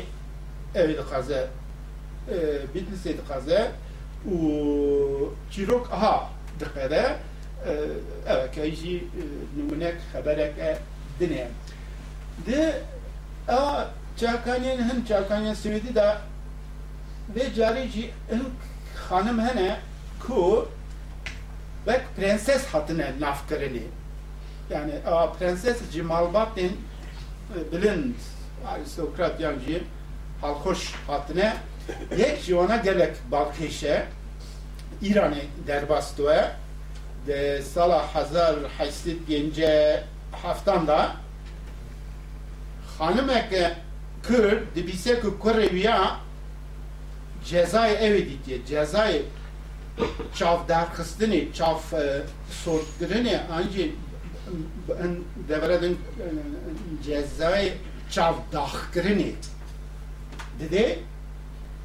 evet 0.75 0.99
kaza 1.11 1.47
bitlisi 2.74 3.16
kaza 3.28 3.60
و 4.26 4.36
چیروک 5.50 5.86
ها 5.86 6.30
دقیقه 6.60 7.04
اوه 8.26 8.48
که 8.52 8.62
ایجی 8.62 9.10
نمونک 9.56 9.94
خبرک 10.12 10.56
دنیا 11.20 11.46
ده 12.46 12.62
اه 13.48 13.86
چاکانین 14.16 14.80
هن 14.80 14.98
چاکانین 15.08 15.54
سویدی 15.54 15.92
دا 15.92 16.08
ve 17.34 17.54
cari 17.54 17.88
jî 17.92 18.10
hin 18.30 18.42
xanim 19.08 19.38
hene 19.46 19.76
ku 20.20 20.68
vek 21.86 22.02
prenses 22.16 22.66
hatine 22.66 23.12
navkirinî 23.20 23.82
yani 24.70 24.92
a 25.06 25.32
prenses 25.32 25.78
jî 25.92 26.02
malbatên 26.02 26.72
bilind 27.72 28.14
aristokrat 28.66 29.40
yan 29.40 29.58
jî 29.58 29.82
halkoş 30.40 30.92
hatine 31.06 31.56
jî 32.43 32.53
wana 32.59 32.77
gelek 32.77 33.15
balkêşe 33.31 34.03
İranê 35.03 35.43
derbastoye 35.67 36.51
de 37.27 37.61
sala 37.61 38.15
hezar 38.15 38.55
heystit 38.77 39.27
gence 39.27 40.03
heftan 40.31 40.87
da 40.87 41.15
xanimeke 42.97 43.75
Kür 44.27 44.61
dibîse 44.75 45.19
ku 45.19 45.37
kurê 45.43 45.69
wiya 45.69 46.19
cezayê 47.45 47.95
evê 48.07 48.21
dîtiye 48.29 48.59
cezayê 48.69 49.21
çav 50.35 50.59
derxistinê 50.69 51.53
çav 51.53 51.79
sortkirinê 52.65 53.47
an 53.51 53.63
jî 53.73 53.95
devre 55.49 55.81
din 55.81 55.99
cezayê 57.05 57.73
çav 58.11 58.33
daxkirinê 58.53 59.31
didê 60.59 60.97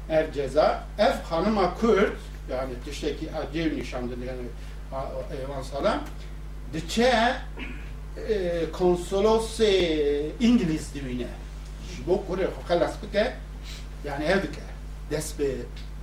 ev 0.09 0.33
ceza, 0.33 0.83
ev 0.97 1.13
hanıma 1.29 1.77
Kürt, 1.77 2.17
yani 2.49 2.73
dişteki 2.85 3.29
acil 3.31 3.77
nişandır 3.77 4.17
yani 4.17 4.41
evan 5.45 5.61
salam, 5.61 5.99
diçe 6.73 7.35
konsolos 8.73 9.59
İngiliz 10.39 10.95
düğüne. 10.95 11.27
Bu 12.07 12.27
kuru 12.27 12.51
halas 12.67 12.93
bike, 13.03 13.33
yani 14.05 14.25
ev 14.25 14.43
bike. 14.43 14.61
Des 15.11 15.39
be 15.39 15.45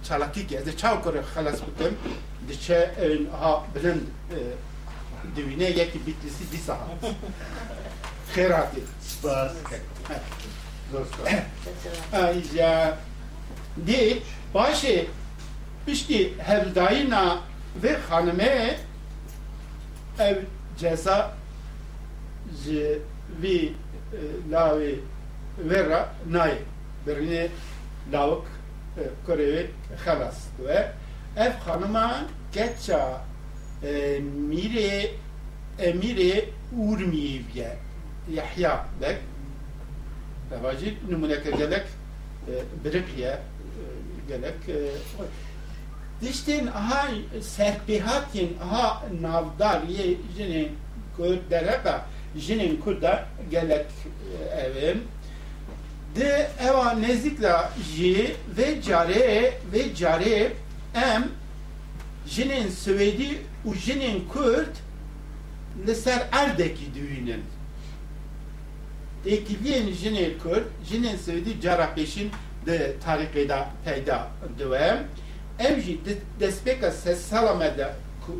çalaki 0.04 0.46
ki, 0.46 0.66
de 0.66 0.76
çav 0.76 1.02
kuru 1.02 1.22
halas 1.34 1.54
bikem, 1.54 1.94
diçe 2.48 2.90
ha 3.40 3.64
bilen 3.74 3.98
e, 4.30 4.38
düğüne 5.36 5.64
yeki 5.64 6.06
bitlisi 6.06 6.52
disa. 6.52 6.78
Kherati. 8.34 8.80
Bas. 9.24 9.52
Dostlar. 10.92 11.42
Ay 12.12 12.42
ya 12.54 12.98
دی 13.85 14.21
باشه 14.53 15.05
پشتی 15.87 16.19
هفداینا 16.49 17.39
و 17.83 17.85
خانمه 18.09 18.75
ev 20.19 20.37
ceza 20.77 21.31
ji 22.63 23.01
vî 23.41 23.73
lavê 24.51 24.95
vera 25.69 26.01
nayê 26.31 26.57
birînê 27.07 27.47
lavik 28.13 28.45
kurê 29.27 29.47
wê 29.53 29.63
xelas 30.03 30.39
ve 30.65 30.91
ev 31.37 31.53
xanima 31.65 32.25
keça 32.53 33.21
mîrê 34.49 35.11
emirê 35.79 36.45
Urmiyê 36.79 37.41
ye 37.55 37.77
Yahya 38.31 38.85
bek 39.01 39.17
Devacı 40.51 40.93
numuneke 41.09 41.51
gelek 41.51 41.85
gerek 44.28 44.68
e, 44.68 44.78
Diştin 46.20 46.66
aha 46.66 47.08
serpihatin 47.42 48.56
aha 48.64 49.02
navdar 49.20 49.82
ye 49.82 50.16
jinin 50.36 50.72
kurdere 51.16 51.80
ba 51.84 52.06
jinin 52.36 52.80
kurda 52.80 53.26
gelek 53.50 53.86
e, 53.86 54.60
evim 54.60 55.02
de 56.16 56.50
eva 56.60 56.92
nezikla 56.92 57.72
ji 57.96 58.36
ve 58.56 58.82
care 58.82 59.52
ve 59.72 59.94
care 59.94 60.52
em 60.94 61.28
jinin 62.26 62.68
Süveydi 62.68 63.42
u 63.64 63.74
jinin 63.74 64.28
kurd 64.28 64.74
leser 65.86 66.22
erdeki 66.32 66.94
düğünün. 66.94 67.42
Tekiliyen 69.24 69.92
jinin 69.92 70.38
kurd 70.38 70.64
jinin 70.90 71.16
Süveydi 71.16 71.60
cara 71.60 71.94
peşin 71.94 72.30
de 72.68 72.92
tariqê 73.04 73.48
da 73.48 73.70
peyda 73.84 74.28
diwe. 74.58 74.98
Ev 75.58 75.80
jî 75.80 75.98
destpêka 76.40 76.90
ses 76.90 77.32
salamê 77.32 77.78
de 77.78 77.88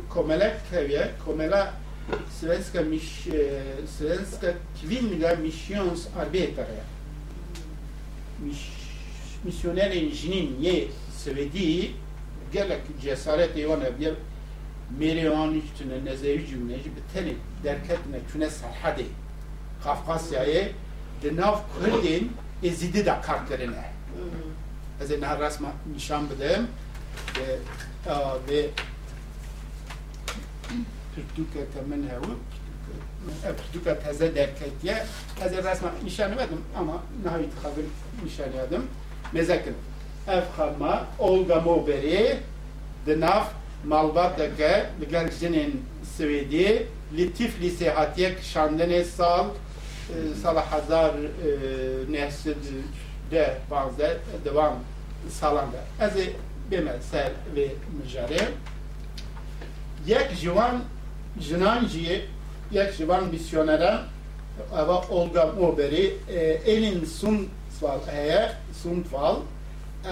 komelek 0.09 0.55
keviye, 0.71 1.11
komela 1.25 1.73
svenska, 2.39 2.81
mish, 2.81 3.27
eh, 3.27 3.61
svenska 3.97 4.53
kvinnliga 4.81 5.35
missionsarbetare. 5.35 6.79
Missionären 9.43 10.09
jinin 10.11 10.61
ye 10.61 10.87
svedi 11.17 11.91
gelek 12.53 12.81
cesaret 13.01 13.57
eyvana 13.57 13.99
bir 13.99 14.13
Merivan 14.99 15.53
üstüne 15.53 16.05
nezevi 16.05 16.47
cümleci 16.47 16.89
biteni 16.95 17.35
derketine 17.63 18.19
küne 18.33 18.49
sarhadi 18.49 19.05
Kafkasya'ya 19.83 20.67
de 21.23 21.35
nav 21.35 21.59
Kurdin 21.79 22.31
ezidi 22.63 23.05
da 23.05 23.21
kartlarına. 23.21 23.98
Ez 25.02 25.10
ne 25.10 25.38
rasma 25.38 25.72
nişan 25.94 26.30
bedem 26.30 26.66
ve 27.38 27.58
aa, 28.10 28.34
ve 28.48 28.68
Türkçe 31.14 31.64
temen 31.74 32.02
hevu 32.02 32.38
Türkçe 33.72 33.98
teze 33.98 34.34
derketiye 34.34 35.04
ez 35.44 35.64
rasma 35.64 35.90
nişan 36.04 36.36
verdim 36.36 36.60
ama 36.76 37.02
nahit 37.24 37.52
kabul 37.62 37.82
nişan 38.24 38.52
verdim. 38.52 38.82
Mezakin. 39.32 39.74
Ev 40.28 40.42
xarma 40.56 41.06
Olga 41.18 41.60
Moberi 41.60 42.38
de 43.06 43.20
nav 43.20 43.44
malbateke 43.84 44.72
لگل 45.00 45.28
جنین 45.40 45.72
سویدی 46.16 46.68
لطیف 47.12 47.52
det 53.31 53.61
var 53.69 53.89
det, 53.97 54.19
det 54.43 54.55
var 54.55 54.73
salanga. 55.29 55.81
Ez 55.99 56.15
ê 56.15 56.33
bême. 56.71 56.91
Yek 60.07 60.21
e, 60.21 60.33
e, 60.33 60.35
ji 60.35 60.49
wan 60.49 60.81
yek 62.71 62.93
ji 62.97 63.05
wan 63.05 63.29
misyonere 63.31 63.99
eva 64.73 65.01
Olga 65.09 65.45
Moberî 65.45 66.17
elin 66.65 67.05
sun 67.05 67.49
val 67.81 67.99
heye 68.07 68.51
sun 68.83 69.05
val 69.11 69.35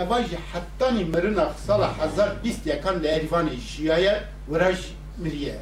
eva 0.02 0.24
ji 0.24 0.38
hettanî 0.54 1.06
mirina 1.06 1.54
sala 1.68 1.98
hezar 2.00 2.30
bîst 2.44 2.66
yekan 2.66 3.04
li 3.04 3.08
Erivanê 3.08 3.56
jiyaye 3.56 4.24
wira 4.46 4.72
miriye. 5.18 5.56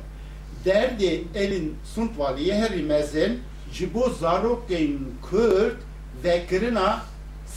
Derdê 0.66 1.24
elin 1.36 1.78
sunt 1.96 2.20
valiye 2.20 2.56
herî 2.56 2.84
mezin 2.84 3.42
ji 3.74 3.94
bo 3.94 4.10
zarokên 4.10 5.00
Kurd 5.30 5.78
vekirina 6.24 7.02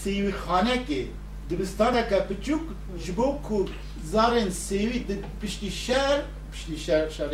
sevi 0.04 0.32
khane 0.46 0.84
ki 0.86 1.10
dibistana 1.50 2.08
ka 2.08 2.26
pichuk 2.28 2.62
jibo 3.04 3.38
ku 3.48 3.68
zaren 4.04 4.50
sevi 4.50 5.08
de 5.08 5.14
pişti 5.40 5.70
şer 5.70 6.20
pişti 6.52 6.80
şer 6.80 7.10
şer 7.10 7.30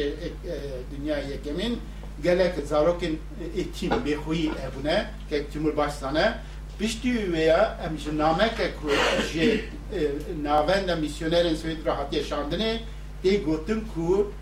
dünya 0.97 1.19
yekemin 1.19 1.81
gelek 2.23 2.55
zarokin 2.67 3.21
etim 3.57 3.91
behuyi 4.05 4.51
ebune 4.67 5.07
ke 5.31 5.45
Cumhurbaşkanı 5.53 6.35
pişti 6.79 7.33
veya 7.33 7.79
em 7.87 7.99
ji 7.99 8.19
nameke 8.19 8.71
ku 8.81 8.89
ji 9.33 9.65
navenda 10.43 10.97
misyonerin 10.97 11.57
Swêd 11.57 11.85
rahat 11.87 12.13
yaşandığını 12.13 12.79
de 13.25 13.37
gotin 13.37 13.85
ku 13.95 14.33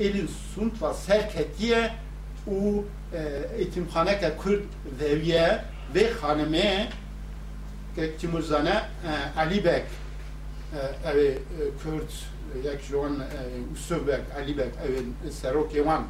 elin 0.00 0.28
sunt 0.54 0.82
va 0.82 0.94
serketiye 0.94 1.90
û 2.48 2.82
etimxaneke 3.58 4.36
Kurd 4.36 4.62
veviye 5.00 5.64
ve 7.98 8.02
xanime 8.02 8.16
ke 8.16 8.16
Timûrzane 8.18 8.82
Alîbek 9.36 9.84
ev 11.06 11.38
Kurd 11.82 12.10
yek 12.64 12.80
ji 12.80 12.88
wan 12.88 13.16
Usubek 13.74 14.20
Alîbek 14.38 14.72
ev 14.84 15.30
serokê 15.30 15.76
wan 15.76 16.04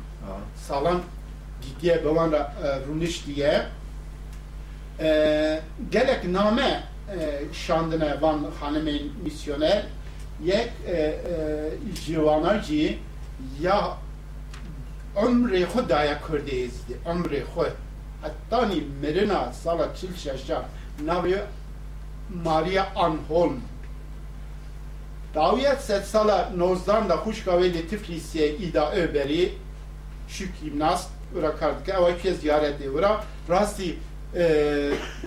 salan 0.56 1.02
gidiye 1.62 2.04
bi 2.04 2.08
wan 2.08 2.32
re 2.32 2.46
rûniştiye 2.88 3.62
gelek 5.90 6.24
name 6.24 6.82
şandine 7.52 8.22
van 8.22 8.44
hanımın 8.60 9.12
misyoner. 9.24 9.84
Yek 10.44 10.70
jivanacı 12.06 12.98
ya 13.60 13.96
ömrü 15.16 15.62
xudaya 15.62 16.20
kurdi 16.20 16.50
ezdi 16.50 16.98
ömrü 17.06 17.36
xud 17.36 17.70
hatta 18.22 18.66
ni 18.66 18.82
merina 19.02 19.52
sala 19.52 19.94
çil 19.96 20.16
şaşa 20.16 20.64
navi 21.04 21.38
Maria 22.44 22.86
Anholm 22.96 23.60
Daviyet 25.34 25.80
set 25.80 26.06
sala 26.06 26.52
nozdan 26.56 27.08
da 27.08 27.16
Huşkaveli 27.16 27.88
Tiflis'e 27.88 28.48
ida 28.48 28.92
öberi 28.92 29.52
şu 30.28 30.44
gimnast 30.62 31.10
ura 31.38 31.56
kardık 31.56 31.88
ava 31.88 32.16
kez 32.16 32.40
ziyaret 32.40 32.86
ura 32.94 33.24
rasti 33.48 33.98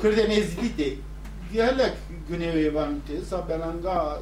Kırden 0.02 0.30
ezdi 0.30 0.98
gelek 1.54 1.94
günevi 2.30 2.76
vantı 2.76 3.26
sabelanga 3.30 4.20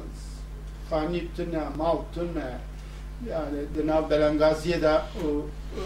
fani 0.90 1.34
tüne 1.36 1.62
mal 1.76 1.98
tüne 2.14 2.58
yani 3.30 3.58
dena 3.76 4.10
belangaziye 4.10 4.82
da 4.82 5.06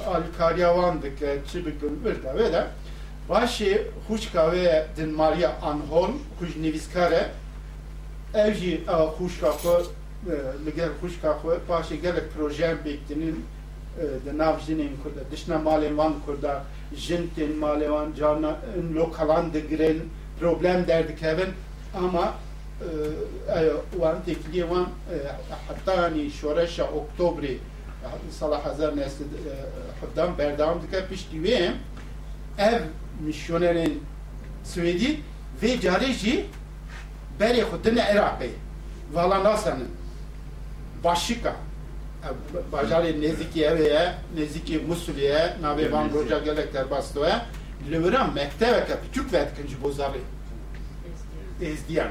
alkarya 0.07 0.79
vandık 0.79 1.19
çibikun 1.53 2.01
ırda 2.07 2.35
ve 2.35 2.53
de 2.53 2.67
başı 3.29 3.87
huşka 4.09 4.53
ve 4.53 4.87
din 4.97 5.15
Maria 5.15 5.51
Anholm 5.63 6.19
kuj 6.39 6.57
neviskare 6.57 7.31
evji 8.35 8.85
huşka 9.19 9.51
ko 9.51 9.83
liger 10.67 10.89
huşka 11.01 11.43
ko 11.43 11.57
başı 11.69 11.95
gelek 11.95 12.35
projem 12.37 12.79
bektinin 12.85 13.45
de 14.27 14.39
navjinin 14.39 14.97
kurda 15.03 15.21
dışna 15.33 15.59
malen 15.59 15.99
van 15.99 16.15
kurda 16.27 16.65
jintin 16.97 17.59
malevan 17.59 18.13
cana 18.19 18.57
lokalan 18.95 19.53
digren 19.53 19.97
problem 20.41 20.87
derdik 20.87 21.23
evin 21.23 21.49
ama 21.95 22.35
wan 23.91 24.25
tekliye 24.27 24.63
wan 24.63 24.89
hatta 25.69 26.03
hani 26.03 26.31
şoreşa 26.31 26.85
oktobri 26.85 27.59
sala 28.31 28.65
hazar 28.65 28.97
nesli 28.97 29.25
huddan 30.01 30.39
berdam 30.39 30.83
dike 30.83 31.07
pişti 31.07 31.37
ev 32.59 32.81
misyonerin 33.21 34.03
Swedi 34.65 35.21
ve 35.63 35.81
careci 35.81 36.47
beri 37.41 37.61
xudin 37.61 37.97
Irak'ı 37.97 38.47
vala 39.13 39.45
nasanın 39.45 39.89
başika. 41.05 41.57
Bajarê 42.73 43.21
nêzîkî 43.21 43.65
ev 43.65 43.81
ye 43.81 44.15
nêzîkî 44.37 44.87
Musulê 44.89 45.61
navê 45.63 45.93
van 45.93 46.11
roca 46.15 46.39
gelek 46.39 46.75
derbastı 46.75 47.19
ye 47.21 47.35
li 47.91 47.97
wiran 47.97 48.35
mektebeke 48.35 48.93
piçûk 48.93 49.33
ve 49.33 49.49
dikin 49.51 49.69
ji 49.69 49.83
bo 49.83 49.89
zarê 49.89 50.21
êzdiyan 51.63 52.09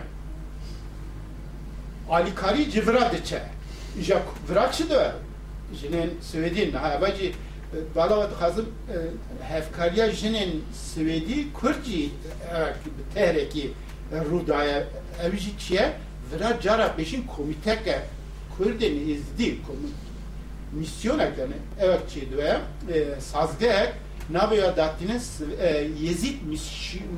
alîkarî 2.10 2.72
ji 2.72 2.88
vira 2.88 3.12
diçe. 3.12 3.42
Çi 4.04 4.16
jinên 5.80 6.10
niha 6.74 7.12
jî 7.16 7.34
hevkariya 9.42 10.12
jinên 10.12 10.50
Swêdî 10.74 11.54
Kurd 11.54 11.84
jî 11.86 12.10
bi 12.86 13.14
tehrekî 13.14 13.72
rûdaye 14.30 14.84
ev 15.24 15.36
jî 15.38 15.58
çi 15.58 15.74
ye 15.74 15.94
vira 16.32 16.60
cara 16.62 16.88
pêşîn 16.98 17.22
komîteke 17.28 18.00
Kurdin 18.58 19.10
izdi 19.10 19.58
misyonek 20.72 21.38
yani 21.38 21.54
evet 21.80 22.02
çi 22.10 22.38
ve 22.38 22.58
sazgek 23.20 23.94
nabaya 24.30 24.78
dattinin 24.78 25.22
Yezid 26.02 26.38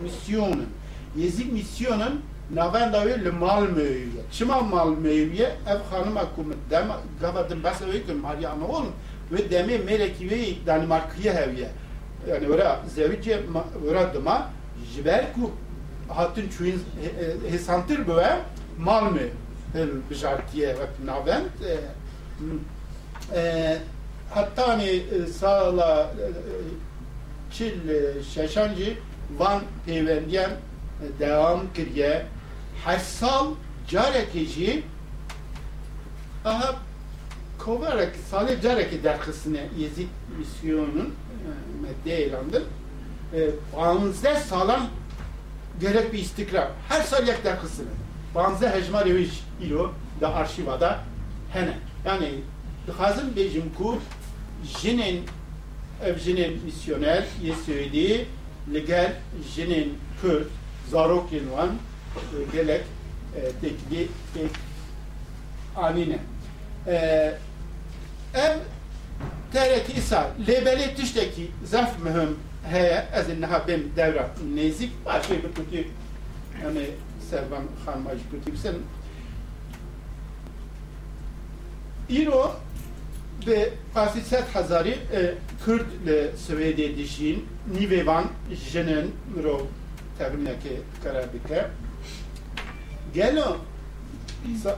misyonun 0.03 0.69
Yezid 1.17 1.51
misyonun 1.51 2.21
navenda 2.55 3.05
ve 3.05 3.31
Malmö'ye 3.31 4.05
çima 4.31 4.61
Malmö'ye 4.61 5.55
ev 5.67 5.79
hanım 5.91 6.17
akumet 6.17 6.57
dem 6.69 6.87
gavadım 7.21 7.63
bas 7.63 7.81
ve 7.81 8.03
ki 8.03 8.13
Mariana 8.13 8.65
ol 8.65 8.85
ve 9.31 9.51
demi 9.51 9.77
melekivi 9.77 10.57
Danimarkıya 10.65 11.33
hevye. 11.33 11.67
Yani 12.29 12.47
öyle 12.47 12.75
zevice 12.95 13.39
öyle 13.87 14.13
dıma 14.13 14.49
jiberku 14.95 15.51
hatun 16.09 16.47
çuyin 16.57 16.81
hesantir 17.49 18.07
böyle 18.07 18.39
Malmö 18.79 19.21
bir 20.09 20.15
şarkıya 20.15 20.69
ve 20.69 21.05
navent 21.05 21.51
e, 21.61 21.77
e, 23.39 23.77
hatta 24.29 24.67
hani 24.67 24.85
e, 24.89 25.27
sağla 25.27 26.11
çil 27.51 27.73
şeşancı 28.33 28.97
van 29.37 29.61
peyvendiyen 29.85 30.51
devam 31.19 31.73
kiriye 31.73 32.25
her 32.85 32.99
sal 32.99 33.47
carekeci 33.87 34.83
aha 36.45 36.75
kovarak 37.65 38.15
salih 38.31 38.61
careki 38.61 39.03
derkısine 39.03 39.69
Yezid 39.77 40.07
misyonun 40.37 41.13
medde 41.81 42.23
elandır 42.23 42.63
bağımızda 43.77 44.35
sağlam 44.35 44.89
gerek 45.79 46.13
bir 46.13 46.19
istikrar 46.19 46.67
her 46.89 47.01
sal 47.01 47.27
yak 47.27 47.43
derkısını 47.43 47.87
bağımızda 48.35 48.71
hecmar 48.71 49.05
eviş 49.05 49.43
ilo 49.61 49.91
da 50.21 50.35
arşivada 50.35 50.99
hene. 51.53 51.77
Yani 52.05 52.29
dixwazim 52.87 53.35
bêjim 53.35 53.73
ku 53.77 53.97
jinên 54.63 55.17
ev 56.03 56.17
jinên 56.17 56.53
misyoner 56.65 57.25
li 58.73 58.85
gel 58.85 59.13
jinên 59.55 59.89
Kurd 60.21 60.45
zarokên 60.91 61.45
wan 61.49 61.69
e, 62.15 62.57
gelek 62.57 62.81
e, 63.35 63.39
tekdî 63.61 64.07
tek 64.33 64.51
anîne. 65.75 66.19
E, 66.87 67.33
ev 68.33 68.57
TRT 69.53 69.97
İsa 69.97 70.31
lebeli 70.47 70.95
tişteki 70.95 71.51
zaf 71.65 72.03
mühim 72.03 72.37
heye 72.69 73.05
ez 73.13 73.29
inneha 73.29 73.67
bim 73.67 73.91
devra 73.95 74.29
nezik. 74.55 75.05
Başka 75.05 75.33
bir 75.33 75.41
kutu 75.41 75.75
yani 76.63 76.85
servan 77.29 77.63
khanmaj 77.85 78.19
kutu 78.31 78.57
sen 78.57 78.75
İro 82.09 82.55
ve 83.47 83.69
qasi 83.93 84.21
set 84.21 84.55
hazari 84.55 84.89
e, 84.89 85.33
Kürt 85.65 85.85
le 86.07 86.37
Svedi 86.37 86.97
dişin 86.97 87.45
nivevan 87.79 88.25
jenen 88.73 89.07
ro 89.43 89.67
tevrineke 90.17 90.69
karabike 91.03 91.67
gelo 93.13 93.57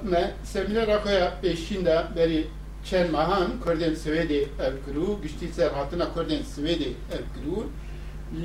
me 0.04 0.32
seminer 0.43 0.88
rakoya 0.88 1.39
peşinde 1.41 2.04
beri 2.16 2.47
çen 2.86 3.12
mahan 3.12 3.60
Kurdin 3.64 3.96
Svedi 3.96 4.50
ev 4.60 4.74
kuru, 4.86 5.22
güçtü 5.22 5.54
ser 5.54 5.72
hatına 5.72 6.14
Kurdin 6.14 6.44
Svedi 6.44 6.94
ev 7.12 7.24
kuru. 7.34 7.68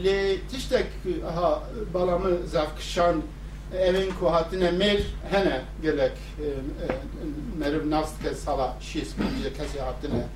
Le 0.04 0.40
tiştek 0.40 0.86
ha 1.34 1.62
balamı 1.94 2.46
zavkşan 2.46 3.22
evin 3.78 4.10
ku 4.20 4.32
hatine 4.32 4.70
mer 4.70 5.02
hene 5.30 5.60
gelek 5.82 6.12
merib 7.58 7.90
navst 7.90 8.22
ke 8.22 8.34
sala 8.34 8.76
şis 8.80 9.14
bir 9.18 9.54
kesi 9.54 9.80
hatine. 9.80 10.26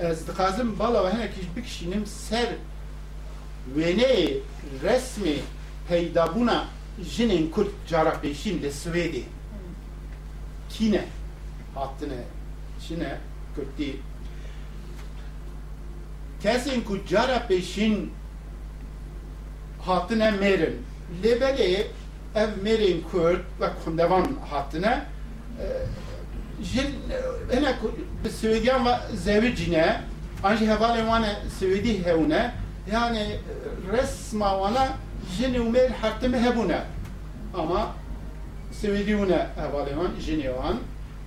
Ez 0.00 0.28
dikazım 0.28 0.78
bala 0.78 1.04
ve 1.04 1.12
hene 1.12 1.30
kiş 1.30 1.56
bikşinim 1.56 2.06
ser 2.06 2.48
vene 3.76 4.28
resmi 4.82 5.36
peydabuna 5.88 6.64
jinin 7.02 7.50
kurt 7.50 7.70
cara 7.88 8.20
peşin 8.20 8.62
de 8.62 8.70
Svedi. 8.70 9.24
Kine 10.70 11.04
hatine 11.74 12.24
çine 13.54 13.66
kurti. 13.66 13.96
Kesin 16.42 16.80
ku 16.80 16.98
peşin 17.48 18.12
hatine 19.80 20.30
merin. 20.30 20.82
Lebele 21.22 21.86
ev 22.34 22.48
merên 22.64 23.02
Kurd 23.10 23.40
ve 23.60 23.66
kundevan 23.84 24.26
hatine 24.50 25.04
jin 26.62 26.86
hene 27.50 27.74
bi 28.24 28.28
Swêdiyan 28.28 28.86
ve 28.86 29.16
zevicine 29.16 30.00
an 30.42 30.56
jî 30.56 30.66
hevalên 30.66 31.06
wan 31.06 31.22
e 31.22 31.36
Swêdî 31.60 32.04
hewne 32.04 32.54
yani 32.92 33.38
resma 33.92 34.50
wana 34.50 34.88
jin 35.38 35.54
û 35.54 35.72
mêr 35.72 35.90
hertime 36.02 36.38
hebûne 36.38 36.80
ama 37.54 37.92
Swêdî 38.82 39.14
hûne 39.20 39.46
hevalên 39.56 39.94
wan 39.94 40.12
jinê 40.26 40.50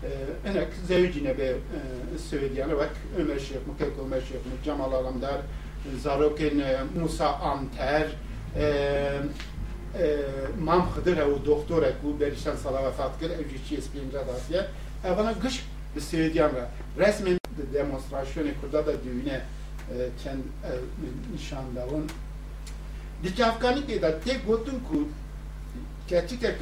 wan 0.03 0.53
hinek 0.53 0.68
zevicine 0.88 1.38
be 1.38 1.55
Swêdiyan 2.30 2.70
wek 2.70 2.90
Ömer 3.18 3.36
Şêx 3.36 3.66
Mukek 3.66 3.92
Ömer 4.07 4.20
Şêx 4.20 4.64
Cemal 4.64 4.92
Alamdar 4.92 5.40
zarokên 6.03 6.62
Musa 7.00 7.28
Amter 7.32 8.07
مام 10.66 10.82
خدر 10.94 11.18
او 11.22 11.38
دکتر 11.48 11.82
کو 12.00 12.12
بریشان 12.20 12.57
سالا 12.62 12.80
وفات 12.88 13.12
کرد 13.20 13.32
او 13.38 13.44
چی 13.66 13.76
اسپینجا 13.76 14.22
داشته 14.28 14.61
اونا 15.05 15.32
گش 15.44 15.57
به 15.94 16.00
سویدیان 16.00 16.50
را 16.57 16.64
رسم 17.03 17.26
demonstrasyon 17.74 18.46
kurda 18.61 18.86
da 18.86 18.92
düğüne 19.05 19.40
çend 20.24 20.42
nişan 21.34 21.64
davun 21.76 22.07
Diç 23.22 23.40
Afgani 23.40 24.03
da 24.03 24.20
tek 24.20 24.46
gotun 24.46 24.80
ku 24.88 25.09
gerçekten 26.09 26.55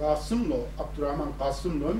Kasımlı, 0.00 0.56
Abdurrahman 0.78 1.28
Kasımlı 1.38 1.94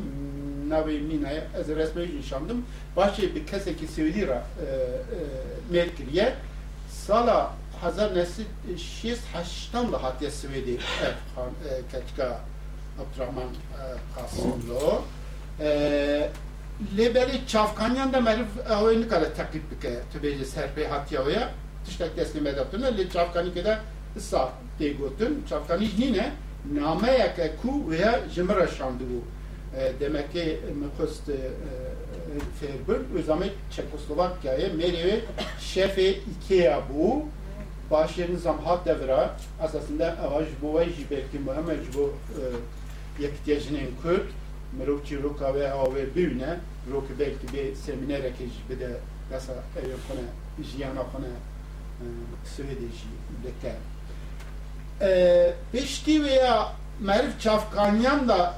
Navi 0.68 1.00
Mina'ya 1.00 1.42
ez 1.58 1.68
resmeyi 1.68 2.22
şandım. 2.22 2.64
Başka 2.96 3.22
bir 3.22 3.46
keseki 3.46 3.86
sevdira 3.86 4.44
e, 4.60 4.64
e, 4.64 4.76
merkiriye 5.70 6.34
sala 6.88 7.52
hazar 7.80 8.14
nesli 8.14 8.44
şiz 8.78 9.20
haştan 9.32 9.92
da 9.92 10.02
hatiye 10.02 10.30
sevdi 10.30 10.78
Erkan 11.02 11.50
e, 11.50 11.92
Ketka 11.92 12.40
Abdurrahman 13.00 13.48
Kasımlı. 14.14 14.98
Lebeli 16.96 17.46
çavkanyan 17.46 18.12
da 18.12 18.20
merif 18.20 18.46
oyunu 18.82 19.08
kadar 19.08 19.34
takip 19.34 19.70
bike 19.70 20.00
tübeci 20.12 20.44
serpey 20.44 20.86
hatiye 20.86 21.20
oya 21.20 21.50
tıştak 21.86 22.16
teslim 22.16 22.46
edip 22.46 22.72
dönüyor. 22.72 22.98
Le 22.98 23.10
çavkanı 23.10 23.54
kadar 23.54 23.78
ısa 24.16 24.52
diye 24.78 24.92
götün. 24.92 25.44
Çavkanı 25.48 25.84
yine 25.98 26.32
nameyeke 26.70 27.52
ku 27.62 27.90
veya 27.90 28.20
ji 28.34 28.42
re 28.42 28.66
şandibû 28.78 29.18
demekê 30.00 30.58
min 30.80 30.90
xwest 30.96 31.26
fêr 32.58 32.76
bir 32.88 33.00
û 33.18 33.24
zamê 33.26 33.48
Çekoslovakyayê 33.70 34.66
mêrê 34.80 35.02
wê 35.06 35.16
şefê 35.70 36.08
îkea 36.32 36.78
bû 36.88 37.22
başê 37.90 38.32
nizam 38.32 38.58
hat 38.64 38.86
devra 38.86 39.36
esasında 39.64 40.16
eva 40.26 40.44
ji 40.44 40.54
bo 40.62 40.80
wê 40.80 40.84
jî 40.84 41.10
belkî 41.10 41.38
muhim 41.38 41.66
ji 41.84 41.98
bo 41.98 42.14
yekîtiya 43.20 43.56
jinên 43.60 43.90
Kurd 44.02 44.28
mirov 44.78 45.04
çîroka 45.04 45.44
wê 45.44 45.68
hewa 45.68 45.84
wê 45.84 46.14
bîne 46.16 46.58
rokê 46.92 47.18
belkî 47.18 47.46
bê 47.54 47.62
semînerekê 47.84 48.46
bide 48.70 48.90
desa 49.30 49.52
evê 49.52 49.96
xune 50.04 50.26
jiyana 50.68 51.02
xune 51.10 51.32
Swêdê 52.52 52.88
jî 52.98 53.10
dike 53.44 53.74
merif 57.00 57.40
çafkanyan 57.40 58.28
da 58.28 58.54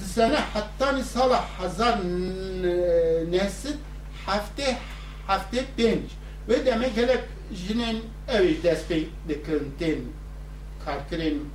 disene 0.00 0.36
hattani 0.36 1.04
sala 1.04 1.44
hazar 1.58 1.98
nesit 3.30 3.76
hafte 4.26 4.76
hafte 5.26 5.64
benç 5.78 6.10
ve 6.48 6.66
demek 6.66 6.96
hele 6.96 7.24
jinin 7.52 8.04
evi 8.28 8.62
despey 8.62 9.08
dikin 9.28 9.74
din 9.80 10.12
karkirin 10.84 11.50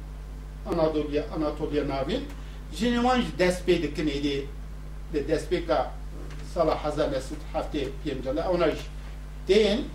Anadolu'ya 0.66 1.24
Anadolu'ya 1.36 1.88
navin. 1.88 2.24
Jinin 2.76 3.04
vanj 3.04 3.24
despey 3.40 3.84
dikin 3.84 4.08
idi 4.08 4.48
de 5.14 5.28
despey 5.28 5.66
ka 5.66 5.92
sala 6.54 6.84
hazar 6.84 7.12
nesit 7.12 7.38
hafte 7.54 7.88
benç 8.06 8.26
ona 8.50 8.68
din 9.48 9.86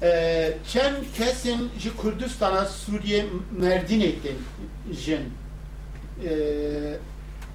tên 0.00 0.52
çend 0.68 0.96
kesên 1.16 1.68
ji 1.78 1.96
Kurdistana 1.96 2.64
Sûriye 2.64 3.26
Merdînê 3.60 4.12
tên 4.22 4.36
jin. 4.94 5.20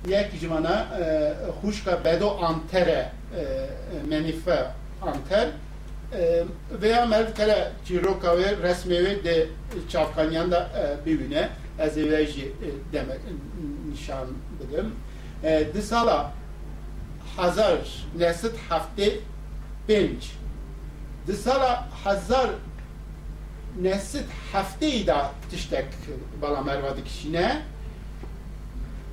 Yek 0.09 0.31
ji 0.39 0.47
mana 0.47 0.87
xuşka 1.61 2.05
bedo 2.05 2.37
antere 2.45 3.11
menife 4.09 4.71
anter. 5.01 5.49
Veya 6.81 7.05
mevkele 7.05 7.71
çiroka 7.87 8.37
ve 8.37 8.57
resmevi 8.57 9.23
de 9.23 9.47
çavkanyan 9.89 10.51
da 10.51 10.69
bibine 11.05 11.49
ez 11.79 11.97
eveci 11.97 12.51
demek 12.93 13.19
nişan 13.91 14.27
bidim. 14.59 14.95
Disala 15.73 16.33
hazar 17.37 17.79
nesit 18.17 18.53
hafte 18.69 19.13
penç. 21.27 21.37
Disala 21.37 21.87
hazar 22.03 22.49
nesit 23.81 24.25
hafte 24.53 25.07
da 25.07 25.31
tiştek 25.51 25.85
bala 26.41 26.61
mervadı 26.61 27.03
kişine 27.03 27.61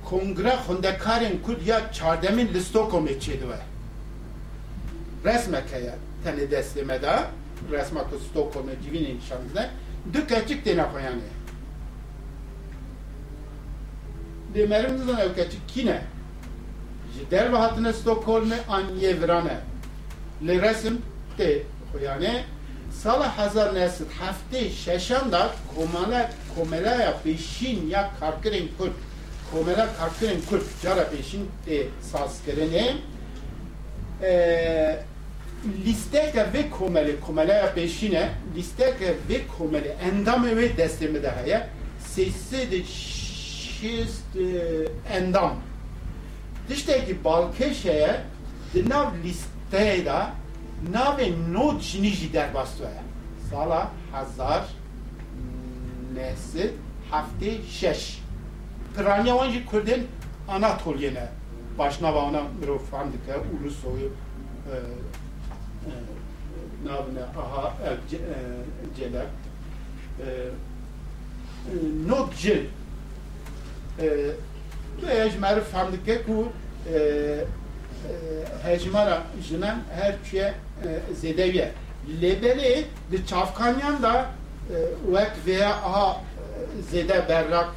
kongre 0.05 0.49
xundekarên 0.67 1.41
Kurd 1.45 1.65
ya 1.65 1.91
çardemin 1.91 2.47
listokom 2.53 3.07
çêdi 3.07 3.39
we. 3.39 3.59
Resmeke 5.25 5.79
ye 5.79 5.95
tenê 6.25 6.51
destê 6.51 7.01
da 7.01 7.27
resma 7.71 8.03
ku 8.03 8.19
Stockholm'e 8.19 8.73
civînê 8.73 9.17
nişandine 9.17 9.69
du 10.13 10.27
keçik 10.27 10.65
têne 10.65 10.81
xweyanê. 10.81 11.29
Lê 14.55 14.67
merim 14.67 14.99
dizan 14.99 15.19
ev 15.19 15.35
keçik 15.35 15.69
kîne? 15.69 16.01
Ji 17.13 17.31
derve 17.31 17.57
an 18.69 18.83
yê 19.01 19.21
virane. 19.21 19.57
Lê 20.45 20.61
resim 20.61 21.01
tê 21.39 21.63
hezar 23.37 23.75
nesit 23.75 24.07
heftê 24.21 24.69
şeşan 24.69 25.31
da 25.31 25.51
komala 25.75 26.31
komelaya 26.55 27.13
pêşîn 27.25 27.89
ya 27.89 28.11
karkirên 28.19 28.67
Kurd 28.77 28.91
komela 29.51 29.87
karkirên 29.99 30.41
Kurd 30.49 30.61
cara 30.83 31.01
pêşîn 31.01 31.45
tê 31.67 31.87
sazkirinê 32.11 32.93
listeke 35.85 36.53
ve 36.53 36.69
komeli 36.69 37.19
komele 37.19 37.71
peşine 37.75 38.29
listeke 38.55 39.13
ve 39.29 39.47
komeli 39.57 39.87
endam 39.87 40.45
ve 40.45 40.77
destemi 40.77 41.23
de 41.23 41.31
heye 41.31 41.67
sesi 41.99 42.71
de 42.71 42.83
şist 42.83 44.37
endam. 45.13 45.55
Tişteki 46.67 47.23
balkeşeye 47.23 48.15
de 48.73 48.89
nav 48.89 49.07
listeye 49.23 50.05
da 50.05 50.31
ناو 50.92 51.20
نود 51.52 51.80
جنی 51.80 52.10
جی 52.10 52.28
در 52.28 52.48
باستوه 52.48 52.88
سالا 53.50 53.82
هزار 54.14 54.64
نهسد 56.14 56.70
هفته 57.12 57.62
شش 57.62 58.18
پرانیا 58.96 59.36
وانجی 59.36 59.60
کردن 59.72 60.02
Anatoliye 60.48 61.14
ne 61.14 61.28
başına 61.78 62.14
bana 62.14 62.42
mirofandık 62.60 63.28
ya 63.28 63.36
ulus 63.36 63.84
oyu 63.84 64.10
navne 66.84 67.22
aha 67.22 67.74
ev 67.86 68.18
celer 68.96 69.26
not 72.06 72.36
cil 72.38 72.64
ejmer 75.10 75.60
fandık 75.60 76.26
ku 76.26 76.52
hecmara 78.63 79.23
jinen 79.49 79.77
her 79.95 80.15
çiye 80.29 80.53
zedeviye. 81.21 81.71
Lebeli 82.21 82.85
de 83.11 83.25
çafkanyan 83.25 84.03
da 84.03 84.25
vek 85.07 85.31
veya 85.47 85.69
aha 85.69 86.21
zede 86.91 87.25
berrak 87.29 87.69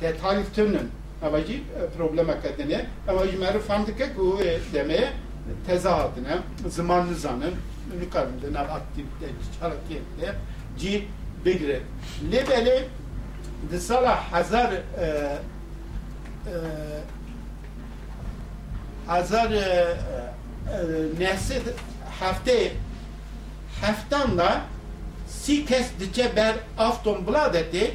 detaylı 0.00 0.42
tünün. 0.54 0.90
Avacı 1.22 1.60
problema 1.96 2.32
kadını 2.40 2.82
avacı 3.08 3.38
merı 3.38 3.60
fandık 3.60 4.16
ku 4.16 4.40
demeye 4.72 5.08
tezahüratine 5.66 6.38
zamanlı 6.68 7.14
zanın 7.14 7.54
nav 8.52 8.64
aktivite 8.64 9.26
harekette 9.60 10.38
ci 10.78 11.08
bigre. 11.44 11.80
Lebeli 12.32 12.84
de 13.72 13.80
sala 13.80 14.32
hazar 14.32 14.70
hazar 19.06 19.50
nesit 21.18 21.62
hafte 22.20 22.72
haftan 23.80 24.38
da 24.38 24.62
si 25.28 25.66
kes 25.66 25.86
diçe 26.00 26.36
ber 26.36 26.54
afton 26.78 27.26
bladeti 27.26 27.94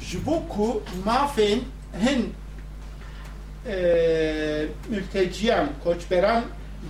jiboku 0.00 0.82
mafin 1.04 1.64
hin 2.00 2.34
mülteciyan 4.90 5.68
koçberan 5.84 6.44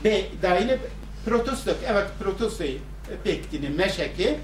be 0.04 0.24
dainip 0.42 0.80
protostok 1.24 1.76
evet 1.86 2.06
protostoyu 2.22 2.78
pektini 3.24 3.68
meşeki 3.68 4.38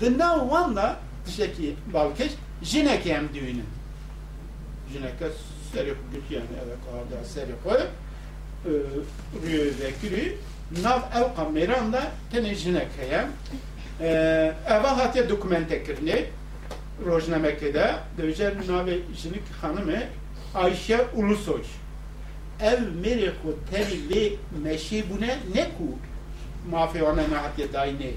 dına 0.00 0.50
vanla 0.50 0.96
dışaki 1.26 1.74
balkeş 1.94 2.32
jineke 2.62 3.14
hem 3.14 3.34
düğünü 3.34 3.62
jineke 4.92 5.26
seri 5.72 5.88
yani 6.30 6.46
evet 6.64 6.78
orada 6.92 7.24
seri 7.24 7.52
koy 7.64 7.80
rüyü 9.42 9.64
ve 9.64 9.92
kürü 10.00 10.36
nav 10.82 11.00
ev 11.20 11.36
kameran 11.36 11.92
da 11.92 12.02
tene 12.32 12.54
jineke 12.54 13.10
hem 13.10 13.28
eva 14.66 14.98
hatiye 14.98 15.28
dokumente 15.28 15.84
kirni 15.84 16.24
rojnamekede 17.06 17.94
dövcer 18.18 18.54
nave 18.68 18.98
jinik 19.16 19.42
hanımı 19.62 19.98
Ayşe 20.54 21.00
Ulusoy 21.16 21.62
ev 22.60 22.80
meri 23.02 23.32
ko 23.42 23.54
teri 23.70 24.10
ve 24.10 24.32
meşibune 24.64 25.38
ne 25.54 25.64
ku? 25.64 25.98
Mafiyana 26.70 27.30
nahatiye 27.30 27.72
dayne 27.72 28.10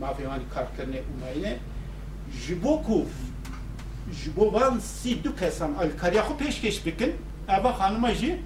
mafiyani 0.00 0.42
karkırne 0.54 1.00
umayne 1.16 1.56
jiboku. 2.46 3.06
Jibovan 4.24 4.78
si 4.78 5.24
du 5.24 5.36
kesan 5.36 5.74
al 5.74 5.88
karyahu 6.00 6.38
peşkeş 6.38 6.86
bikin. 6.86 7.14
Eva 7.48 7.80
hanıma 7.80 8.14
ji 8.14 8.40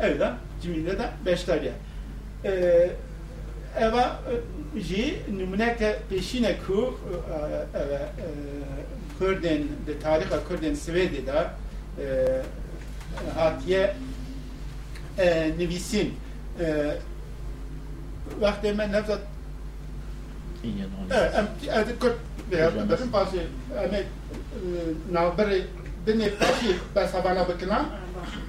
evda 0.00 0.36
ciminde 0.62 0.98
da 0.98 1.10
beştarje. 1.26 1.72
Ee, 2.44 2.90
ewa 3.80 4.20
e, 4.76 4.80
ji 4.80 5.18
numuneke 5.38 5.98
peşine 6.10 6.56
ku 6.66 7.00
ewa 7.74 7.78
e, 7.84 7.96
e, 7.96 8.28
Kürden 9.18 9.62
de 9.86 9.98
tariha 10.02 10.48
Kürden 10.48 10.74
Svedya'da 10.74 11.54
hatiye 13.34 13.94
nivisin 15.58 16.14
vakti 18.40 18.72
men 18.72 18.92
nefzat 18.92 19.20
Evet, 21.66 22.00
Kürt 22.00 22.16
bizim 22.92 23.10
pası 23.10 23.36
yani 23.76 24.02
nabır 25.12 25.48
dinle 26.06 26.34
pası 26.34 26.66
ben 26.96 27.06
sabana 27.06 27.48
bakılan 27.48 27.86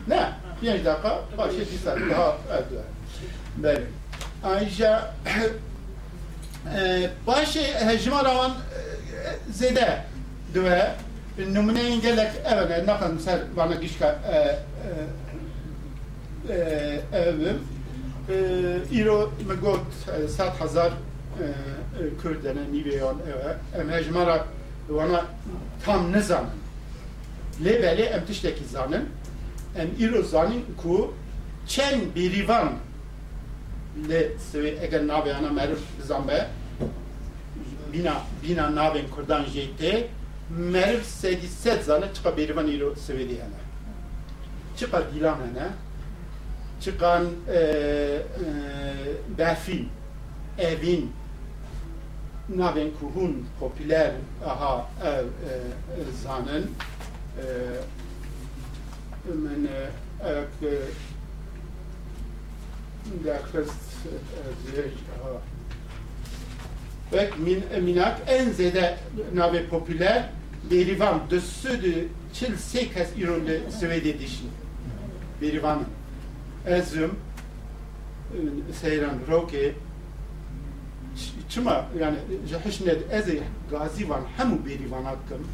ne? 0.07 0.44
5 0.61 0.85
dakika 0.85 1.21
başı 1.37 1.59
dizer 1.71 2.09
daha 2.11 2.37
evde. 2.51 2.81
Bəli. 3.63 3.83
Ayrıca 4.43 5.13
e, 6.77 7.09
başı 7.27 7.59
e, 7.59 7.85
hecma 7.85 8.23
ravan 8.25 8.51
e, 8.51 8.53
zede 9.51 10.03
düve 10.53 10.91
numuneyin 11.53 12.01
gelek 12.01 12.31
evet 12.45 12.87
ne 12.87 12.97
kadar 12.97 13.09
misal 13.09 13.39
bana 13.57 13.75
gişka 13.75 14.19
e, 14.31 14.59
e, 16.49 16.55
e, 17.13 17.17
evim 17.17 17.59
ایرو 18.95 19.31
مگوت 19.49 19.85
صد 20.37 20.53
هزار 20.61 20.91
کردن 22.23 22.57
نیویان 22.73 23.17
ام 23.79 23.89
هجمارا 23.89 24.37
وانا 24.89 25.21
تام 25.85 26.15
نزانن 26.15 26.57
لیولی 27.65 28.05
ام 28.15 28.23
تشتکی 28.29 28.65
زانن 28.73 29.05
en 29.75 29.95
ilo 29.99 30.23
zanin 30.23 30.63
ku 30.79 31.13
qenë 31.67 32.11
birivan 32.15 32.77
le 34.07 34.21
se 34.39 34.59
e 34.59 34.89
ka 34.91 34.99
ana 34.99 35.51
merë 35.51 35.77
zambe 36.07 36.39
bina 37.91 38.15
bina 38.41 38.69
nave 38.69 39.03
në 39.03 39.11
kërdan 39.15 39.45
gjejte 39.51 40.07
merë 40.49 41.03
set 41.03 41.83
zane 41.85 42.11
që 42.13 42.35
birivan 42.35 42.69
ilo 42.69 42.95
se 42.95 43.13
vedi 43.13 43.39
hene 43.41 43.61
që 44.77 44.89
ka 44.91 45.01
dilam 45.11 45.41
hene 45.45 45.69
që 46.81 46.91
kanë 46.99 47.29
evin 50.57 51.07
navên 52.47 52.91
ku 52.99 53.09
hûn 53.15 53.45
popüler 53.59 54.13
aha 54.45 54.87
ev 55.01 55.27
e, 55.49 55.55
e, 55.97 56.03
zanin 56.23 56.67
e, 57.39 57.45
men 59.33 59.67
ek 60.21 60.47
der 63.23 63.39
Vek 67.11 67.39
min 67.39 67.63
minak 67.81 68.21
en 68.27 68.53
zede 68.53 68.97
nave 69.33 69.67
popüler 69.69 70.23
derivan 70.69 71.21
de 71.29 71.39
ceux 71.41 71.81
de 71.81 72.07
çil 72.33 72.57
sekas 72.57 73.07
ironde 73.17 73.71
Svede 73.71 74.19
dişin. 74.19 74.49
Berivanın. 75.41 75.85
Ezüm 76.67 77.11
seyran 78.81 79.19
roke 79.31 79.73
çima 81.49 81.85
yani 81.99 82.17
jahişne 82.49 82.93
ezi 83.11 83.41
gazi 83.71 84.09
van 84.09 84.21
hemu 84.37 84.65
berivan 84.65 85.03
hakkım. 85.03 85.47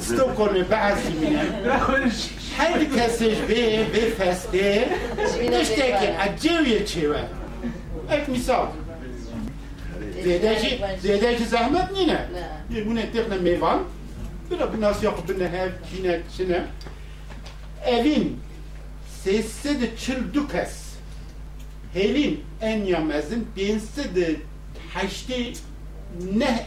Sto 0.00 0.34
korne 0.34 0.70
bazı 0.70 1.10
mine. 1.10 1.44
Her 2.56 2.92
kesej 2.92 3.48
be 3.48 3.94
be 3.94 4.10
feste. 4.10 4.88
İşte 5.62 5.86
ki 5.86 6.14
acıya 6.20 6.86
çeve. 6.86 7.24
Ek 8.10 8.32
misal. 8.32 8.66
Zedeci, 10.24 10.80
zedeci 11.02 11.46
zahmet 11.46 11.92
nine. 11.92 12.26
Bu 12.86 12.94
ne 12.94 13.12
tekne 13.12 13.36
meyvan. 13.36 13.82
Bir 14.50 14.80
nas 14.80 15.02
yapıp 15.02 15.28
bir 15.28 15.38
nehev 15.38 15.70
kine 15.94 16.20
çine. 16.36 16.64
Evin 17.86 18.40
sesse 19.24 19.80
de 19.80 19.96
çıldukas. 19.96 20.84
De 24.94 24.98
haşti 24.98 25.52
ne 26.34 26.66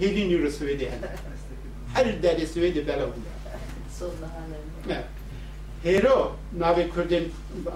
helin 0.00 0.30
yürü 0.30 0.50
söyledi. 0.50 0.90
Her 1.94 2.22
deri 2.22 2.46
söyledi 2.46 2.86
bela 2.86 3.06
Ne? 4.86 5.02
Hero 5.82 6.36
nave 6.58 6.88
kurdin 6.88 7.32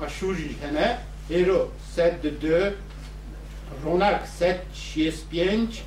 aşuri 0.07 0.51
hene. 0.63 0.99
Hero 1.29 1.69
set 1.95 2.23
de 2.23 2.43
deux. 2.43 2.73
Ronak 3.85 4.29
set 4.29 4.61
şies 4.75 5.23
pięć. 5.33 5.83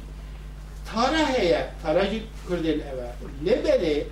Tara 0.93 1.29
heye, 1.29 1.69
taracı 1.83 2.19
kurdin 2.47 2.79
eve. 2.79 3.11
Lebeli 3.45 4.07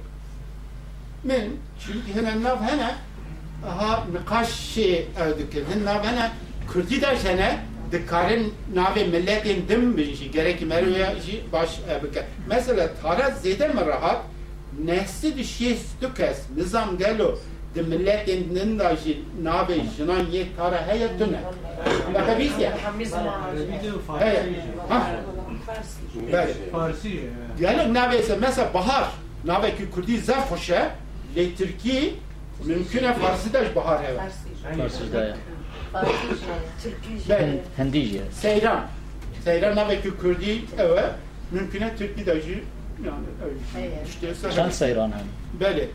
من 1.25 1.49
çünkü 1.85 2.13
hemen 2.13 2.43
nav 2.43 2.61
hene 2.61 2.95
aha 3.67 4.05
nikaş 4.13 4.53
şey 4.53 5.07
ödükür. 5.27 5.63
Hen 5.73 5.85
nav 5.85 6.03
hene 6.03 6.31
Kürdi 6.73 7.01
dersene 7.01 7.59
dikarin 7.92 8.54
navi 8.74 9.04
milletin 9.04 9.68
dim 9.68 9.96
bir 9.96 10.16
şey 10.16 10.28
gerek 10.28 10.66
merve 10.66 11.14
işi 11.18 11.44
baş 11.52 11.80
bike. 12.04 12.24
Mesela 12.48 12.90
tara 13.02 13.30
zede 13.30 13.68
mi 13.68 13.86
rahat 13.86 14.22
nesli 14.84 15.36
de 15.36 15.44
şey 15.44 15.76
stukes 15.76 16.38
nizam 16.56 16.98
gelo 16.98 17.38
di 17.74 17.82
milletên 17.82 18.78
da 18.78 18.96
jî 18.96 19.18
navê 19.42 19.78
jinan 19.96 20.24
yê 20.32 20.44
tara 20.56 20.86
heye 20.88 21.18
tune. 21.18 21.40
Baka 22.14 22.38
bîst 22.38 22.60
ya. 22.60 22.70
همیز 22.86 23.12
ما 23.14 23.34
Video 23.70 23.94
Heye. 24.20 24.42
Farsi. 24.88 24.88
Ha. 24.88 25.00
Bele. 26.32 26.54
Farsi. 26.72 27.20
Gelek 27.58 27.86
navê 27.86 28.22
se 28.22 28.36
mesela 28.40 28.74
bahar 28.74 29.06
navekî 29.44 29.90
Kurdî 29.90 30.18
zaf 30.20 30.52
Bele. 37.29 37.59
Hendice. 37.77 38.21
Seyran. 38.31 38.87
Seyran 39.43 39.75
navekî 39.75 40.17
Kurdî 40.17 40.61
ewe 40.77 41.11
mümkün 41.51 41.81
e 41.81 41.95
Türkî 41.95 42.25
de 42.25 42.41
jî 42.41 42.63
yani 43.05 43.25
öyle. 43.45 44.03
işte 44.07 44.51
Çend 44.55 44.71
seyran 44.71 45.11
hem. 45.11 45.59
Bele. 45.59 45.87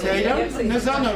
Seyran 0.00 0.38
ne 0.64 0.80
zanım 0.80 1.12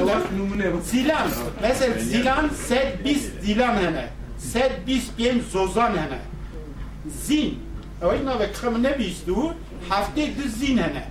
ama. 0.00 0.20
Numune 0.38 0.74
bak. 0.74 0.82
Zilan. 0.82 1.28
Mesela 1.62 1.98
zilan 1.98 2.48
sed 2.48 3.04
bis 3.04 3.30
zilan 3.42 3.74
hene. 3.76 4.08
Sed 4.38 4.70
bis 4.86 5.18
bien 5.18 5.40
zozan 5.52 5.90
hene. 5.90 6.18
Zin. 7.22 7.58
Ama 8.02 8.14
yine 8.14 8.38
ve 8.38 8.52
kım 8.52 8.82
ne 8.82 8.98
bistu? 8.98 9.54
Hafte 9.88 10.36
düz 10.36 10.58
zin 10.58 10.78
hene. 10.78 11.04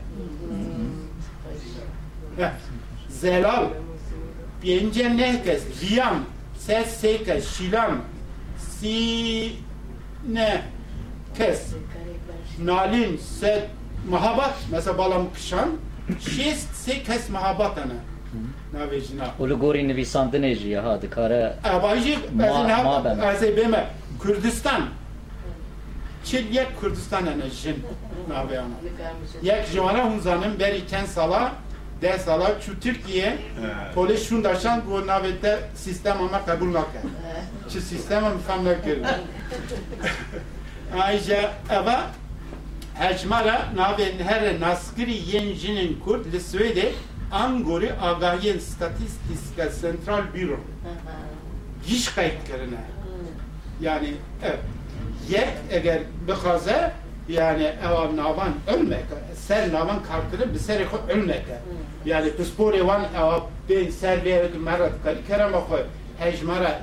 Zelal. 3.09 3.65
Bience 4.63 5.17
ne 5.17 5.43
kes? 5.43 5.63
Liyan. 5.81 6.15
Ses 6.57 6.87
se 6.87 7.23
kes. 7.23 7.57
Şilan. 7.57 7.97
Si 8.59 9.53
ne 10.29 10.61
kes? 11.37 11.67
Nalin. 12.63 13.17
Sed 13.17 13.63
mahabat. 14.09 14.53
Mesela 14.71 14.97
balam 14.97 15.33
kışan. 15.33 15.69
Şest 16.19 16.75
se 16.75 17.03
kes 17.03 17.29
mahabat. 17.29 17.77
Navejina. 18.73 19.25
Ulu 19.39 19.59
gori 19.59 19.79
nivîsandinê 19.87 20.55
jî 20.55 20.67
ya 20.67 20.83
ha 20.83 21.01
dikare 21.01 21.53
Abajı 21.63 22.15
Ma- 22.37 22.83
ma 22.83 23.05
ben. 23.05 23.17
Azebeme 23.19 23.87
Kürdistan 24.21 24.81
Çil 26.23 26.55
yek 26.55 26.81
Kürdistan 26.81 27.25
ene 27.25 27.49
jin. 27.49 27.85
Yek 29.43 29.65
jivana 29.67 30.05
hun 30.11 30.19
zanım 30.19 30.59
beri 30.59 30.87
ken 30.87 31.05
sala 31.05 31.51
de 32.01 32.19
sala 32.19 32.61
şu 32.61 32.79
Türkiye 32.79 33.37
polis 33.95 34.29
şun 34.29 34.43
daşan 34.43 34.81
bu 34.89 35.07
navette 35.07 35.59
sistem 35.75 36.17
ama 36.21 36.45
kabul 36.45 36.73
nake. 36.73 36.99
Şu 37.73 37.81
sistem 37.81 38.25
ama 38.25 38.37
fam 38.37 38.65
nake. 38.65 38.99
Ayrıca 40.99 41.51
eva 41.69 42.11
Hecmara 42.99 43.61
naven 43.75 44.19
her 44.19 44.59
naskiri 44.59 45.35
yenjinin 45.35 45.99
Kurd 46.05 46.25
li 46.33 46.39
Svede 46.39 46.91
Angori 47.31 47.93
Agayen 47.93 48.59
Statistiska 48.59 49.69
Central 49.81 50.33
Büro. 50.33 50.59
Giş 51.87 52.09
kayıtlarına. 52.09 52.77
Yani 53.81 54.13
evet. 54.43 54.59
Yek 55.29 55.47
eğer 55.69 55.99
bixaze 56.27 56.93
yani 57.29 57.73
evam 57.87 58.17
navan 58.17 58.53
ölmek 58.67 59.03
ser 59.47 59.73
navan 59.73 60.03
kalkırı 60.03 60.53
bir 60.53 60.59
ser 60.59 60.89
ko 60.89 61.01
ölmek. 61.09 61.45
Hmm. 61.45 61.55
Yani 62.05 62.37
kuspori 62.37 62.87
van 62.87 63.05
evam 63.17 63.41
be 63.69 63.91
ser 63.91 64.25
ve 64.25 64.29
evet 64.29 64.59
marat 64.59 64.91
kali 65.03 65.27
kerama 65.27 65.59
ko 65.67 65.79
hejmara 66.19 66.79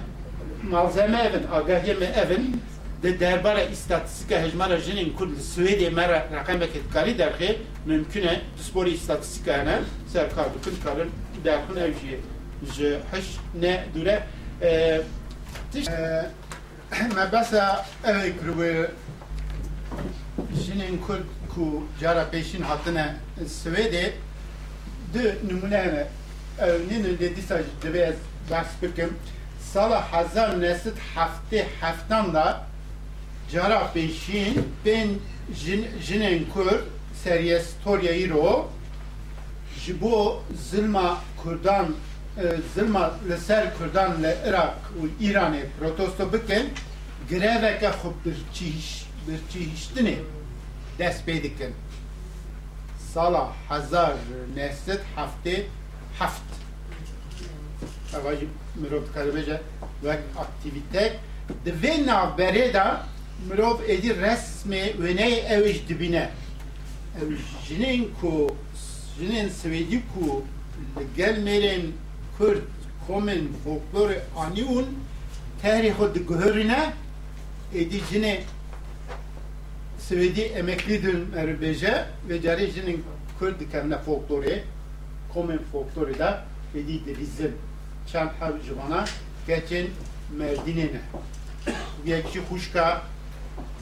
malzeme 0.71 1.23
evin 1.23 1.47
agahime 1.53 2.07
evin 2.07 2.63
de 3.03 3.21
derbara 3.21 3.63
istatistika 3.63 4.43
hejmara 4.43 4.81
jinin 4.81 5.13
kul 5.13 5.29
Suedi 5.55 5.91
mera 5.91 6.29
rakamek 6.33 6.71
kali 6.93 7.19
derhi 7.19 7.59
mümküne 7.87 8.41
kuspori 8.57 8.91
istatistika 8.91 9.57
ne 9.57 9.79
ser 10.13 10.31
kaldı 10.35 10.59
kul 10.65 10.91
kalın 10.91 11.11
derhin 11.45 11.77
evji 11.77 12.21
je 12.77 12.99
hiç 13.17 13.27
ne 13.61 13.85
dure 13.95 14.23
tiş 15.73 15.87
mebasa 17.17 17.87
evet 18.05 18.35
grubu 18.45 18.87
shinin 20.63 20.99
kul 21.07 21.19
ku 21.55 21.83
jara 22.01 22.31
peşin 22.31 22.63
hatine 22.63 23.17
Svedi 23.49 24.13
de 25.15 25.35
numunene 25.51 26.07
evnin 26.59 27.19
de 27.19 27.37
disa 27.37 27.61
dibez 27.83 28.15
bas 28.51 28.67
bikim 28.83 29.13
sala 29.73 30.13
hazar 30.13 30.61
nesit 30.61 30.95
hafti 31.15 31.67
haftan 31.81 32.35
da 32.35 32.67
jara 33.53 33.93
peşin 33.93 34.69
ben 34.87 35.09
jinin 36.07 36.49
kur 36.55 36.67
seriyes 37.25 37.71
toryayı 37.85 38.31
ro 38.31 38.71
jibo 39.85 40.43
zilma 40.71 41.19
kurdan 41.43 41.87
e, 42.39 42.43
zilma 42.75 43.15
leser 43.29 43.79
kurdan 43.79 44.23
le 44.23 44.37
Irak 44.47 44.75
ve 45.03 45.27
İran'e 45.27 45.63
protesto 45.81 46.33
bikin 46.33 46.69
greveke 47.31 47.87
xub 47.87 48.25
bir 48.25 48.37
çihiş 48.55 49.05
bir 49.29 49.53
çihiştini 49.53 50.19
dikin 51.43 51.73
sala 53.15 53.53
hezar 53.69 54.15
nesit 54.57 55.01
hafte 55.17 55.67
heft 56.19 56.43
Evajî 58.15 58.47
mirov 58.75 59.03
dikare 59.07 59.31
bêje 59.31 59.61
wek 60.03 60.21
aktivîtek 60.39 61.13
di 61.65 61.71
vê 61.83 62.07
navberê 62.07 62.73
de 62.75 62.87
mirov 63.49 63.79
êdî 63.95 64.11
resmê 64.25 64.83
wêneyê 65.03 65.39
ew 65.55 65.73
jî 65.73 65.89
dibîne 65.89 66.31
ew 67.21 67.31
jinên 67.69 68.05
ku 68.21 68.57
jinên 69.19 69.49
Swêdî 69.61 70.01
ku 70.13 70.45
li 70.97 71.05
gel 71.17 71.37
mêrên 71.47 71.85
Kurd 72.39 72.63
komên 73.07 73.43
folklorê 73.63 74.19
digihirîne 76.15 76.93
êdî 77.75 78.01
jinê 78.11 78.35
Swêdî 80.09 80.45
emeklî 80.61 80.97
din 81.03 81.21
meribêje 81.35 81.95
ve 82.29 82.37
carê 82.45 82.67
jinên 82.75 82.99
Kurd 83.39 83.61
dikevne 83.61 83.99
folklorê 84.07 84.57
komên 85.35 85.63
folklorê 85.73 86.19
de 86.19 86.31
êdî 86.79 86.97
dilîzin 87.07 87.53
çend 88.11 88.31
hev 88.41 88.55
ji 88.65 88.73
wana 88.79 89.05
keçên 89.49 89.87
Merdînê 90.39 90.87
ne 90.95 91.03
yek 92.07 92.25
jî 92.33 92.41
xuşka 92.49 93.03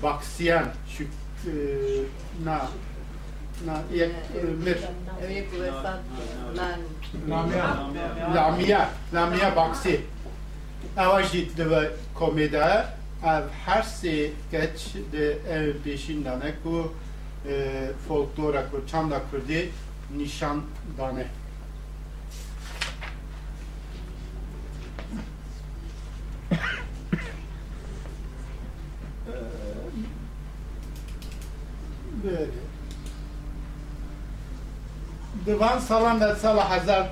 Baksiyan 0.02 0.66
şu 0.92 1.04
e, 1.04 1.52
na 2.44 2.56
na 3.66 3.74
yek 3.94 4.10
mir 4.64 4.78
Lamia. 8.34 8.88
Lamia, 9.14 9.56
Baksi. 9.56 10.00
Ava 10.96 11.22
jî 11.22 11.56
dibe 11.56 11.90
komêde 12.18 12.84
ev 13.22 13.42
her 13.66 13.82
sê 13.82 14.30
geç 14.50 14.94
de 15.12 15.38
ev 15.48 15.74
pêşîn 15.84 16.24
dane 16.24 16.54
ku 16.62 16.94
e, 17.48 17.90
folklora 18.08 18.70
ku 18.70 18.86
çanda 18.90 19.22
Kurdî 19.30 19.70
nîşan 20.16 20.62
dane. 20.98 21.26
Böyle. 32.24 32.46
Divan 35.46 35.78
salan 35.78 36.20
ve 36.20 36.34
sala 36.34 36.70
hazar 36.70 37.06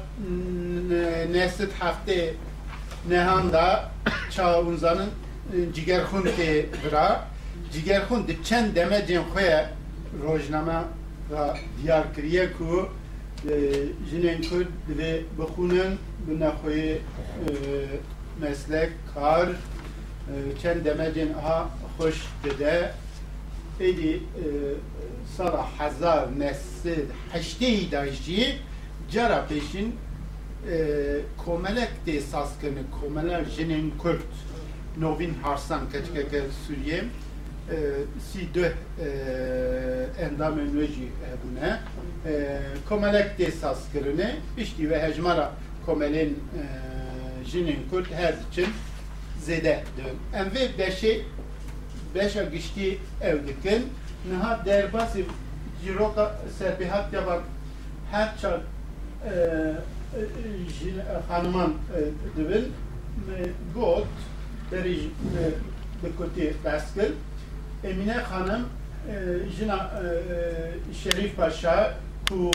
nesit 1.32 1.72
hafte 1.80 2.34
nehanda 3.08 3.90
çağunzanın 5.51 5.72
cigerxun 5.72 6.22
te 6.22 6.66
vira 6.84 7.24
cigerxun 7.72 8.28
di 8.28 8.44
çend 8.44 8.76
demecin 8.76 9.22
xoye 9.34 9.66
rojname 10.22 10.82
ve 11.30 11.55
diyar 11.82 12.14
kiriye 12.14 12.53
ku 12.53 12.88
jinin 14.11 14.42
kurd 14.42 14.66
ve 14.88 15.22
bixunin 15.38 15.98
bine 16.28 16.51
xoye 16.62 16.98
meslek 18.40 18.90
kar 19.14 19.48
çend 20.62 20.84
demecin 20.84 21.32
ha 21.32 21.68
hoş 21.98 22.16
dede 22.44 22.92
edi 23.80 24.22
sala 25.36 25.66
hazar 25.78 26.28
nesil 26.38 27.05
heşteyi 27.32 27.92
dajji 27.92 28.59
cara 29.11 29.46
peşin 29.46 29.96
komelek 31.44 32.07
de 32.07 32.20
saskını 32.20 32.82
komeler 33.01 33.44
jinin 33.44 33.94
kurt 33.98 34.26
nowin 35.01 35.34
harsan 35.34 35.90
keçkeke 35.90 36.42
Suriye 36.66 37.05
ee, 37.70 37.76
si 38.32 38.55
de 38.55 38.72
endam 40.20 40.57
nöji 40.57 41.05
e, 41.05 41.30
bune 41.42 41.80
e, 42.26 42.59
komelek 42.88 43.38
de 43.38 43.51
saskırını 43.51 44.32
işti 44.59 44.90
ve 44.90 45.03
hecmara 45.03 45.53
komelin 45.86 46.28
e, 46.30 46.62
jinin 47.44 47.88
kurt 47.90 48.12
her 48.12 48.34
için 48.51 48.66
zede 49.40 49.84
dön. 49.96 50.40
Em 50.40 50.46
ve 50.55 50.78
beşi 50.78 51.24
beşa 52.14 52.44
gişti 52.44 52.98
evdikin 53.22 53.88
niha 54.30 54.64
derbasi 54.64 55.24
ciroka 55.84 56.36
serbihat 56.59 57.12
yabak 57.12 57.42
her 58.11 58.38
çar 58.38 58.61
hanıman 61.28 61.74
dibin 62.36 62.72
got 63.74 64.07
beri 64.73 64.99
e, 65.01 65.43
bekoti 66.05 66.55
baskil. 66.64 67.12
Emine 67.85 68.12
Hanım 68.12 68.68
e, 69.09 69.14
jina 69.59 69.77
e, 69.77 70.95
Şerif 70.95 71.37
Paşa 71.37 71.95
ku 72.29 72.51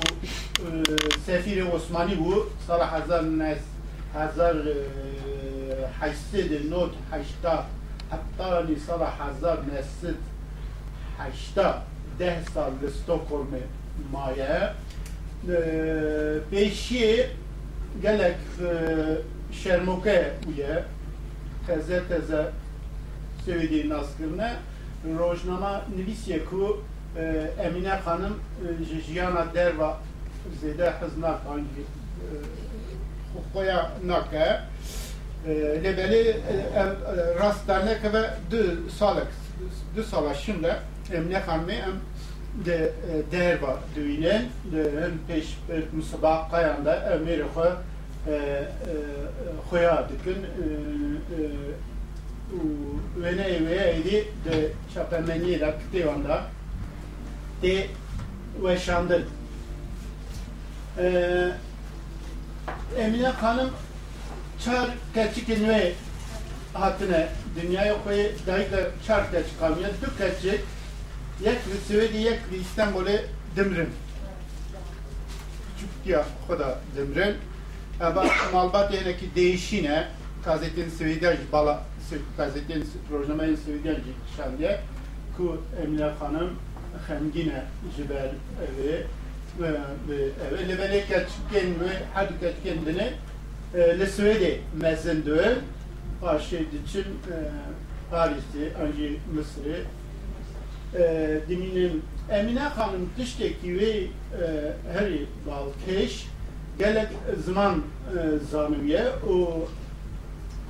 sefiri 1.26 1.64
Osmani 1.64 2.20
bu. 2.20 2.50
Sara 2.68 2.92
hazar 2.92 3.24
nes 3.24 3.60
hazar 4.14 4.58
haysed 6.00 6.72
not 6.72 6.94
haşta 7.12 7.66
hatta 8.10 8.68
li 8.68 8.80
sara 8.80 9.20
hazar 9.20 9.58
nesid 9.58 10.16
haşta 11.18 11.84
deh 12.20 12.36
sal 12.54 12.72
li 12.82 12.92
Stockholm'e 12.92 13.60
maye 14.12 14.74
peşi 16.52 17.30
gelek 18.02 18.38
şermoke 19.52 20.34
uye 20.48 20.84
teze 21.68 22.04
teze 22.08 22.50
söylediği 23.46 23.90
naskırına 23.90 24.54
rojnama 25.20 25.82
nivisiye 25.98 26.46
ku 26.46 26.84
Emine 27.60 27.90
Hanım 27.90 28.40
jiyana 29.08 29.54
derva 29.54 29.98
zede 30.62 30.90
hıznak 30.90 31.40
hangi 31.48 31.86
hukuya 33.34 33.92
nake 34.06 34.60
lebeli 35.84 36.38
rastane 37.40 38.14
ve 38.14 38.30
dü 38.52 38.78
salak 39.00 39.28
dü 39.96 40.04
sala 40.04 40.34
şimdi 40.34 40.76
Emine 41.14 41.38
Hanım'ı 41.38 41.72
de 42.66 42.92
derva 43.32 43.80
düğünen 43.96 44.42
de 44.72 44.92
hem 45.02 45.12
peş 45.28 45.58
musabaka 45.94 46.62
yanda 46.62 46.96
emir 46.96 47.44
êdî 53.96 54.18
di 54.46 54.58
çapemeniyê 54.94 55.60
de 55.60 55.74
kitêwan 55.80 56.24
da 56.24 56.44
tê 57.62 57.88
weşandin 58.62 59.26
Emine 62.98 63.28
Hanım 63.28 63.70
çar 64.66 64.90
keçikên 65.16 65.62
wê 65.70 65.92
hatine 66.74 67.28
dünyaya 67.62 67.94
xwe 67.94 68.32
dayika 68.48 68.78
çar 69.08 69.32
keçik 69.32 69.60
kamiye 69.60 69.88
du 69.88 70.18
keçik 70.18 70.62
yek 71.46 71.60
li 71.68 71.78
Swêdî 71.88 72.18
yek 72.18 72.40
li 72.52 72.58
İstanbulê 72.66 73.22
dimrin 73.56 73.90
küçük 75.78 76.22
xoda 76.48 76.80
dimrin 76.96 77.36
ama 77.36 77.55
malbatênekî 78.54 79.36
değişine 79.36 80.08
gazetên 80.46 80.90
Swêdî 80.98 81.38
bala 81.52 81.84
gazetên 82.38 82.82
rojnameyên 83.12 83.58
Swêdî 83.64 83.96
şandiye 84.38 84.80
ku 85.38 85.58
Emine 85.84 86.04
Hanım 86.04 86.50
xemgîne 87.08 87.64
ji 87.98 88.10
ber 88.10 88.30
evê 88.66 88.96
evê 90.46 90.68
li 90.68 90.74
belê 90.74 91.00
keçikên 91.10 91.70
wê 91.80 91.92
her 92.14 92.30
du 92.30 92.34
keçikên 92.42 92.78
dinê 92.86 93.08
li 94.00 94.04
Swêdê 94.04 94.58
mezin 94.82 95.26
dibin 95.26 95.58
paşê 96.22 96.60
diçin 96.72 97.06
Paris'te, 98.12 98.84
anjî 98.84 99.18
Mısır'ı. 99.36 99.82
Diminin 101.50 102.04
Emine 102.32 102.60
Hanım 102.60 103.10
tişteki 103.18 103.80
ve 103.80 104.08
heri 104.94 105.26
balkeş 105.48 106.28
gelek 106.80 107.08
ziman 107.46 107.76
e, 107.76 108.20
zanûye 108.52 109.04
û 109.28 109.34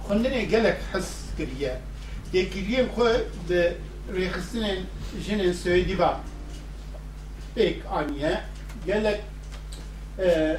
xwendinê 0.08 0.46
gelek 0.46 0.78
hes 0.94 1.10
kiriye. 1.38 1.78
Yekîriyên 2.34 2.88
xwe 2.96 3.12
di 3.50 3.74
rêxistinên 4.16 4.80
jinên 5.26 5.54
Swêdî 5.54 5.98
ba. 6.00 6.20
Pêk 7.56 7.78
aniye. 7.92 8.42
Gelek 8.86 9.22
e, 10.20 10.28
e, 10.28 10.58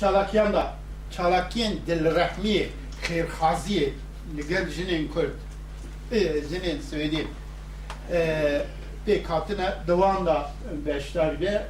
çalakiyan 0.00 0.52
da. 0.52 0.74
Çalakiyên 1.10 1.72
dilrehmiyê 1.86 2.66
xêrxaziyê 3.02 3.88
li 4.36 4.48
gel 4.48 4.66
jinên 4.76 5.08
Kurd 5.12 5.34
jinên 6.50 6.78
Swêdî 6.90 7.24
pêk 9.06 9.24
hatine 9.24 9.74
dewan 9.86 10.26
da 10.26 10.50
beşdarbe 10.86 11.62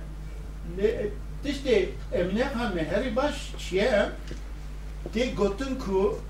be 0.79 1.11
tiştê 1.45 1.89
Emine 2.13 2.43
Hanımê 2.43 2.85
herî 2.85 3.17
baş 3.17 3.53
çiye 3.59 4.09
tê 5.15 5.35
gotin 5.35 5.75
ku 5.75 6.21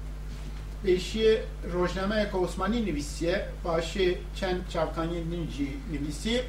pêşiye 0.84 1.42
rojnameyeka 1.74 2.38
Osmanî 2.38 2.86
nivîsiye 2.86 3.48
paşê 3.64 4.14
çend 4.36 4.60
çavkaniyên 4.72 5.30
din 5.30 5.50
jî 5.56 5.68
nivîsî 5.92 6.44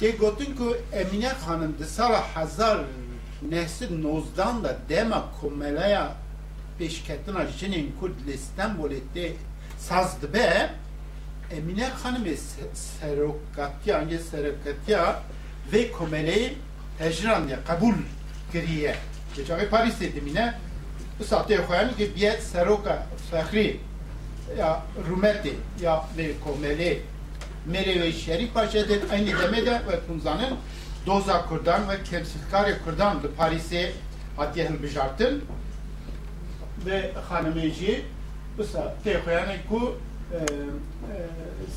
tê 0.00 0.16
gotin 0.16 0.56
ku 0.56 0.76
Emine 0.92 1.28
Hanım 1.28 1.78
di 1.78 1.84
sala 1.84 2.22
hezar 2.34 2.80
nehsid 3.50 4.02
nozdan 4.02 4.64
da 4.64 4.76
dema 4.88 5.24
komelaya 5.40 6.14
pêşketina 6.80 7.46
jinên 7.58 7.86
Kurd 8.00 8.18
li 8.26 8.36
Stenbolê 8.44 9.00
tê 9.14 9.32
saz 9.78 10.22
dibe 10.22 10.70
Emine 11.50 11.88
Hanımê 12.02 12.36
serokatiya 12.74 13.98
ange 13.98 14.18
serokatiya 14.18 15.22
vê 15.72 15.90
komeleyê 15.90 16.52
hejran 16.98 17.48
diye 17.48 17.58
kabul 17.66 17.94
kiriye. 18.52 18.94
Geçağı 19.36 19.68
Paris'te 19.70 20.14
demine 20.14 20.54
bu 21.18 21.24
saatte 21.24 21.66
koyan 21.66 21.96
ki 21.96 22.12
biyet 22.16 22.42
seroka 22.42 23.06
fahri 23.30 23.80
ya 24.58 24.82
rumeti 25.10 25.54
ya 25.82 26.04
ve 26.18 26.30
komeli 26.44 27.02
mere 27.66 28.00
ve 28.00 28.12
şerif 28.12 28.54
paşadır 28.54 29.10
aynı 29.12 29.38
demede 29.38 29.72
ve 29.72 30.00
kunzanın 30.06 30.56
doza 31.06 31.46
kurdan 31.46 31.88
ve 31.88 32.02
kemsilkari 32.02 32.74
kurdan 32.84 33.22
da 33.22 33.26
Paris'e 33.36 33.92
hatiye 34.36 34.68
hilbijartın 34.68 35.44
ve 36.86 37.12
hanımeci 37.28 38.04
bu 38.58 38.64
saatte 38.64 39.20
koyan 39.24 39.48
ku 39.68 39.96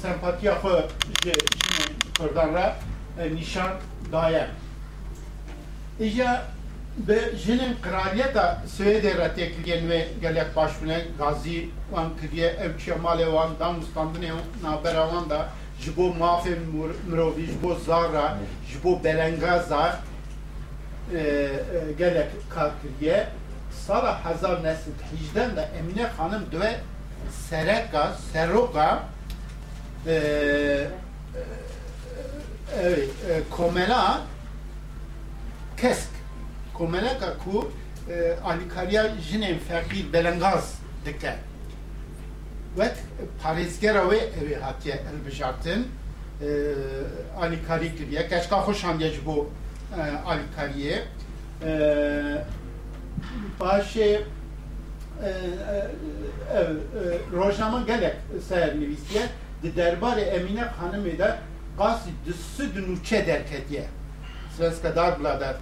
sempatiya 0.01 0.53
xwe 0.53 0.89
ji 1.23 1.33
kurdan 2.17 2.53
ra 2.53 2.79
nişan 3.33 3.71
daye. 4.11 4.47
Я 5.99 6.43
Beşinin 6.97 7.75
kraliyeta 7.81 8.61
Söğüdere 8.77 9.33
tekliyen 9.35 9.89
ve 9.89 10.07
gelek 10.21 10.55
başbüne 10.55 11.01
gazi 11.19 11.69
van 11.91 12.11
kriye 12.17 12.47
evçe 12.47 12.95
male 12.95 13.33
van 13.33 13.49
dan 13.59 13.79
ustandine 13.79 14.31
naberavan 14.63 15.29
da 15.29 15.49
jibo 15.79 16.13
mafe 16.13 16.49
mrovi, 17.09 17.45
jibo 17.45 17.75
zara, 17.75 18.37
jibo 18.71 19.03
belenga 19.03 19.59
zar 19.59 19.99
gelek 21.97 22.25
e, 22.25 22.49
kakriye 22.49 23.27
sala 23.87 24.25
hazar 24.25 24.63
nesil 24.63 24.91
hicden 25.11 25.55
de 25.55 25.69
Emine 25.79 26.07
Hanım 26.07 26.45
döve 26.51 26.75
sereka, 27.49 28.13
seroka 28.33 29.03
e, 30.07 30.13
e, 30.13 30.87
evet, 32.81 33.09
komela 33.49 34.21
kesk 35.77 36.09
komeleka 36.73 37.37
ku 37.43 37.71
alikariya 38.45 39.03
jinên 39.31 39.59
feqîr 39.59 40.13
belengaz 40.13 40.75
dike. 41.05 41.35
Wek 42.75 42.95
parêzgera 43.43 44.03
wê 44.11 44.19
evê 44.39 44.59
hatiye 44.59 44.95
hilbijartin 44.95 45.87
alîkarî 47.39 47.95
kiriye. 47.97 48.27
Keşka 48.29 48.57
xweşandiye 48.57 49.11
ji 49.11 49.25
bo 49.25 49.49
alîkariyê 50.31 51.01
paşê 53.59 54.21
ev 56.53 56.69
rojnama 57.33 57.81
gelek 57.81 58.15
ser 58.47 58.79
nivîsiye 58.79 59.23
di 59.63 59.67
derbarê 59.67 60.21
Emine 60.21 60.61
Hanımê 60.61 61.17
de 61.17 61.35
qasî 61.77 62.09
di 62.25 62.33
sud 62.33 62.75
nûçe 62.75 63.27
derketiye 63.27 63.85
Svenska 64.57 64.95
Dagbladet 64.95 65.55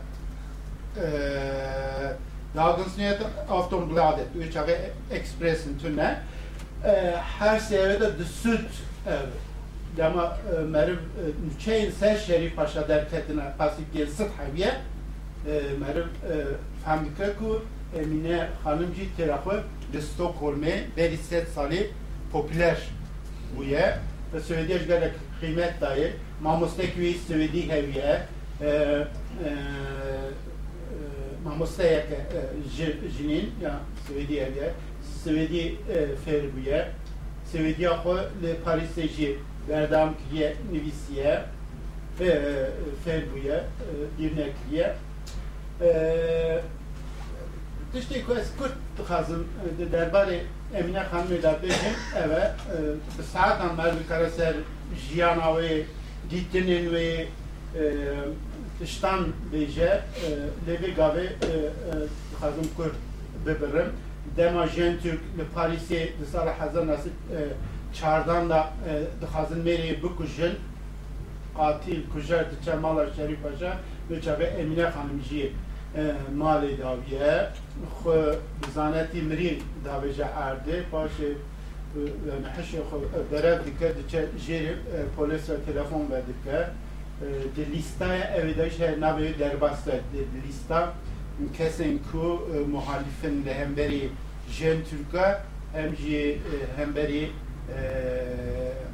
Dagens 2.55 2.97
Nyheter, 2.97 3.27
Aftonbladet, 3.49 4.27
Uçağı 4.49 4.77
Expressen 5.11 5.77
tunne. 5.81 6.19
Her 7.39 7.59
seviyede 7.59 8.19
de 8.19 8.23
süt 8.23 8.69
dema 9.97 10.37
meriv 10.71 10.97
nüçeyin 11.45 11.91
ser 11.91 12.17
Şerif 12.17 12.55
Paşa 12.55 12.87
derketine 12.87 13.43
pasik 13.57 13.93
gel 13.93 14.07
sıt 14.07 14.29
haviye 14.37 14.73
meriv 15.79 16.05
fahmdike 16.85 17.33
ku 17.39 17.65
Emine 17.99 18.47
Hanımcı 18.63 19.01
terakı 19.17 19.63
de 19.93 20.01
Stockholm'e 20.01 20.83
beri 20.97 21.17
set 21.17 21.47
sali 21.47 21.91
popüler 22.31 22.77
buye 23.57 23.97
ve 24.33 24.39
Sövediyaj 24.39 24.87
gerek 24.87 25.13
kıymet 25.39 25.81
dair 25.81 26.11
mamostek 26.41 26.99
ve 26.99 27.13
Sövedi 27.27 27.69
heviye 27.69 28.21
e, 28.61 28.67
e, 28.67 29.49
mamostayek 31.45 32.05
jinin 33.17 33.51
ya 33.61 33.79
Swediye 34.07 34.73
Swedi 35.23 35.77
ferbuye 36.25 36.87
Swediya 37.51 37.91
xwe 38.03 38.15
li 38.41 38.55
Parisê 38.65 39.07
jî 39.07 39.35
berdam 39.69 40.13
kiriye 40.17 40.55
nivîsiye 40.71 41.41
ferbûye 43.05 43.63
dîrnekiriye 44.17 44.95
tiştê 47.93 48.25
ku 48.25 48.33
ez 48.33 48.47
Kurd 48.57 48.75
dixwazim 48.97 49.47
di 49.77 49.83
derbarê 49.97 50.39
Emine 50.73 51.03
Xanimê 51.11 51.43
de 51.43 51.53
bêjim 51.61 51.95
ev 52.23 52.31
e 52.31 52.45
bi 53.17 53.23
saetan 53.33 53.75
mer 53.77 53.99
dikare 53.99 54.29
ser 54.29 54.55
jiyana 55.03 55.49
wê 55.55 55.83
dîtinên 56.31 56.85
wê 56.93 57.25
tiştan 58.79 59.21
bêje 59.53 60.01
lê 60.67 60.75
vê 60.81 60.89
gavê 60.99 61.27
dixwazim 62.31 62.67
Kurd 62.77 62.95
bibirim 63.45 63.89
dema 64.37 64.67
jên 64.67 64.97
Türk 65.03 65.21
li 65.37 65.43
Parisê 65.55 66.01
di 66.19 66.25
sala 66.31 66.59
hezar 66.59 66.87
nasib 66.87 67.11
çardan 67.93 68.49
da 68.49 68.69
dixwazin 69.21 69.61
mêrê 69.65 70.03
bikujin 70.03 70.53
qatil 71.57 72.01
kujer 72.13 72.45
diçe 72.51 72.75
mala 72.75 73.13
Şerîf 73.15 73.43
Paşa 73.43 73.77
ve 74.09 74.21
çabe 74.21 74.43
Emine 74.43 74.81
Xanim 74.81 75.21
jî 75.29 75.51
malê 76.37 76.71
daviye. 76.81 77.49
Xwe 77.95 78.35
bi 78.61 78.71
zanetî 78.73 79.21
mirî 79.21 79.61
davêje 79.85 80.27
erdê 80.47 80.77
paşê 80.91 81.29
hişê 82.55 82.79
xwe 82.89 82.97
berev 83.31 83.59
dike 83.65 83.93
diçe 83.97 84.25
jêrê 84.47 84.73
polis 85.15 85.49
ve 85.49 85.55
telefon 85.65 86.03
vedike 86.11 86.69
di 87.55 87.63
lîstaya 87.73 88.23
evê 88.37 88.57
de 88.57 88.69
ji 88.69 88.83
navê 88.99 89.39
derbas 89.39 89.85
de 89.85 90.01
di 90.13 90.47
lîsta 90.47 90.93
kesên 91.57 91.99
ku 92.11 92.47
muhalifin 92.71 93.45
li 93.45 93.53
hemberî 93.53 94.09
jên 94.51 94.77
Türka 94.89 95.43
hem 95.73 95.95
jî 95.95 96.39
hemberî 96.77 97.31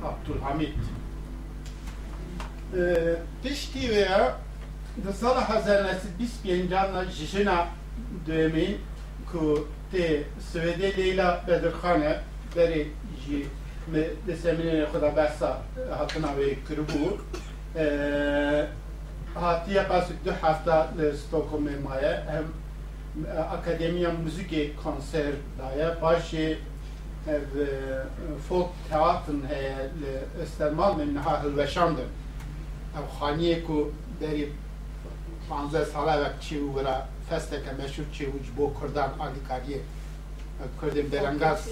Abdülhamid 0.09 0.73
tiştî 3.43 3.89
veya 3.89 4.37
di 5.03 5.13
sala 5.13 5.49
hezar 5.49 5.83
nesî 5.83 6.07
bîst 6.19 6.45
pêncan 6.45 7.09
jijina 7.09 7.67
ku 9.31 9.67
tê 9.93 10.23
Swêdê 10.53 10.97
Leyla 10.97 11.43
Bedirxane 11.47 12.19
berê 12.55 12.85
jî 13.25 13.45
di 14.27 14.33
seminêrê 14.43 14.85
xwe 14.91 15.01
de 15.01 15.15
behsa 15.15 15.61
hatina 15.97 16.27
wê 16.37 16.55
hatiye 19.35 19.87
qasik 19.87 20.25
du 20.25 20.31
hefta 20.31 20.87
li 20.97 21.13
Stockholmê 21.13 21.81
maye 21.83 22.23
hem 22.27 22.45
Akademiya 23.51 24.09
Müzikê 24.09 24.75
konser 24.75 25.33
daye 25.59 25.87
başê 26.01 26.57
ev 27.27 27.41
folk 28.49 28.69
teatrin 28.89 29.43
heye 29.49 29.89
min 30.97 31.15
niha 31.15 31.43
hilweşandin 31.43 32.07
ev 32.97 33.05
xaniyê 33.19 33.63
ku 33.63 33.91
derî 34.21 34.49
panze 35.49 35.85
sala 35.85 36.21
vek 36.21 36.41
wira 36.41 37.07
festeke 37.29 37.71
meşhur 37.71 38.03
û 38.03 38.43
ji 38.45 38.57
bo 38.57 38.73
Kurdan 38.73 39.09
alîkariyê 39.09 39.79
Kurdên 40.79 41.11
berengaz 41.11 41.69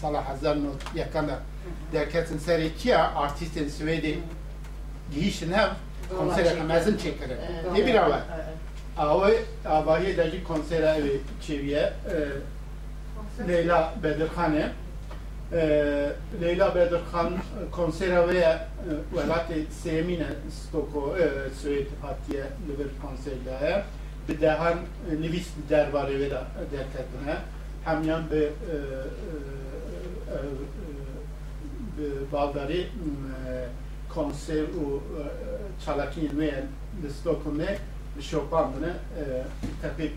sala 0.00 0.30
hezar 0.30 0.56
not 0.56 0.96
yekan 0.96 1.28
de 1.28 1.34
derketin 1.92 2.38
serê 2.38 2.78
çiya 2.78 3.12
artîstên 3.14 3.68
Swêdê 3.68 4.16
gihîşin 5.14 5.52
hev 5.52 5.68
konsereke 6.18 6.62
mezin 6.62 6.96
çêkirin 6.96 7.38
ne 7.74 7.86
bir 7.86 7.94
ava 7.94 8.20
Avê 8.98 9.34
avahiyê 9.64 10.16
de 10.16 10.30
jî 10.30 10.44
konsera 10.44 10.96
evê 10.98 11.16
çêviye 11.46 11.92
Leyla 13.48 13.94
Bedirxanê 14.02 14.68
Leyla 16.40 16.74
Bedirxan 16.74 17.32
konsera 17.70 18.20
wê 18.28 18.34
ye 18.34 18.58
welatê 19.14 19.58
sêmîne 19.84 20.30
Stoko 20.50 21.16
Swêd 21.62 21.86
hatiye 22.02 22.44
li 22.68 22.78
vir 22.78 22.90
konserda 23.02 23.66
ye 23.66 23.82
bi 24.28 24.40
dehan 24.40 24.78
nivîs 25.20 25.46
bi 25.56 25.74
derbarê 25.74 26.16
wê 26.22 26.30
de 26.30 26.42
derketine 26.72 27.36
hemyan 27.84 28.30
bi 28.30 28.52
bi 31.96 32.32
baldarî 32.32 32.88
konser 34.14 34.64
û 34.82 34.84
çalakiyên 35.84 36.32
wê 36.38 36.44
ye 36.44 36.62
li 37.02 37.08
Stockholmê 37.18 37.70
bi 38.16 38.22
şopan 38.22 38.66
bune 38.72 38.92
tepî 39.82 40.12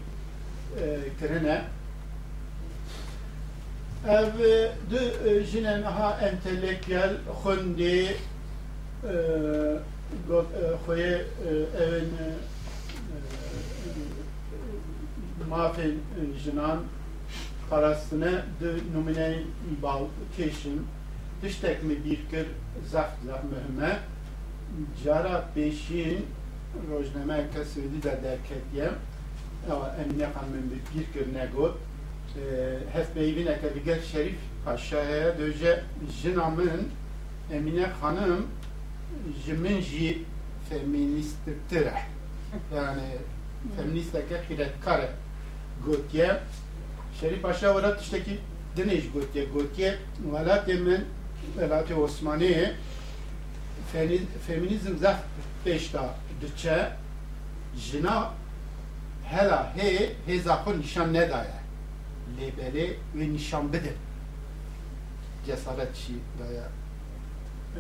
kirine 1.20 1.58
ev 4.08 4.34
du 4.92 5.02
jine 5.52 5.78
meha 5.78 6.10
entelektüel 6.28 7.14
xwendê 7.44 8.14
xwê 10.86 11.22
evin 11.84 12.12
mafên 15.50 15.96
jinan 16.44 16.80
parastine 17.70 18.34
di 18.60 18.70
numuneyên 18.94 19.44
bal 19.84 20.04
kêşin 20.38 20.80
tiştek 21.46 21.84
mi 21.84 21.96
bir 22.06 22.16
kir 22.16 22.48
zeft 22.92 23.12
zef 23.26 23.44
mühime 23.52 24.00
cara 25.04 25.46
pêşîn 25.56 26.18
rojnameyeke 26.92 27.60
Swêdî 27.60 28.04
de 28.04 28.24
derketiye 28.24 28.90
Emine 30.02 30.24
Xanimên 30.24 30.66
bi 30.72 30.78
bir 30.96 31.14
kir 31.14 31.34
negot 31.34 31.78
hevpeyvineke 32.94 33.76
diger 33.76 34.00
Şerif 34.12 34.36
Paşa'ya 34.66 35.38
döce 35.38 35.84
jina 36.22 36.50
min 36.50 36.90
Emine 37.54 37.86
Hanım 37.86 38.48
ji 39.46 39.54
min 39.54 39.82
jî 39.82 40.22
feministtir 40.70 41.88
yani 42.76 43.04
feministeke 43.78 44.42
xiretkar 44.50 45.00
e 45.00 45.10
gotiye 45.86 46.40
Şerif 47.22 47.42
Paşa 47.42 47.74
wara 47.74 47.98
tiştekî 47.98 48.40
dinê 48.78 49.02
ji 49.02 49.12
gotiye 49.12 49.46
gotiye 49.46 49.98
welatê 50.32 50.80
min 50.80 51.06
welatê 51.58 51.94
Osmaniyê 51.94 52.74
feminizm 54.48 54.98
zeh 54.98 55.18
pêş 55.66 55.94
da 55.94 56.16
diçe 56.42 56.92
jina 57.78 58.34
hela 59.24 59.74
hê 59.78 60.10
hêza 60.28 60.56
xwe 60.64 60.78
nîşan 60.80 61.14
nedaye 61.14 61.60
lêberê 62.38 62.88
wê 63.16 63.34
nîşan 63.34 63.74
bidin 63.74 63.98
cesaret 65.46 65.96
jî 65.96 66.14
daye 66.40 66.64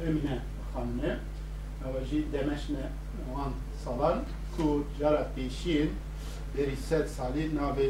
Emine 0.08 0.40
Xanimê 0.74 1.12
ew 1.86 2.06
jî 2.10 2.34
demeşne 2.34 2.86
wan 3.34 3.52
salan 3.86 4.20
ku 4.58 4.86
cara 5.00 5.28
pêşîn 5.38 5.90
berî 6.58 6.78
sed 6.90 7.08
salî 7.08 7.52
navê 7.58 7.90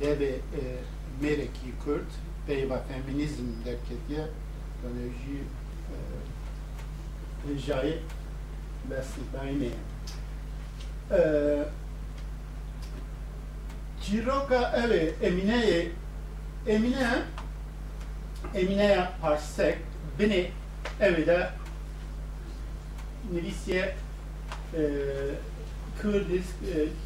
devê 0.00 0.34
mêrekî 1.22 1.70
Kurd 1.84 2.10
peyva 2.46 2.78
feminîzm 2.88 3.46
derketiye 3.64 4.26
hêjayê 7.46 7.94
bestîdayînê 8.90 9.64
ye 9.64 9.72
Çîroka 14.02 14.56
evê 14.56 15.12
Emine'ye 15.22 15.90
Emine 16.66 17.22
Emine'ye 18.54 19.08
parsek 19.20 19.78
beni 20.18 20.50
evê 21.00 21.26
de 21.26 21.48
nivîsiye 23.32 23.96
Kurdis 26.02 26.46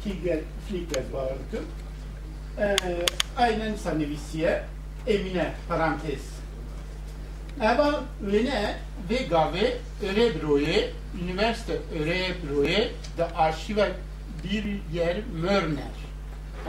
Tiger 0.03 0.39
Flickers 0.67 1.13
vardı. 1.13 1.63
Aynen 3.37 3.75
sa 3.75 3.93
nivîsiye 3.93 4.63
Emine 5.07 5.53
parantez. 5.67 6.36
Eva 7.61 8.03
vene 8.21 8.75
ve 9.09 9.15
gave 9.15 9.77
Örebro'ye 10.03 10.91
üniversite 11.23 11.77
Örebro'ye 11.99 12.91
de 13.17 13.25
arşive 13.25 13.91
bir 14.43 14.93
yer 14.93 15.17
Mörner. 15.41 15.97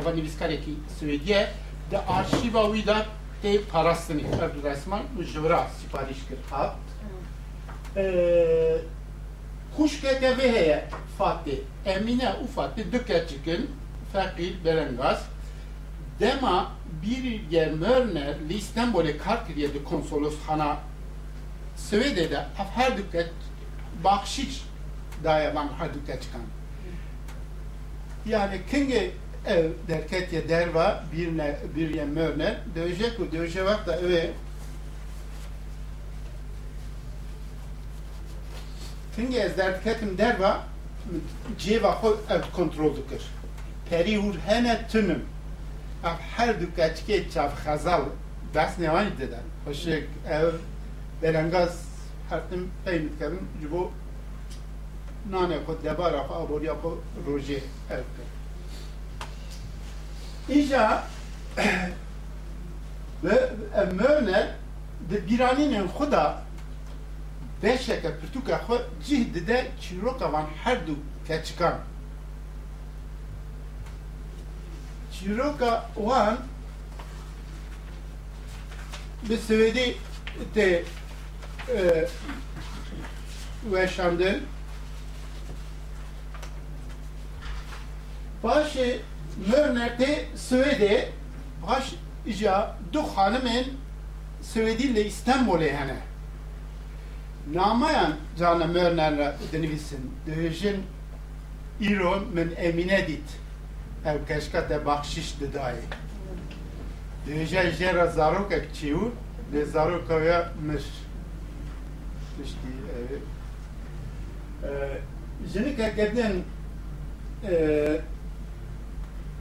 Eva 0.02 0.10
nivîskareki 0.10 0.74
Swediye 0.98 1.48
de 1.90 1.98
arşiva 1.98 2.76
wî 2.76 2.86
da 2.86 3.06
tê 3.44 3.60
parastinê 3.72 4.20
ev 4.20 4.70
resman 4.70 5.02
ji 5.20 5.32
wira 5.32 5.66
sipariş 5.80 6.18
kir 6.28 6.38
hat. 6.50 6.76
Xuşkeke 9.76 10.30
vê 10.30 10.52
heye 10.52 10.84
Fatê 11.18 11.54
Emine 11.86 12.34
du 12.92 13.04
keçikin 13.06 13.70
Fekîr 14.12 14.64
Berengaz 14.64 15.24
dema 16.20 16.72
bir 17.02 17.50
yer 17.50 17.72
Mörner 17.72 18.34
li 18.48 18.54
İstanbul'e 18.54 19.18
kar 19.18 19.46
kiriye 19.46 19.74
de 19.74 19.84
konsoloshana 19.84 20.78
Swêdê 21.78 22.30
de 22.30 22.46
ev 22.58 22.66
her 22.74 22.98
du 22.98 23.10
keç 23.12 23.26
baxşiş 24.04 24.62
daye 25.24 25.54
van 25.54 25.68
her 25.78 25.94
du 25.94 26.06
keçikan. 26.06 26.40
Yani 28.26 28.60
kinge 28.70 29.10
ev 29.46 29.70
derketye 29.88 30.48
derva 30.48 31.04
bir 31.12 31.38
ne 31.38 31.56
bir 31.76 31.94
ye 31.94 32.04
mörner 32.04 32.56
dövecek 32.74 33.18
bu 33.18 33.32
dövecek 33.32 33.64
vakt 33.64 33.86
da 33.86 33.98
öve 33.98 34.30
kinge 39.16 39.38
ez 39.38 39.56
derketim 39.56 40.18
derva 40.18 40.62
ceva 41.58 41.92
xo 41.92 42.16
ev 42.30 42.42
kontrol 42.56 42.96
dikir. 42.96 43.22
Peri 43.90 44.16
hur 44.16 44.34
hene 44.46 44.88
tünüm 44.88 45.24
her 46.02 46.60
du 46.60 46.74
keçke 46.76 47.30
çav 47.30 47.50
xazal 47.64 48.02
bas 48.54 48.78
ne 48.78 48.90
aynı 48.90 49.18
deden 49.18 49.42
hoşek 49.64 50.08
ev 50.30 50.52
belengaz 51.22 51.84
hartım 52.30 52.70
peymit 52.84 53.18
kerim 53.18 53.48
jibo 53.60 53.92
nane 55.30 55.56
xo 55.56 55.82
debara 55.84 56.18
xo 56.18 56.34
aboriya 56.34 56.72
xo 56.72 56.98
roje 57.26 57.60
ev 57.90 58.02
kir 58.14 58.28
İnşa 60.48 61.04
ve 63.24 63.52
mörner 63.92 64.48
de 65.10 65.28
biraninin 65.28 65.88
xuda 65.88 66.42
beşeke 67.62 68.18
pirtuka 68.20 68.56
xwe 68.56 68.78
cih 69.06 69.34
dide 69.34 69.66
çîroka 69.80 70.32
van 70.32 70.46
her 70.64 70.86
du 70.86 70.94
keçikan. 71.28 71.74
Çîroka 75.18 75.90
wan 75.94 76.38
bi 79.28 79.34
Swêdî 79.34 79.94
tê 80.54 80.82
e, 81.76 82.08
weşandin 83.62 84.42
Başı 88.42 89.00
Mörner'de 89.50 90.24
Swêdê 90.36 91.08
baş 91.66 91.84
ija 92.26 92.76
du 92.92 92.98
xanimên 92.98 93.64
Swêdî 94.42 94.94
li 94.94 95.08
İstanbulê 95.08 95.70
hene. 95.76 95.96
Namayan 97.54 98.12
cana 98.38 98.66
Mörner'e 98.66 99.36
dinivîsin. 99.52 100.10
Dihêjin 100.26 100.76
îro 101.80 102.20
min 102.34 102.54
Emine 102.56 103.06
dît. 103.08 103.47
Ev 104.08 104.26
keşka 104.28 104.68
te 104.68 104.86
baxşiş 104.86 105.34
didayê. 105.40 105.84
Dihêje 107.26 107.72
jêra 107.78 108.10
zarokek 108.10 108.64
çîû 108.76 109.10
lê 109.52 109.64
zaroka 109.64 110.16
we 110.18 110.48
mir. 110.66 110.84
Tiştî 112.36 112.72
ev. 112.98 113.20
Jinikek 115.52 115.98
edin 115.98 116.44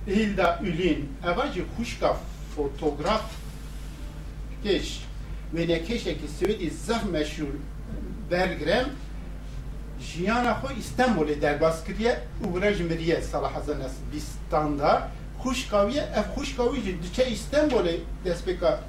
Hilda 0.07 0.59
Ülin, 0.63 1.09
evacı 1.25 1.63
kuşka 1.77 2.17
fotoğraf 2.55 3.31
keş 4.63 5.03
ve 5.53 5.67
ne 5.67 5.83
keşe 5.83 6.17
ki 6.17 6.27
Swedi 6.39 6.71
jiyana 9.99 10.51
xo 10.51 10.73
İstanbul'e 10.79 11.41
derbas 11.41 11.83
kiriye 11.83 12.19
uğra 12.53 12.73
jimriye 12.73 13.21
salah 13.21 13.55
hazanas 13.55 13.91
bistanda 14.13 15.09
kuşkaviye 15.43 16.01
ev 16.01 16.35
kuşkavi 16.35 16.81
ji 16.81 17.03
diçe 17.03 17.29
İstanbul'e 17.29 17.95
despeka 18.25 18.79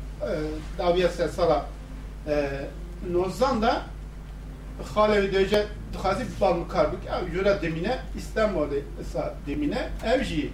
daviye 0.78 1.09
se 1.09 1.28
sala 1.28 1.66
nozanda 3.12 3.82
xale 4.94 5.32
döce 5.32 5.66
dixazi 5.92 6.24
bal 6.40 6.54
mukarbik 6.54 7.00
ev 7.06 7.34
jura 7.34 7.62
demine 7.62 7.98
İstanbul'e 8.16 8.82
sa 9.12 9.34
demine 9.46 9.88
ev 10.04 10.22
jî 10.22 10.50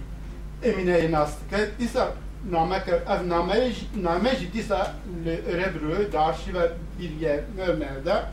Emine 0.63 1.11
nastıkı 1.11 1.69
disa 1.79 2.11
namek 2.51 2.87
ev 2.87 3.29
name 3.29 3.71
name 4.03 4.31
disa 4.53 4.93
le 5.25 5.37
rebru 5.37 6.13
darşi 6.13 6.53
ve 6.53 6.71
bilge 6.99 7.43
mörmerde 7.57 8.23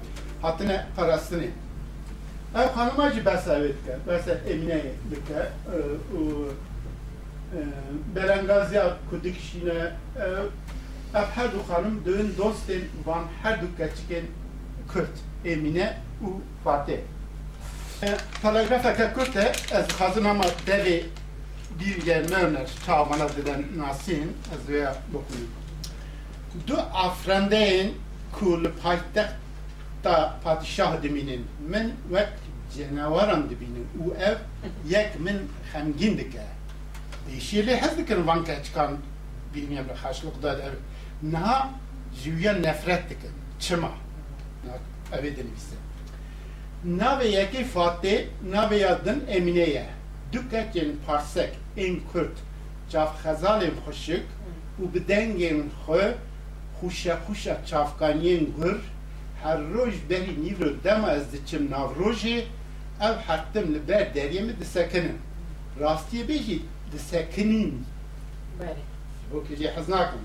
hatine 0.42 0.86
parasını. 0.96 1.44
Ev 2.56 2.68
hanımacı 2.68 3.26
besavet 3.26 3.74
ke, 3.86 3.98
besa 4.08 4.32
Emine 4.32 4.82
dike 5.10 5.48
o 6.14 6.20
Belengazya 8.14 8.96
kudikşine 9.10 9.92
ev 11.14 11.24
her 11.34 11.52
du 11.52 11.58
hanım 11.68 12.04
dön 12.04 12.32
dostin 12.38 12.84
van 13.06 13.24
her 13.42 13.62
du 13.62 13.66
keçiken 13.76 14.24
Kürt 14.92 15.10
Emine 15.44 15.96
u 16.22 16.26
Fatih. 16.64 16.98
Telegrafa 18.42 18.96
ke 18.96 19.12
Kürt'e 19.14 19.52
ez 19.72 19.92
hazınama 19.98 20.44
devi 20.66 21.06
bir 21.80 22.06
yer 22.06 22.30
Mörner 22.30 22.70
çavana 22.86 23.28
deden 23.28 23.64
Nasin 23.76 24.36
ez 24.54 24.68
veya 24.68 24.96
bokunum. 25.12 25.50
Du 26.66 26.76
afrendeyin 26.94 27.94
kul 28.32 28.64
paytak 28.82 29.41
ta 30.02 30.38
padişah 30.44 31.02
diminin 31.02 31.46
min 31.68 31.94
vek 32.10 32.28
cenevaran 32.74 33.50
dibinin 33.50 33.86
u 34.06 34.14
ev 34.14 34.36
yek 34.88 35.20
min 35.20 35.36
hemgin 35.72 36.18
dike. 36.18 36.42
Değişirli 37.30 37.76
hez 37.76 37.98
dikin 37.98 38.26
vanka 38.26 38.62
çıkan 38.62 38.96
ne 39.70 39.92
haşlık 40.02 40.42
da 40.42 40.52
ev. 40.52 40.72
Naha 41.22 41.70
jüyen 42.24 42.62
nefret 42.62 43.10
dikin. 43.10 43.30
Çıma. 43.60 43.90
Evi 45.12 45.36
dinlisi. 45.36 45.74
Nave 46.84 47.26
yeki 47.26 47.64
Fatih, 47.64 48.26
nave 48.50 48.76
yadın 48.76 49.24
Emine'ye. 49.28 49.86
Duketjen 50.32 50.92
parsek 51.06 51.50
in 51.76 52.02
Kürt 52.12 52.38
çaf 52.90 53.24
xezalim 53.24 53.74
xuşik 53.86 54.26
û 54.80 54.94
bi 54.94 55.00
dengên 55.08 55.60
xwe 55.86 56.14
xuşa 56.80 57.14
xuşa 57.26 57.54
çafkaniyên 57.66 58.44
gur 58.56 58.78
her 59.42 59.58
roj 59.74 59.94
berî 60.10 60.32
nîvro 60.44 60.84
dema 60.84 61.12
ez 61.12 61.32
diçim 61.32 61.70
nav 61.70 61.88
rojê 62.00 62.44
ev 63.00 63.16
hertim 63.26 63.74
li 63.74 63.88
ber 63.88 64.02
deryê 64.14 64.42
min 64.46 64.56
disekinim 64.60 65.18
rastiyê 65.80 66.28
bê 66.28 66.38
jî 66.42 66.58
disekinîn 66.92 67.84
Bere. 68.60 68.76
bo 69.32 69.38
kê 69.46 69.54
jê 69.60 69.76
hez 69.76 69.88
nakim 69.88 70.20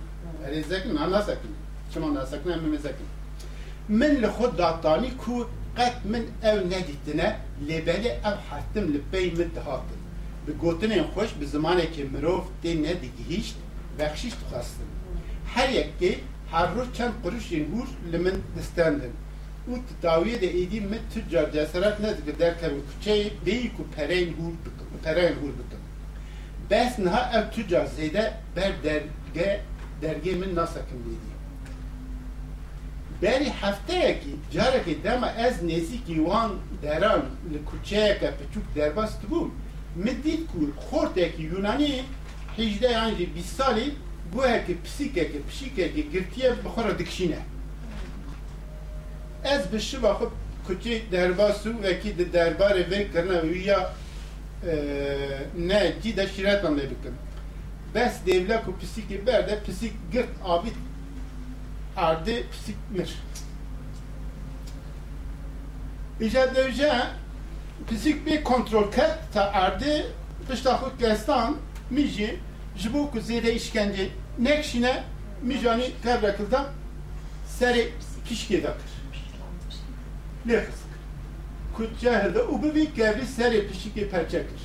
erê 0.46 0.64
zekin 0.64 0.96
ha 0.96 1.12
nasekin 1.12 1.52
çima 1.94 2.14
nasekin 2.14 2.50
em 2.50 2.70
mezekin 2.70 3.08
min 3.88 4.16
li 4.22 4.28
xwe 4.28 4.58
datanî 4.58 5.18
ku 5.18 5.50
qet 5.78 5.98
min 6.06 6.24
ew 6.44 6.58
nedîtine 6.74 7.36
lêbelê 7.68 8.12
ev 8.30 8.38
hertim 8.50 8.94
li 8.94 9.02
pey 9.12 9.32
min 9.32 9.50
dihatin 9.56 10.00
bi 10.48 10.52
gotinên 10.62 11.04
xweş 11.14 11.30
bi 11.40 11.46
zimanekî 11.46 12.04
mirov 12.04 12.44
tê 12.64 12.84
nedigihîşt 12.84 13.56
bexşîş 14.00 14.34
dixwastin 14.40 14.90
her 15.54 15.70
yekê 15.70 16.12
her 16.52 16.76
roj 16.76 16.88
çend 16.98 17.14
quruşên 17.24 17.66
hûr 17.72 17.88
li 18.12 18.18
min 18.18 18.44
distendin 18.58 19.14
û 19.72 19.74
titawiyê 19.88 20.42
de 20.42 20.50
êdî 20.62 20.80
min 20.82 21.02
tüccar 21.14 21.52
cesaret 21.52 22.00
nedike 22.00 22.40
derkevin 22.40 22.84
kuçeyê 22.90 23.30
bêyî 23.46 23.70
ku 23.76 23.84
pereyên 23.96 24.32
hûr 24.38 24.54
bikin 24.66 24.90
pereyên 25.06 25.36
hûr 25.42 25.54
bikin 25.60 25.82
bes 26.70 27.00
niha 27.00 27.32
ev 27.38 27.52
tüccar 27.56 27.86
zêde 27.98 28.34
ber 28.56 28.72
derge 28.84 29.62
dergê 30.02 30.36
min 30.36 30.56
nasekin 30.56 31.00
lêdî 31.08 31.38
berî 33.22 33.50
hefteyekî 33.62 34.36
carekê 34.54 35.04
dema 35.04 35.30
ez 35.32 35.56
nêzîkî 35.64 36.16
wan 36.16 36.52
deran 36.84 37.22
li 37.54 37.60
kuçeyeke 37.66 38.28
piçûk 38.40 38.76
derbas 38.76 39.12
dibûm 39.22 39.50
min 39.96 40.18
dît 40.24 40.48
ku 40.52 40.60
xortekî 40.90 41.44
Yunanî 41.44 42.04
hêjde 42.58 42.92
yan 42.92 43.10
jî 43.16 43.36
bîst 43.36 43.56
salî 43.58 43.88
guhekî 44.34 44.76
pisîkekî 44.84 45.40
pişîkekî 45.50 46.04
girtiye 46.12 46.52
bi 46.52 46.68
xwe 46.74 46.84
re 46.88 47.00
dikişîne 47.00 47.40
ez 49.44 49.72
bi 49.72 49.80
şiva 49.80 50.12
xwe 50.20 50.28
kuçê 50.68 51.12
derbas 51.12 51.66
û 51.66 51.72
wekî 51.84 52.18
di 52.18 52.26
derbarê 52.36 52.84
vê 52.92 53.00
kirina 53.12 53.40
wî 53.42 53.62
ya 53.72 53.94
ne 55.70 55.94
cî 56.04 56.18
de 56.18 56.28
şîretan 56.28 56.74
lê 56.78 56.86
bikin 56.92 57.16
bes 57.96 58.14
devle 58.26 58.62
ku 58.66 58.72
pisîkê 58.82 59.26
berde 59.28 59.60
pisîk 59.66 59.94
girt 60.12 60.30
abî 60.46 60.72
ardê 61.98 62.44
pisîk 62.52 62.78
mir 62.90 63.10
îja 66.22 66.56
devje 66.56 66.94
pisîk 67.90 68.28
bê 68.28 68.44
kontrol 68.44 68.92
ket 68.92 69.14
ta 69.34 69.44
erdê 69.44 70.06
pişta 70.50 70.74
xwe 70.76 70.90
kestan 71.00 71.56
mî 71.90 72.08
jî 72.08 72.40
ji 72.78 72.94
bo 72.94 73.12
ku 73.12 73.20
zêde 73.20 73.52
işkence 73.54 74.10
nekşîne 74.40 75.04
mî 75.42 75.58
janî 75.58 75.88
tevrekildan 76.04 76.66
serê 77.60 77.84
kişkê 78.28 78.64
da 78.64 78.74
kir 78.80 78.94
lê 80.50 80.60
xist 80.66 80.88
ku 81.76 81.84
cehilde 82.02 82.40
û 82.40 82.64
bi 82.64 82.70
vî 82.76 82.86
kevrî 82.94 83.26
serê 83.38 83.60
pişikê 83.70 84.10
perçe 84.10 84.42
kir 84.50 84.64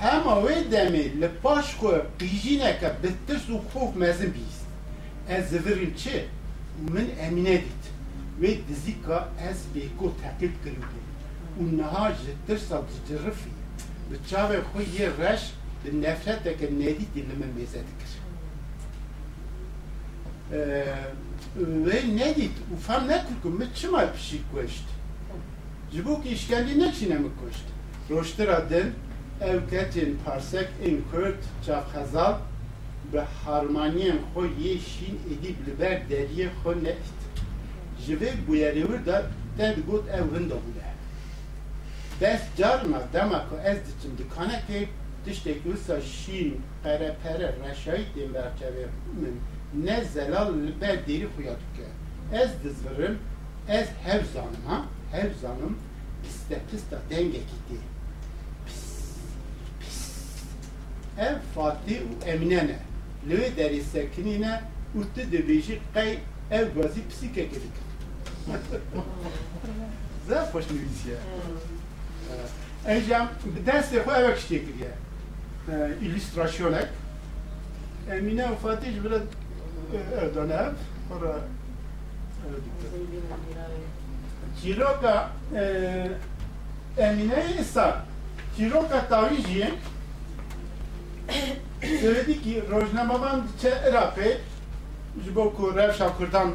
hema 0.00 0.34
wê 0.44 0.56
demê 0.72 1.04
li 1.20 1.28
paş 1.42 1.66
xwe 1.74 1.96
qîjîneke 2.18 2.90
bi 3.02 3.10
tirs 3.26 3.46
û 3.54 3.56
xuf 3.70 3.96
mezin 3.96 4.34
bîst 4.34 4.66
ez 5.28 5.48
zivirîm 5.50 5.94
çi 5.96 6.24
min 6.94 7.08
emine 7.26 7.56
dît 7.64 7.84
wê 8.40 8.50
ez 9.48 9.58
bêko 9.74 10.08
teqîb 10.22 10.54
kiribû 10.62 11.00
û 11.60 11.62
niha 11.78 12.12
ji 12.12 12.32
tirsa 12.46 12.82
dicerifî 12.88 13.50
bi 14.10 14.16
çavê 14.30 14.58
bi 15.86 16.02
nefreteke 16.02 16.66
nedî 16.78 17.06
dî 17.14 17.22
li 17.28 17.34
min 17.40 17.50
mêze 17.58 17.80
dikir 17.88 18.12
ve 21.86 21.98
nedît 22.20 22.56
û 22.72 22.76
fem 22.86 23.08
nekir 23.08 23.36
ku 23.42 23.48
min 23.50 23.68
çima 23.74 24.12
pişî 24.12 24.38
kuşt 24.52 24.86
ji 25.92 26.04
bo 26.04 26.14
ku 26.22 26.28
îşkendî 26.28 26.74
neçîne 26.80 27.18
min 27.24 27.32
kuşt 27.40 27.66
roştira 28.10 28.70
din 28.70 28.88
ev 29.40 29.60
ketên 29.70 30.10
parsek 30.24 30.68
ên 30.86 30.98
kurd 31.10 31.40
çavxezal 31.66 32.34
bi 33.12 33.20
harmaniyên 33.44 34.18
xwe 34.32 34.44
yê 34.62 34.74
şîn 34.90 35.16
êdî 35.32 35.50
li 35.66 35.72
ber 35.80 35.96
deriyê 36.10 36.48
xwe 36.60 36.72
nedît 36.86 37.20
ji 38.04 38.14
vê 38.20 38.30
bûyerêwir 38.46 39.06
de 39.06 39.18
te 39.56 39.76
digot 39.76 40.04
ev 40.08 40.24
winda 40.32 40.54
bûye 40.64 40.86
bes 42.20 42.40
carna 42.58 43.00
dema 43.12 43.48
ku 43.48 43.56
ez 43.70 43.78
diçim 43.86 44.12
dikanekê 44.18 44.80
tiştekî 45.26 45.62
wisa 45.62 46.00
şîn 46.00 46.60
perepere 46.82 47.54
reşayî 47.64 48.04
tên 48.14 48.30
berçavê 48.36 48.86
min 49.20 49.36
ne 49.86 50.04
zelal 50.04 50.54
li 50.54 50.80
ber 50.80 51.06
derî 51.06 51.26
xuya 51.34 51.54
dike 51.62 51.88
ez 52.42 52.50
dizvirim 52.64 53.18
ez 53.68 53.88
hev 54.04 54.22
zanim 54.34 54.62
ha 54.66 54.84
hev 55.12 55.30
zanim 55.42 55.78
piste 56.22 56.60
pista 56.70 56.98
dengekî 57.10 57.58
tê 57.68 57.78
ev 61.18 61.36
Fatih 61.54 62.00
û 62.00 62.28
Emine 62.32 62.66
ne 62.66 62.78
li 63.28 63.34
wê 63.40 63.48
derê 63.56 63.80
sekinîne 63.92 64.60
û 64.98 65.00
tu 65.14 65.20
dibêjî 65.32 65.76
qey 65.94 66.18
ev 66.50 66.66
gazî 66.76 67.00
pisîkekê 67.10 67.58
dike 67.64 67.82
Zef 70.28 70.54
hoş 70.54 70.64
nivîsiye 70.70 71.18
Encam 72.86 73.28
bi 73.44 73.70
destê 73.70 73.98
xwe 74.02 74.12
evek 74.20 74.38
ştê 74.38 74.58
kiriye 74.66 74.92
illüstrasyonek 76.02 76.88
Emine 78.10 78.42
û 78.42 78.56
Fatih 78.56 78.92
ji 78.92 79.04
bila 79.04 79.18
evdan 80.22 80.50
ev 80.50 80.70
dike 82.64 82.92
Çîroka 84.62 85.30
Emine 86.98 87.34
êsa 87.34 87.94
çîroka 88.56 89.08
tawî 89.08 89.36
jî 89.36 89.74
Söyledi 92.00 92.42
ki 92.42 92.62
rojnamavan 92.70 93.42
çe 93.60 93.68
Iraqê 93.68 94.36
ji 95.24 95.34
bo 95.34 95.54
ku 95.54 95.76
rewşa 95.76 96.16
Kurdan 96.16 96.54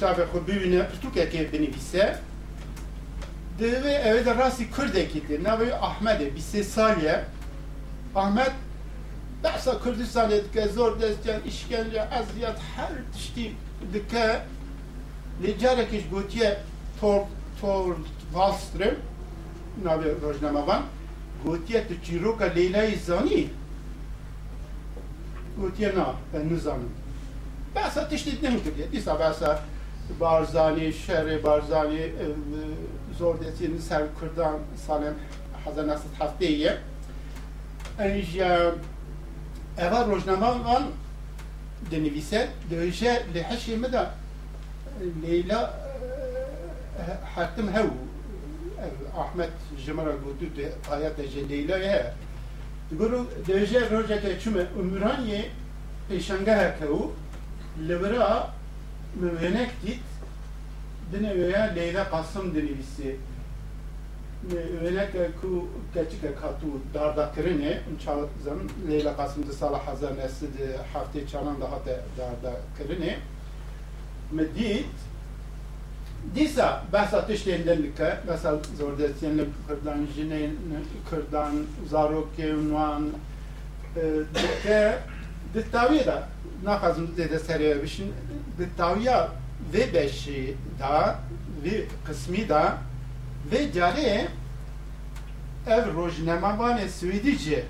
çavê 0.00 0.24
xwe 0.24 0.46
bibîne 0.46 0.80
pirtûkekê 0.90 1.52
binivîse 1.52 2.18
divê 3.60 4.02
evê 4.08 4.24
de 4.26 4.34
rastî 4.34 4.70
Kurdekî 4.70 5.18
tê 5.18 5.42
navê 5.42 5.72
Ahmedê 8.14 8.44
bîsê 8.44 8.46
saliye 8.46 8.50
Ahmed 8.50 8.52
behsa 9.44 9.70
Kurdistanê 9.72 10.44
dike 10.44 10.68
zor 10.68 11.00
destyan 11.00 11.40
işkence 11.42 12.08
eziyet 12.20 12.58
her 12.76 12.92
tiştî 13.12 13.52
dike 13.92 14.40
lê 15.42 15.58
carekê 15.58 16.00
ji 16.00 16.08
gotiye 16.10 16.58
tor 17.00 17.20
tor 17.60 17.96
Wallström 18.32 18.94
navê 19.84 20.22
rojnamavan 20.22 20.82
gotiye 21.44 21.88
tu 21.88 21.94
çîroka 22.04 22.44
Leylayê 22.44 22.96
zanî 22.96 23.46
gotiye 25.60 25.94
na 25.94 26.14
ben 26.34 26.48
nizanim 26.48 26.90
behsa 27.74 28.08
tiştî 28.08 28.42
nemkiriye 28.42 28.92
dîsa 28.92 29.18
behsa 29.18 29.60
Barzani, 30.20 30.92
şehri 30.92 31.44
Barzani 31.44 31.98
e, 31.98 32.26
zor 33.18 33.40
desinin 33.40 33.78
ser 33.78 34.02
Kurdan 34.20 34.58
Eh, 37.98 38.24
Eva 39.78 40.06
rojnaman 40.06 40.82
denivise 41.90 42.48
döje 42.70 43.22
leheşi 43.34 43.76
mi 43.76 43.92
da 43.92 44.14
Leyla 45.22 45.80
hatim 47.34 47.68
hev 47.68 47.86
Ahmet 49.18 49.50
Cemara 49.86 50.10
godu 50.10 50.56
de 50.56 50.72
ayat 50.90 51.18
de 51.18 51.48
Leyla 51.48 51.78
ye 51.78 52.12
Guru 52.92 53.26
döje 53.46 53.90
roje 53.90 54.20
ke 54.20 54.40
çüme 54.40 54.66
umran 54.80 55.20
ye 55.20 55.50
peşanga 56.08 56.58
hekevu 56.58 57.12
levra 57.88 58.50
müvenek 59.20 59.70
git 59.86 60.02
dine 61.12 61.36
Leyla 61.76 62.10
Kasım 62.10 62.54
denivisi 62.54 63.16
özellikle 64.52 65.30
ku 65.40 65.68
geçike 65.94 66.34
katu 66.34 66.66
dardakirine 66.94 67.80
çalızın 68.04 68.70
Leyla 68.88 69.16
Kasım'da 69.16 69.52
Salah 69.52 69.86
Hazar 69.86 70.16
Nesli'de 70.16 70.76
hafta 70.92 71.26
çalan 71.26 71.56
daha 71.60 71.76
da 71.76 72.00
dardakirine 72.18 73.18
medit 74.32 74.86
disa 76.34 76.84
bahsa 76.92 77.26
tiştendenlikte 77.26 78.20
mesela 78.28 78.58
zor 78.78 78.98
destiyenle 78.98 79.44
kırdan 79.68 80.06
jine 80.16 80.50
kırdan 81.10 81.54
zarok 81.90 82.36
kevnuan 82.36 83.10
e, 83.96 84.02
dikke 84.34 84.98
dittaviye 85.54 86.06
da 86.06 86.28
nakazımız 86.64 87.16
dede 87.16 87.38
seriye 87.38 87.82
bişin 87.82 88.12
dittaviye 88.58 89.16
ve 89.74 89.94
beşi 89.94 90.54
da 90.80 91.18
ve 91.64 91.84
kısmi 92.06 92.48
da 92.48 92.78
دتاویا 93.51 94.27
و 95.67 95.81
بشی 95.81 96.25
دا 96.25 96.33
و 96.33 96.51
قسمی 96.51 96.59
دا 96.59 96.59
ve 96.59 96.61
cari 96.61 96.77
ev 96.77 96.77
rojnemavan 96.77 96.87
Swedice 96.87 97.65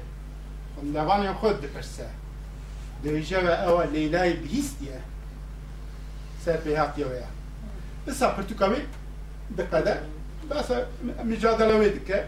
nevanên 0.94 1.34
xwe 1.34 1.62
dipirse 1.62 2.08
dêje 3.04 3.44
ve 3.46 3.54
ewa 3.68 3.86
Leylayê 3.86 4.44
bihîstiye 4.44 5.00
ser 6.46 6.56
pêhatiya 6.56 7.08
we 7.10 7.16
ya 7.16 7.28
Issa 8.08 8.36
pirtûka 8.36 8.66
wê 8.66 8.80
diqede 9.58 9.98
besa 10.50 10.86
mücadele 11.24 11.74
wê 11.74 11.96
dike 11.96 12.26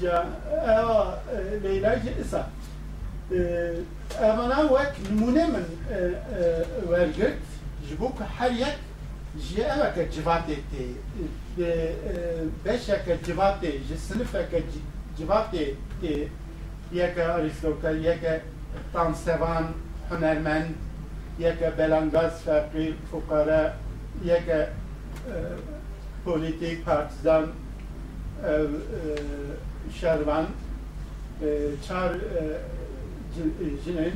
ja 0.00 0.26
ewa 0.62 1.18
Leyla 1.62 1.96
jî 1.98 2.14
issa 2.20 2.50
evana 4.20 4.68
wek 4.68 4.92
nimûne 5.10 5.46
min 5.46 5.64
wergirt 6.88 7.42
ji 7.88 8.00
bo 8.00 8.08
ku 8.08 8.24
her 8.38 8.50
yek 8.50 8.78
ji 9.39 9.61
eveke 9.61 10.09
civatê 10.11 10.55
tê 10.71 10.85
beşeke 12.65 13.17
civatê 13.25 13.71
ji 13.87 13.97
sinifeke 13.97 14.63
civatê 15.17 15.73
tê 16.01 16.27
yeke 16.93 17.27
aristokrat 17.27 17.95
yeke 18.03 18.41
tansevan 18.93 19.65
hunermend 20.09 20.65
yeke 21.39 21.77
belangaz 21.77 22.43
ferqî 22.43 22.93
fukara 23.11 23.73
yeke 24.25 24.69
politik 26.25 26.85
partizan 26.85 27.47
ev 28.47 28.67
şervan 29.99 30.45
çar 31.87 32.11
jinin 33.85 34.13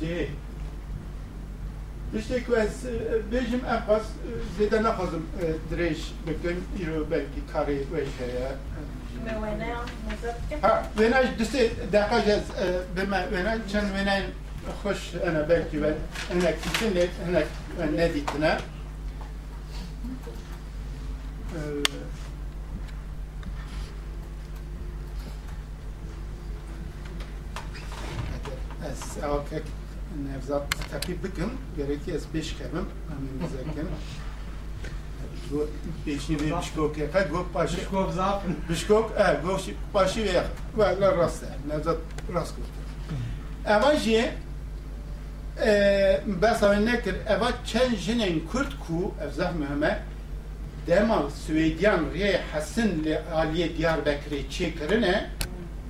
cihê 0.00 0.26
Tiştek 2.12 2.46
ku 2.46 2.56
ez 2.56 2.84
bêjim 3.32 3.62
em 3.72 3.80
xas 3.86 4.06
zêde 4.58 4.82
naxwazim 4.82 5.24
dirêj 5.70 5.98
bikim 6.26 6.58
îro 6.82 7.10
belkî 7.10 7.40
karê 7.52 7.78
wê 7.92 8.02
heye 8.18 8.50
Ha 10.62 10.82
wêne 10.98 11.22
ji 11.26 11.32
disê 11.38 11.70
deqa 11.92 12.18
ez 12.18 12.44
bime 12.96 13.20
wêne 13.32 13.58
çend 13.72 13.88
wêne 13.96 14.16
xweş 14.82 15.14
ene 15.28 15.48
belkî 15.48 15.82
ve 15.82 15.94
hinek 16.30 16.64
dîtin 16.64 16.90
lê 16.96 17.06
hinek 17.26 17.46
nedîtine 17.96 18.58
ez 28.90 29.24
awakek 29.24 29.62
nevzat 30.24 30.62
takip 30.90 31.24
bikim 31.24 31.50
gerekli 31.76 32.12
ez 32.12 32.22
beş 32.34 32.56
kemim 32.56 32.86
amin 33.10 33.40
bizekim 33.42 33.88
Beşini 36.06 36.40
ve 36.40 36.58
bişkok 36.60 36.98
yaka 36.98 37.22
gok 37.22 37.54
başı 37.54 37.76
Bişkop 37.76 38.12
zafen. 38.12 38.50
bişkok 38.70 39.12
e 39.18 39.40
gok 39.46 39.60
başı 39.94 40.24
ve 40.24 40.42
ve 40.78 41.00
la 41.00 41.16
rast 41.16 41.44
nevzat 41.68 41.96
rast 42.34 42.54
kurt 42.56 42.66
Eva 43.66 43.94
jê 43.94 44.30
besa 46.42 46.72
nekir 46.72 47.14
eva 47.28 47.52
çend 47.66 47.92
jinên 47.94 48.46
Kurd 48.52 48.72
ku 48.86 49.14
ev 49.24 49.30
zehmehme 49.30 50.02
dema 50.86 51.22
Swêdiyan 51.46 52.00
rê 52.14 52.40
hesin 52.52 53.04
li 53.04 53.18
aliyê 53.34 53.76
Diyarbekirê 53.76 54.48
çêkirine 54.50 55.26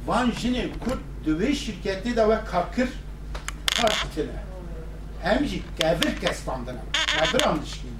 van 0.07 0.31
jinên 0.31 0.69
Kurd 0.85 1.01
di 1.27 1.31
wê 1.31 1.51
şirketê 1.51 2.16
de 2.16 2.23
we 2.23 2.39
hem 5.23 5.47
jî 5.47 5.62
kevir 5.81 6.20
kes 6.20 6.39
standine 6.39 6.81
keviran 7.19 7.62
dişkîne 7.62 7.90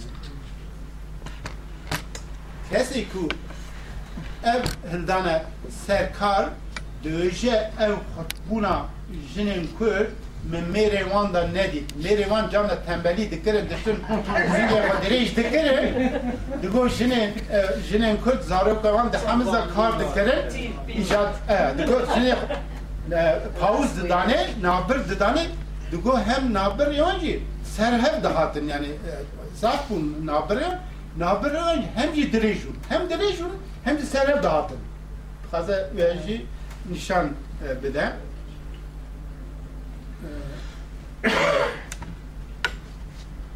kesê 2.73 3.05
ku 3.13 3.29
ev 4.45 4.63
hildane 4.93 5.43
serkar 5.87 6.49
döje 7.05 7.71
ev 7.81 7.93
xutbuna 7.93 8.87
jinin 9.35 9.71
Kürt 9.79 10.11
min 10.51 10.65
mêrê 10.75 11.05
wan 11.05 11.35
da 11.35 12.51
cam 12.51 12.69
da 12.69 12.83
tembelî 12.87 13.31
dikirin, 13.31 13.69
ditin 13.71 13.97
zîngê 14.55 14.81
xwe 14.87 14.95
dirêj 15.05 15.37
dikirin. 15.37 16.13
Digo 16.63 16.89
jinên 16.89 17.31
e, 17.51 17.67
jinên 17.91 18.17
Kürt 18.25 18.45
zaroka 18.45 18.89
wan 18.89 19.13
di 19.13 19.19
hemiza 19.27 19.67
kar 19.75 19.93
dikirin. 20.01 20.71
İcat, 21.01 21.35
e, 21.49 21.79
digo 21.79 22.01
jinê 22.01 22.35
e, 23.13 23.39
pawuz 23.61 23.97
didane, 23.97 24.47
nabir 24.63 25.09
didane, 25.11 25.47
digo 25.93 26.19
hem 26.19 26.55
nabir 26.55 26.87
yan 26.87 27.19
jî 27.19 27.43
serhev 27.65 28.23
dihatin 28.23 28.69
yani 28.69 28.87
e, 28.87 29.13
saf 29.61 29.91
bûn 29.91 30.27
nabirê, 30.27 30.79
nabirê 31.19 31.83
hem 31.95 32.15
jî 32.15 32.33
dirêj 32.33 32.57
bûn, 32.67 32.77
hem 32.89 33.03
dirêj 33.03 33.39
bûn, 33.41 33.53
hem 33.85 33.99
jî 33.99 34.07
serhev 34.07 34.43
dihatin. 34.43 34.79
Xaze 35.51 35.91
we 35.91 36.19
jî 36.27 36.47
nişan 36.91 37.29
e, 37.69 37.83
bide. 37.83 38.13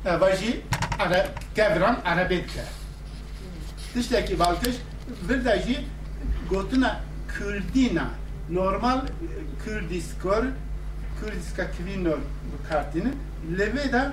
Evajî 0.06 0.60
ara 0.98 1.26
kevran 1.54 1.96
Arabê 2.04 2.30
dike. 2.30 2.64
Tiştekî 3.94 4.38
baltiş 4.38 4.76
vir 5.28 5.44
de 5.44 5.62
jî 5.66 5.84
gotina 6.50 7.00
Kürdîna 7.28 8.08
normal 8.50 9.00
Kürdiskor 9.64 10.44
Kürdiska 11.20 11.70
kvinor 11.70 12.18
kartini 12.68 13.12
levê 13.56 13.92
de 13.92 14.12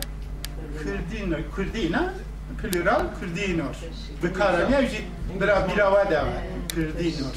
Kürdîno 0.84 1.38
Kürdîna 1.56 2.14
plural 2.62 3.06
Kürdînor. 3.20 3.76
Bikaraniye 4.24 4.88
jî 4.88 5.06
bira 5.42 5.68
birava 5.68 6.10
de 6.10 6.24
Kürdînor. 6.70 7.36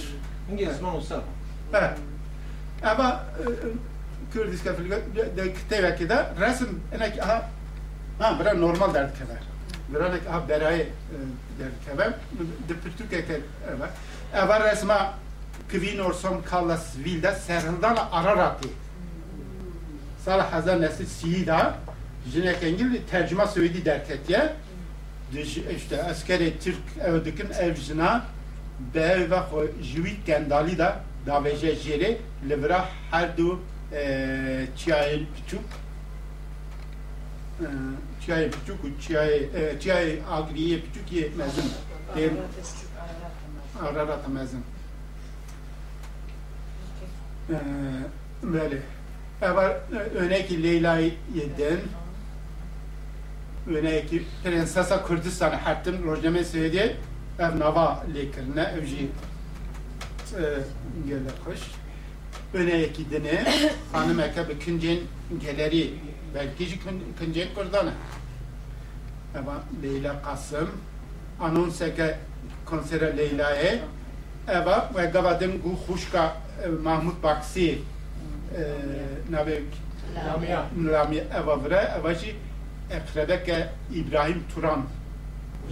İngiliz 0.53 0.81
man 0.81 0.95
olsa. 0.95 1.21
Evet. 1.75 1.99
Ama 2.85 3.25
Kürdiska 4.33 4.75
filga 4.75 4.97
de 5.37 5.55
kiteveki 5.55 6.09
de 6.09 6.27
resim 6.41 6.81
enek 6.93 7.19
aha 7.23 7.49
ha 8.19 8.41
bira 8.41 8.55
normal 8.55 8.95
dert 8.95 9.19
kever. 9.19 9.43
Bira 9.95 10.09
nek 10.09 10.27
aha 10.27 10.49
berayı 10.49 10.89
dert 11.59 11.85
kever. 11.91 12.09
De 12.69 12.75
pürtük 12.85 13.11
ke 13.11 13.17
evet. 13.17 13.43
Eva 14.35 14.71
resma 14.71 15.15
kvin 15.69 15.99
orsom 15.99 16.43
kallas 16.45 16.97
vilda 16.97 17.33
serhildan 17.33 17.97
ararati. 18.13 18.69
Salah 20.25 20.53
hazar 20.53 20.81
nesli 20.81 21.07
siyida 21.07 21.79
jinek 22.33 22.63
engil 22.63 23.01
tercüme 23.11 23.47
söyledi 23.47 23.85
dert 23.85 24.11
etiye. 24.11 24.53
işte 25.77 26.03
askeri 26.03 26.59
Türk 26.61 26.77
evdikin 27.01 27.51
evcina 27.51 28.25
be 28.95 29.31
ve 29.31 29.39
jüvit 29.83 30.27
kendali 30.27 30.79
da 30.79 31.01
davêje 31.27 31.73
jêrê 31.75 32.17
li 32.49 32.63
vira 32.63 32.89
her 33.11 33.37
du 33.37 33.61
çiyayên 34.77 35.25
piçûk 35.35 35.67
çiyayê 38.23 38.51
piçûk 38.51 38.79
û 38.87 38.89
çiyayê 39.03 39.39
çiyayê 39.83 40.15
agiriyê 40.37 40.79
piçûk 40.85 41.09
yê 41.13 41.37
mezin 41.37 41.71
tên 42.15 42.31
ararata 43.83 44.29
mezin 44.29 44.65
böyle 48.43 48.79
Eva 49.43 49.81
örneği 50.15 50.63
Leyla'yı 50.63 51.13
yedin. 51.35 51.81
Örneği 53.67 54.25
Prensesa 54.45 55.07
Kürdistan 55.07 55.51
hattın 55.51 56.05
rojname 56.05 56.45
söyledi. 56.45 56.97
Ev 57.39 57.59
nava 57.59 58.05
lekirine 58.15 58.63
ev 58.79 58.85
jî 58.85 59.09
gele 61.09 61.31
kuş. 61.45 61.61
Öneyeki 62.55 63.11
dine 63.11 63.45
hanım 63.93 64.21
eke 64.21 64.49
bir 64.49 64.61
kincin 64.61 65.09
geleri 65.41 65.95
belki 66.35 66.67
jî 66.67 66.79
kincin 67.19 67.55
kurdana. 67.55 67.93
Ama 69.39 69.63
Leyla 69.83 70.23
Kasım. 70.23 70.71
Anons 71.41 71.81
eke 71.81 72.19
konsere 72.65 73.17
Leyla'ye 73.17 73.81
Eva 74.49 74.91
ve 74.97 75.07
gavadim 75.07 75.63
gu 75.63 75.93
huşka 75.93 76.37
Mahmut 76.83 77.23
Baksi 77.23 77.79
navek 79.31 79.63
Lamia. 80.27 80.67
Lamia 80.93 81.25
Eva 81.35 81.65
vre 81.65 81.91
Eva 81.99 82.15
jî 82.15 82.35
İbrahim 83.95 84.43
Turan 84.55 84.85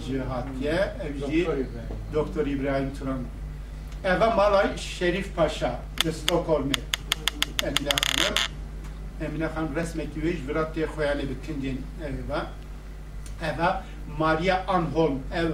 jihatiye 0.07 0.93
ev 1.03 1.15
jî 1.15 1.45
Doktor 1.45 1.57
İbrahim. 1.57 1.67
Doktor 2.13 2.47
İbrahim 2.47 2.93
Turan. 2.99 3.19
Eva 4.03 4.29
Malay 4.29 4.77
Şerif 4.77 5.35
Paşa 5.35 5.79
de 6.05 6.11
Stockholm'e. 6.11 6.73
Emine 7.63 7.89
Hanım. 7.89 8.35
Emine 9.21 9.45
Hanım 9.45 9.75
resmeki 9.75 10.23
ve 10.23 10.33
jvirat 10.33 10.75
diye 10.75 10.85
koyanı 10.85 11.21
bir 11.21 11.47
kindin 11.47 11.81
eva. 12.27 12.47
Eva 13.53 13.83
Maria 14.17 14.67
Anholm 14.67 15.19
ev 15.33 15.51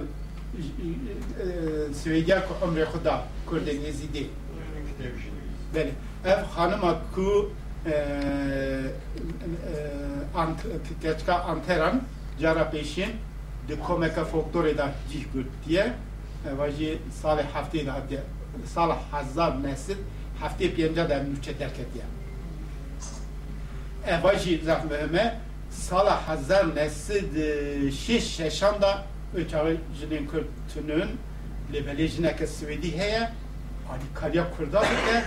Svegel 1.94 2.42
ku 2.48 2.54
xuda 2.92 3.24
Kurde 3.46 3.80
Nezidi. 3.80 4.26
Beli 5.74 5.92
ev 6.26 6.42
hanım 6.42 6.80
hakkı 6.80 7.46
e, 7.86 7.90
e, 7.90 7.96
ant, 10.36 10.60
geçka 11.02 11.34
anteran 11.34 12.02
cara 12.40 12.70
peşin 12.70 13.10
de 13.68 13.80
komeka 13.80 14.24
folklor 14.24 14.64
eder 14.64 14.88
cihgürt 15.12 15.46
diye. 15.68 15.92
E, 16.50 16.58
Vaji 16.58 16.98
sal 17.22 17.42
hafte 17.52 17.86
da 17.86 17.94
hatta 17.94 18.16
sal 18.66 18.96
hazar 19.10 19.62
nesil 19.62 19.96
hafte 20.40 20.74
piyemca 20.74 21.10
da 21.10 21.22
nüçe 21.22 21.56
terk 21.56 21.78
et 21.78 21.86
diye. 21.94 22.04
E, 24.06 24.22
Vaji 24.22 24.60
zahmeme 24.64 25.40
sal 25.70 26.06
hazar 26.08 26.76
nesil 26.76 27.36
e, 27.36 27.90
şiş 27.90 28.36
şeşanda 28.36 29.04
ötağın 29.36 29.78
jilin 30.00 30.28
kürtünün 30.28 31.08
lebelejine 31.72 32.36
ke 32.36 32.46
Svedi 32.46 32.98
heye 32.98 33.30
ani 33.92 34.02
kalya 34.14 34.50
kurda 34.56 34.82
de 34.82 35.24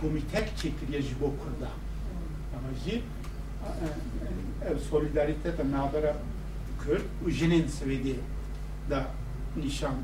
komitek 0.00 0.56
çekiriye 0.56 1.02
jibo 1.02 1.26
kurda 1.26 1.70
ama 2.54 2.78
ji 2.84 3.02
ev 4.70 4.78
solidarite 4.78 5.58
de 5.58 5.70
nabara 5.70 6.16
Kürt 6.84 7.04
u 7.26 7.30
jinin 7.30 7.68
Svedi 7.68 8.16
da 8.90 9.06
nişan 9.56 9.94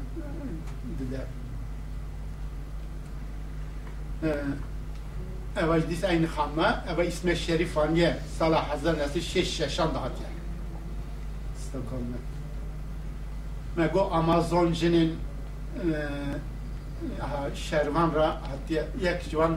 dide. 0.99 1.21
Eva 5.57 5.89
dis 5.91 6.05
aynı 6.05 6.27
xama, 6.27 6.85
eva 6.93 7.05
isme 7.05 7.37
Şerif 7.37 7.79
Aniye, 7.79 8.19
Salah 8.39 8.71
Hazar 8.71 8.99
nesi 8.99 9.23
şeş 9.23 9.57
şeşan 9.57 9.95
da 9.95 10.03
hatiye. 10.03 10.29
Stockholm'da. 11.59 12.17
Mego 13.77 14.11
Amazon 14.13 14.73
jinin 14.73 15.17
şervan 17.55 18.15
ra 18.15 18.27
hatiye 18.27 18.85
yek 19.03 19.31
civan 19.31 19.57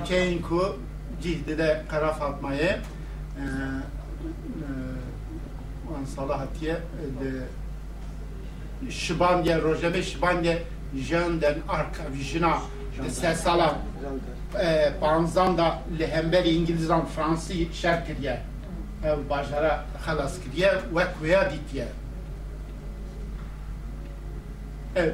nüçeyin 0.00 0.42
ku 0.42 0.76
cihdi 1.22 1.58
de 1.58 1.82
kara 1.88 2.12
fatmayı 2.12 2.78
wan 5.88 6.04
salah 6.16 6.40
hatiye 6.40 6.74
de 7.20 7.30
şibandye 8.90 9.62
rojeme 9.62 10.02
şibandye 10.02 10.62
jenden 11.08 11.54
arka 11.68 12.02
vijina 12.12 12.58
se 13.08 13.34
sala 13.34 13.78
panzan 15.00 15.58
da 15.58 15.78
lehember 15.98 16.44
İngilizan 16.44 17.06
Fransı 17.06 17.52
şer 17.72 18.06
kiriye 18.06 18.40
ev 19.04 19.30
bajara 19.30 19.84
xalas 20.06 20.34
kiriye 20.44 20.72
ve 20.96 21.04
kuya 21.18 21.50
ditiye 21.50 21.86
ev 24.96 25.12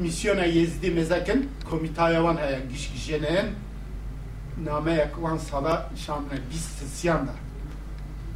misyona 0.00 0.44
yezdi 0.44 0.90
mezakin 0.90 1.50
komitaya 1.70 2.18
wan 2.18 2.36
haya 2.36 2.58
giş 2.72 2.92
gişenen 2.92 3.46
name 4.64 4.92
yakvan 4.92 5.38
sala 5.38 5.90
şamne 6.06 6.38
bis 6.50 6.66
siyanda 6.94 7.32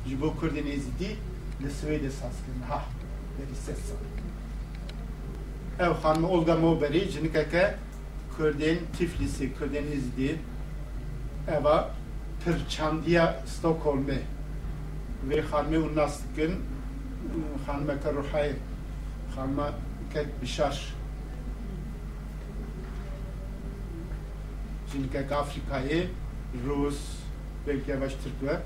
jibo 0.09 0.37
kurdin 0.37 0.67
ezdi 0.67 1.17
le 1.63 1.71
Svede 1.71 2.11
saskin 2.11 2.63
ha 2.69 2.85
veri 3.39 3.57
ses 3.67 3.93
ev 5.81 5.91
hanım 5.91 6.25
Olga 6.25 6.57
Moberi 6.57 7.11
jinikeke 7.11 7.75
Kurdin 8.37 8.79
Tiflis'i 8.99 9.59
Kurdin 9.59 9.93
izdi 9.93 10.39
eva 11.49 11.91
Pirçandiya 12.45 13.43
Stockholm'e. 13.47 14.19
Ve 15.29 15.41
hanımı 15.41 15.87
unnastıkın 15.87 16.55
hanıma 17.67 17.93
Bişar 20.43 20.95
Şimdi 24.93 25.13
kek 25.13 25.33
Afrika'yı 25.33 26.07
Rus, 26.67 26.99
belki 27.67 27.91
yavaş 27.91 28.13
Türkler 28.15 28.57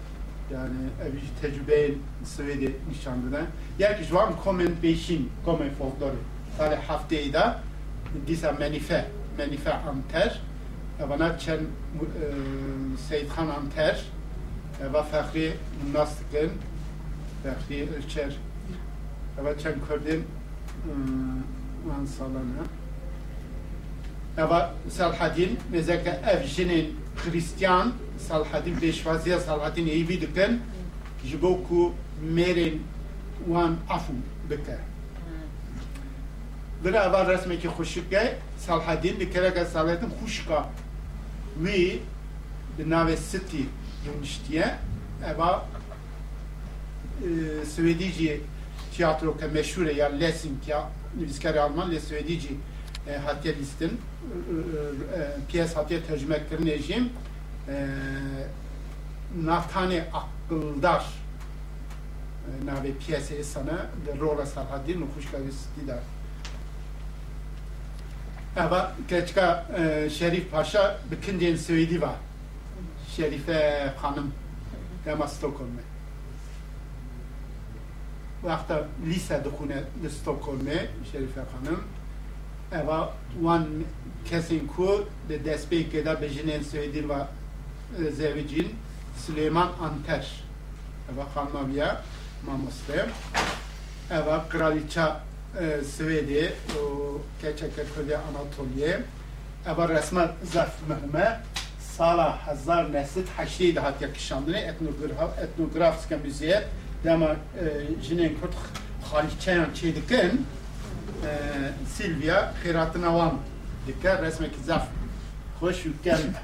yani 0.53 0.75
evici 1.09 1.27
tecrübeyi 1.41 1.99
Svedi 2.25 2.77
nişanlına. 2.91 3.41
Yani 3.79 4.05
şu 4.09 4.21
an 4.21 4.37
komen 4.45 4.73
beşin, 4.83 5.33
komen 5.45 5.71
folkloru. 5.71 6.17
Tale 6.59 6.77
haftayı 6.77 7.33
da 7.33 7.61
disa 8.27 8.53
menife, 8.53 9.07
menife 9.39 9.75
amter. 9.75 10.41
Bana 11.11 11.39
çen 11.39 11.57
e, 11.57 11.61
Seyithan 13.09 13.49
amter 13.49 14.05
ve 14.81 15.03
Fahri 15.03 15.53
Nastık'ın 15.95 16.51
Fahri 17.43 17.89
Ölçer 17.97 18.37
ve 19.45 19.59
çen 19.59 19.75
Kürdün 19.89 20.25
Hmm, 20.85 21.43
Mansalana. 21.89 22.65
Ewa 24.39 24.75
Salhadin 24.91 25.59
nezeke 25.73 26.21
evjinin 26.31 26.97
Hristiyan 27.17 27.93
Salhadin 28.29 28.77
peşvaziye 28.77 29.41
Salhadin 29.41 29.87
evi 29.87 30.21
diken 30.21 30.59
jiboku 31.27 31.93
merin 32.35 32.83
wan 33.47 33.77
afu 33.91 34.13
bike. 34.51 34.79
Bir 36.85 36.95
eva 36.95 37.27
resmeki 37.33 37.69
hoşukke 37.69 38.39
Salhadin 38.59 39.21
dikereke 39.21 39.65
Salhadin 39.65 40.11
hoşka 40.23 40.69
vi 41.57 42.01
binave 42.79 43.17
siti 43.17 43.67
yuniştiye 44.07 44.75
eva 45.35 45.67
Svedici 47.75 48.41
Teatro 48.97 49.35
che 49.35 49.49
meshure 49.49 49.93
ja 49.93 50.09
lesim 50.09 50.59
pja 50.63 50.85
në 51.19 51.59
alman, 51.59 51.91
le 51.91 52.01
svedici 52.01 52.59
e, 53.07 53.17
hatje 53.17 53.55
listin, 53.59 53.97
e, 53.97 55.19
e, 55.19 55.27
pjes 55.49 55.75
hatje 55.75 56.01
tercüme 56.03 56.41
kırnejim, 56.49 57.11
naftane 59.35 60.05
akıldar 60.13 61.05
nave 62.65 62.93
piyese 62.99 63.45
sana 63.45 63.87
de 64.07 64.21
rola 64.21 64.47
sarhadin 64.47 65.01
u 65.01 65.15
kuşka 65.15 65.39
gidar. 65.81 65.99
Ava 68.57 68.93
keçka 69.09 69.67
Şerif 70.19 70.51
Paşa 70.51 70.99
bikindiyen 71.11 71.57
Svedi 71.57 72.03
var. 72.03 72.17
Şerife 73.17 73.93
Hanım. 73.97 74.33
Dema 75.07 75.29
Stockholm'e. 75.29 75.94
Vakta 78.44 78.88
lise 79.06 79.44
dukune 79.44 79.84
de 80.04 80.10
Stockholm'e 80.10 80.88
Şerife 81.12 81.42
Hanım. 81.42 81.84
Eva 82.72 83.14
wan 83.34 83.68
kesin 84.26 84.68
ku 84.68 85.08
de 85.30 85.46
despey 85.46 85.90
keda 85.90 86.22
bejinen 86.22 86.64
söyledi 86.64 87.10
var 87.10 87.28
zevicin 88.18 88.76
Süleyman 89.26 89.70
Anter. 89.82 90.44
Eva 91.14 91.26
Hanmaviya 91.36 92.02
mamoste. 92.46 93.10
Eva 94.12 94.46
kraliça 94.50 95.22
سویدی 95.98 96.46
و 96.48 96.82
کچک 97.42 97.76
کلی 97.96 98.14
آناتولیه 98.14 99.04
اول 99.66 99.88
رسما 99.98 100.24
ظرف 100.54 100.76
مهمه 100.90 101.28
سال 101.98 102.20
هزار 102.46 102.84
نسل 102.98 103.24
هشتی 103.38 103.72
دهات 103.72 104.02
یکشاندنه 104.02 104.60
etnograf 105.46 105.98
که 106.10 106.16
müziğe 106.26 106.58
dama 107.05 107.31
e, 107.31 107.37
jinen 108.03 108.31
kurt 108.41 108.55
halikçeyan 109.13 109.67
çi 109.75 109.97
dikin 109.97 110.47
e, 111.25 111.31
Silvia 111.97 112.53
khiratına 112.63 113.15
vam 113.15 113.39
dikke 113.87 114.23
resmek 114.23 114.51
zaf 114.67 114.89
hoş 115.61 115.85
yükkelme. 115.85 116.43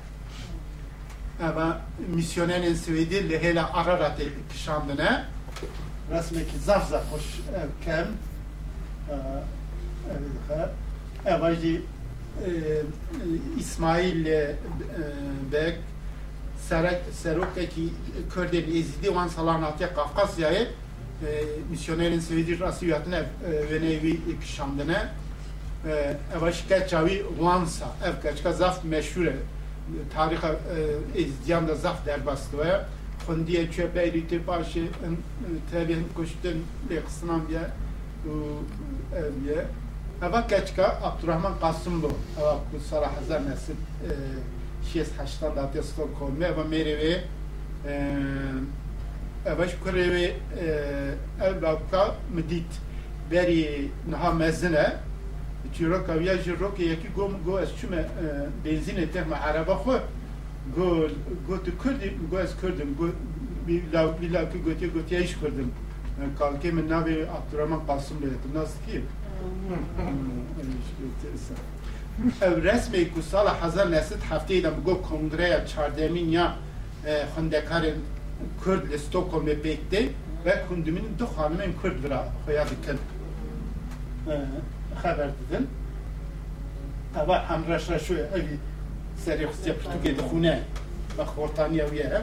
Ama 1.43 1.81
misyonerin 2.15 2.75
Svedi 2.75 3.31
lehela 3.31 3.73
ararat 3.73 4.21
kişandına 4.53 5.25
resmek 6.11 6.47
zaf 6.65 6.91
zaf 6.91 7.13
hoş 7.13 7.23
kem 7.85 8.07
evajdi 11.27 11.83
İsmail 13.59 14.27
e, 14.27 14.57
Bek 15.53 15.79
Serok'taki 17.13 17.89
Kürden 18.35 18.63
ezidi 18.63 19.07
wan 19.07 19.29
salanatya 19.29 19.95
Kafkasya'yı 19.95 20.69
misyonerin 21.71 22.21
Svedi 22.21 22.61
rasiyatına 22.61 23.23
ve 23.71 23.81
nevi 23.81 24.41
kişandine 24.41 25.09
Evaj 26.37 26.69
keçavi 26.69 27.25
Wansa 27.39 27.87
ev 28.05 28.23
keçka 28.23 28.53
zaf 28.53 28.85
meşhure 28.85 29.37
tarih 30.15 30.39
ezdiyan 31.17 31.69
da 31.69 31.75
zaf 31.75 32.07
derbastı 32.07 32.59
ve 32.59 32.81
Xundiye 33.21 33.71
çöpe 33.71 34.15
başı 34.47 34.89
tabihin 35.73 36.09
kuştun 36.17 36.65
leqsınan 36.91 37.41
bir 37.49 37.57
evliye. 39.17 39.65
Eva 40.23 40.47
keçka 40.47 40.99
Abdurrahman 41.03 41.61
Kasımlı. 41.61 42.07
Eva 42.41 42.59
bu 42.75 42.81
sara 42.91 43.17
hazar 43.17 43.51
nesil 43.51 43.75
şies 44.93 45.13
haştan 45.19 45.57
da 45.57 45.73
te 45.73 45.83
Stockholm. 45.83 46.43
Eva 46.43 46.65
merevi 46.65 47.21
eva 49.47 49.69
şkurevi 49.69 50.35
evlaka 51.43 52.15
medit 52.35 52.81
beri 53.31 53.89
naha 54.11 54.33
mezine 54.33 54.97
Çiro 55.75 56.07
kaviya 56.07 56.39
jirro 56.39 56.75
ki 56.75 56.83
yeki 56.83 57.09
gom 57.17 57.33
go 57.45 57.61
es 57.61 57.69
çüme 57.81 58.09
benzine 58.65 59.11
tehme 59.11 59.37
araba 59.37 59.73
xo 59.73 60.01
go 60.77 61.09
go 61.49 61.63
tu 61.65 61.79
kurdi 61.79 62.17
go 62.31 62.41
es 62.41 62.57
kurdim 62.61 62.97
go 62.99 63.09
bir 63.69 63.93
la 63.93 64.21
bir 64.23 64.31
la 64.31 64.51
ki 64.51 64.63
gotiye 64.63 64.91
gotiye 64.91 65.23
iş 65.23 65.35
kurdim 65.35 65.73
kalke 66.39 66.71
min 66.71 66.89
navi 66.89 67.27
Abdurrahman 67.31 67.87
Kasım 67.87 68.19
dedim. 68.19 68.39
Nasıl 68.55 68.79
ki? 68.87 69.03
Ev 72.21 72.65
resmi 72.65 73.11
ku 73.15 73.23
sala 73.23 73.63
hazar 73.63 73.91
nesit 73.91 74.23
hafteyê 74.31 74.63
de 74.63 74.71
bu 74.87 75.03
kongreya 75.03 75.67
çardemîn 75.67 76.29
ya 76.29 76.57
xwendekarên 77.05 77.95
Kurd 78.65 78.91
li 78.91 78.99
Stockholmê 78.99 79.55
pêkte 79.63 80.09
ve 80.45 80.63
kundimin 80.69 81.19
du 81.19 81.25
xanimên 81.25 81.73
Kurd 81.83 82.05
vira 82.05 82.25
xuya 82.47 82.65
dikin 82.71 82.99
xeber 85.03 85.31
didin 85.39 85.69
eva 87.25 87.51
hemreş 87.51 87.91
reşu 87.91 88.15
evî 88.15 88.57
serê 89.25 89.47
xustiya 89.51 89.75
Pirtûkê 89.75 90.19
dixune 90.19 90.61
ve 91.19 91.23
xortaniya 91.23 91.89
wî 91.89 91.97
ye 91.97 92.23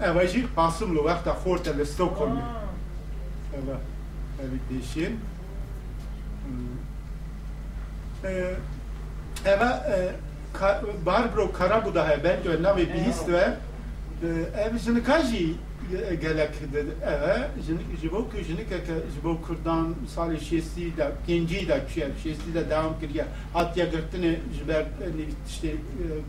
eva 0.00 0.26
jî 0.26 0.46
Qasım 0.56 0.96
li 0.96 1.00
wexta 1.08 1.32
xorte 1.44 1.78
li 1.78 1.82
Stockholmê 1.82 2.42
eva 8.26 8.56
pêşîn 9.44 9.46
Eva 9.46 10.82
Barbro 11.06 11.52
Karabuda 11.52 12.08
he 12.08 12.24
ben 12.24 12.44
de 12.44 12.62
nave 12.62 12.94
bihist 12.94 13.28
ve 13.28 13.44
ev 14.58 14.78
jini 14.78 15.02
kaji 15.02 15.54
gelek 16.20 16.50
eve 17.02 17.48
jibo 18.02 18.28
ku 18.30 18.36
jini 18.36 18.68
ke 18.68 18.76
jibo 19.14 19.42
kurdan 19.42 19.94
sali 20.14 20.40
şesti 20.40 20.96
da 20.96 21.12
genci 21.26 21.68
da 21.68 21.86
kişi 21.86 22.06
şesti 22.22 22.54
da 22.54 22.70
devam 22.70 23.00
kiriye 23.00 23.24
hat 23.52 23.76
ya 23.76 23.86
gırtını 23.86 24.36
jiber 24.58 24.86
işte 25.48 25.72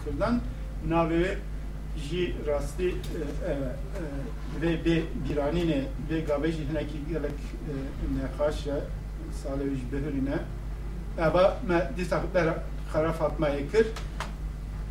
kurdan. 0.04 0.42
Nave 0.88 1.38
ji 1.98 2.36
rasti 2.48 2.96
ve 4.62 4.86
be 4.86 5.02
biranine 5.30 5.82
ve 6.12 6.20
gaveji 6.20 6.70
hinaki 6.70 6.98
gelek 7.10 7.32
ne 8.16 8.44
haşa 8.44 8.80
sali 9.44 9.64
jibehurine 9.64 10.38
Eva 11.18 11.58
me 11.68 11.90
disa 11.98 12.22
bera 12.34 12.64
kara 12.94 13.14
Fatma 13.14 13.50
ekir 13.50 13.88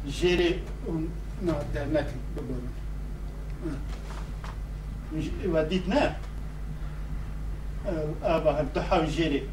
jeri 0.08 0.62
na 1.44 1.54
dernek 1.74 2.04
bugün. 2.36 2.68
Ve 5.54 5.70
dit 5.70 5.88
ne? 5.88 6.16
Eva 8.24 8.58
hem 8.58 8.66
daha 8.74 9.06
jeri 9.06 9.44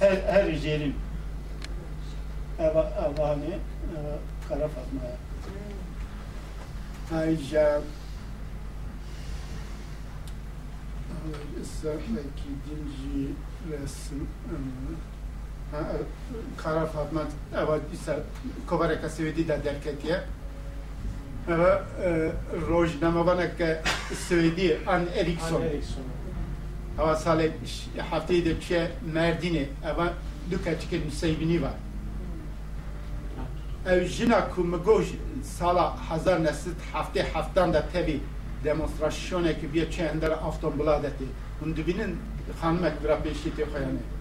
her 0.00 0.16
her 0.16 0.52
jeri 0.52 0.92
Eva 2.58 2.92
Eva 3.06 3.36
ne 3.36 3.58
kara 4.48 4.68
Fatma. 4.68 5.00
Ayca 7.20 7.80
Sırtdaki 11.80 12.50
dinci 12.64 13.32
resim 13.70 14.28
kara 16.56 16.86
Fatma 16.86 17.22
eva 17.54 17.78
ise 17.92 18.18
kovareka 18.66 19.08
Svedi 19.08 19.48
da 19.48 19.64
derketiye 19.64 20.20
eva 21.48 21.82
rojnamavana 22.68 23.56
ke 23.56 23.82
Svedi 24.28 24.78
an 24.86 25.06
Eriksson 25.16 25.62
eva 26.98 27.16
sale 27.16 27.50
haftayı 28.10 28.44
da 28.46 28.60
çe 28.60 28.90
merdini 29.12 29.68
eva 29.84 30.12
duka 30.50 30.80
çike 30.80 30.98
müseybini 30.98 31.62
var. 31.62 31.74
Ev 33.86 34.04
jina 34.04 34.48
ku 34.48 34.64
mgoj 34.64 35.06
sala 35.58 36.10
hazar 36.10 36.44
nesit 36.44 36.76
hafte 36.92 37.22
haftan 37.22 37.72
da 37.72 37.88
tebi 37.92 38.20
demonstrasyone 38.64 39.60
ki 39.60 39.74
bir 39.74 39.90
çe 39.90 40.02
ender 40.02 40.30
afton 40.30 40.78
buladeti. 40.78 41.24
Bunu 41.60 41.76
dibinin 41.76 42.16
hanmek 42.60 42.92
vira 43.04 43.18
peşiti 43.18 43.64
koyanı. 43.72 44.17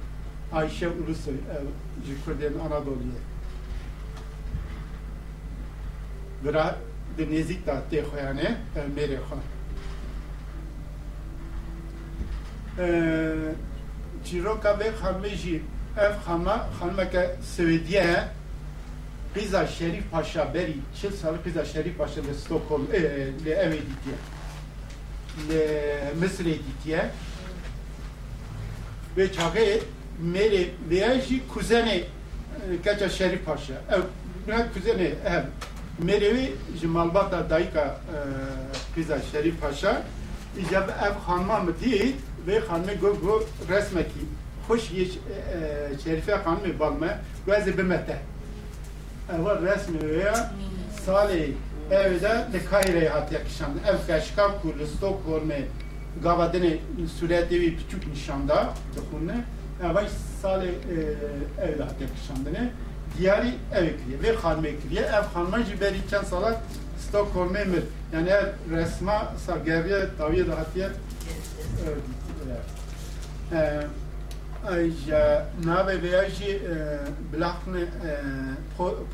Ayşe 0.54 0.88
Ulusoy 0.88 1.34
ev 1.34 1.68
ji 2.08 2.14
Kurdên 2.26 2.60
Anadolu'ya. 2.60 3.22
Bira 6.46 6.76
di 7.18 7.24
nêzik 7.24 7.68
da 7.68 7.82
ev 7.92 8.90
mêrê 8.96 9.18
xwe. 9.18 9.38
Ee, 12.80 13.56
Çîroka 14.26 14.70
vê 14.70 14.90
xanmê 15.02 15.36
jî 15.36 15.62
ev 15.98 16.14
xanma 16.26 16.70
xanmeke 16.80 17.36
Swêdiye 17.56 17.92
ye 17.92 18.28
Pizza 19.34 19.68
Şerif 19.68 20.12
Paşa 20.12 20.54
beri 20.54 20.76
çil 21.02 21.12
salı 21.12 21.42
Pizza 21.42 21.66
Şerif 21.66 21.98
Paşa 21.98 22.22
le 22.22 22.34
Stockholm 22.34 22.88
e, 22.94 23.02
le 23.46 23.52
ev 23.52 23.72
editiye. 23.72 24.16
Le 25.50 26.14
Mısır 26.20 26.46
editiye. 26.46 27.10
Ve 29.18 29.34
çağı 29.34 29.56
meri 30.20 30.70
veya 30.90 31.22
jî 31.22 31.48
kuzeni 31.48 32.04
Kaça 32.84 33.10
Şerif 33.10 33.46
Paşa. 33.46 33.74
Ev 33.92 34.02
buna 34.48 34.74
kuzeni 34.74 35.04
ev 35.26 35.44
Merevi 36.00 36.56
ji 36.82 36.88
malbata 36.88 37.50
dayika 37.50 37.82
e, 37.82 38.18
Pizza 38.96 39.22
Şerif 39.32 39.62
Paşa 39.62 40.04
icab 40.60 40.90
ev 40.90 41.14
xanma 41.26 41.60
mı 41.60 41.72
değil 41.86 42.16
ve 42.48 42.58
xanme 42.58 42.94
go 42.94 43.20
go 43.22 43.44
resmeki 43.70 44.20
hoş 44.68 44.92
yeş 44.92 45.10
e, 45.10 45.14
e, 45.14 46.00
Şerife 46.04 46.32
xanme 46.32 46.80
balme 46.80 47.20
ve 47.48 47.78
bimete. 47.78 48.18
Eva 49.36 49.62
resmi 49.62 50.10
veya 50.10 50.54
sali 51.06 51.54
evde 51.92 52.46
de 52.54 52.66
Kahire'ye 52.70 53.10
hat 53.10 53.32
yakışan 53.32 53.72
ev 53.88 54.08
kaşka 54.08 54.62
kurlu 54.62 54.88
Stockholm'e 54.88 55.62
gavadine 56.24 56.78
sureti 57.20 57.62
bir 57.62 57.78
küçük 57.78 58.08
nişanda 58.08 58.74
dokunne 58.96 59.44
eva 59.84 60.04
sali 60.42 60.68
e, 60.68 60.74
evde 61.66 61.84
hat 61.84 62.02
yakışandığını 62.02 62.70
diğeri 63.18 63.54
ev 63.74 63.84
ekliye 63.84 64.22
ve 64.24 64.36
hanme 64.36 64.70
ekliye 64.70 65.02
ev 65.02 65.24
hanma 65.34 65.64
jiberi 65.64 66.10
çen 66.10 66.24
salat 66.24 66.62
Stockholm'e 67.00 67.64
mir 67.64 67.84
yani 68.14 68.30
ev 68.30 68.46
resma 68.72 69.34
sargeriye 69.46 70.08
taviye 70.18 70.48
da 70.48 70.58
hatiye 70.60 70.90
e, 73.52 73.82
nave 75.66 76.02
veji 76.02 76.62
blachne 77.34 77.80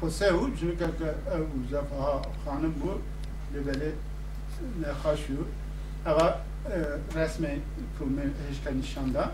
poseu 0.02 0.50
çünkü 0.60 0.84
ev 0.84 1.44
zafa 1.72 2.22
hanım 2.46 2.74
bu 2.84 3.02
lebele 3.58 3.92
ne 4.82 4.88
haşu 5.04 5.48
ama 6.06 6.38
resme 7.16 7.58
kume 8.00 8.22
heşka 8.50 8.72
nişanda 8.72 9.32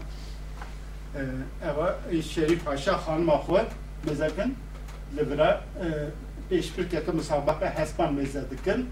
ee, 1.16 1.22
ewa 1.70 2.00
e, 2.12 2.22
Şerif 2.22 2.68
Haşa 2.68 3.08
Hanma 3.08 3.36
Xwe 3.36 3.66
mezekin 4.06 4.56
li 5.18 5.30
vira 5.30 5.64
pêşbirkeke 6.50 7.12
e, 7.12 7.14
misabeqe 7.14 7.70
hespan 7.70 8.14
meze 8.14 8.44
dikin 8.52 8.90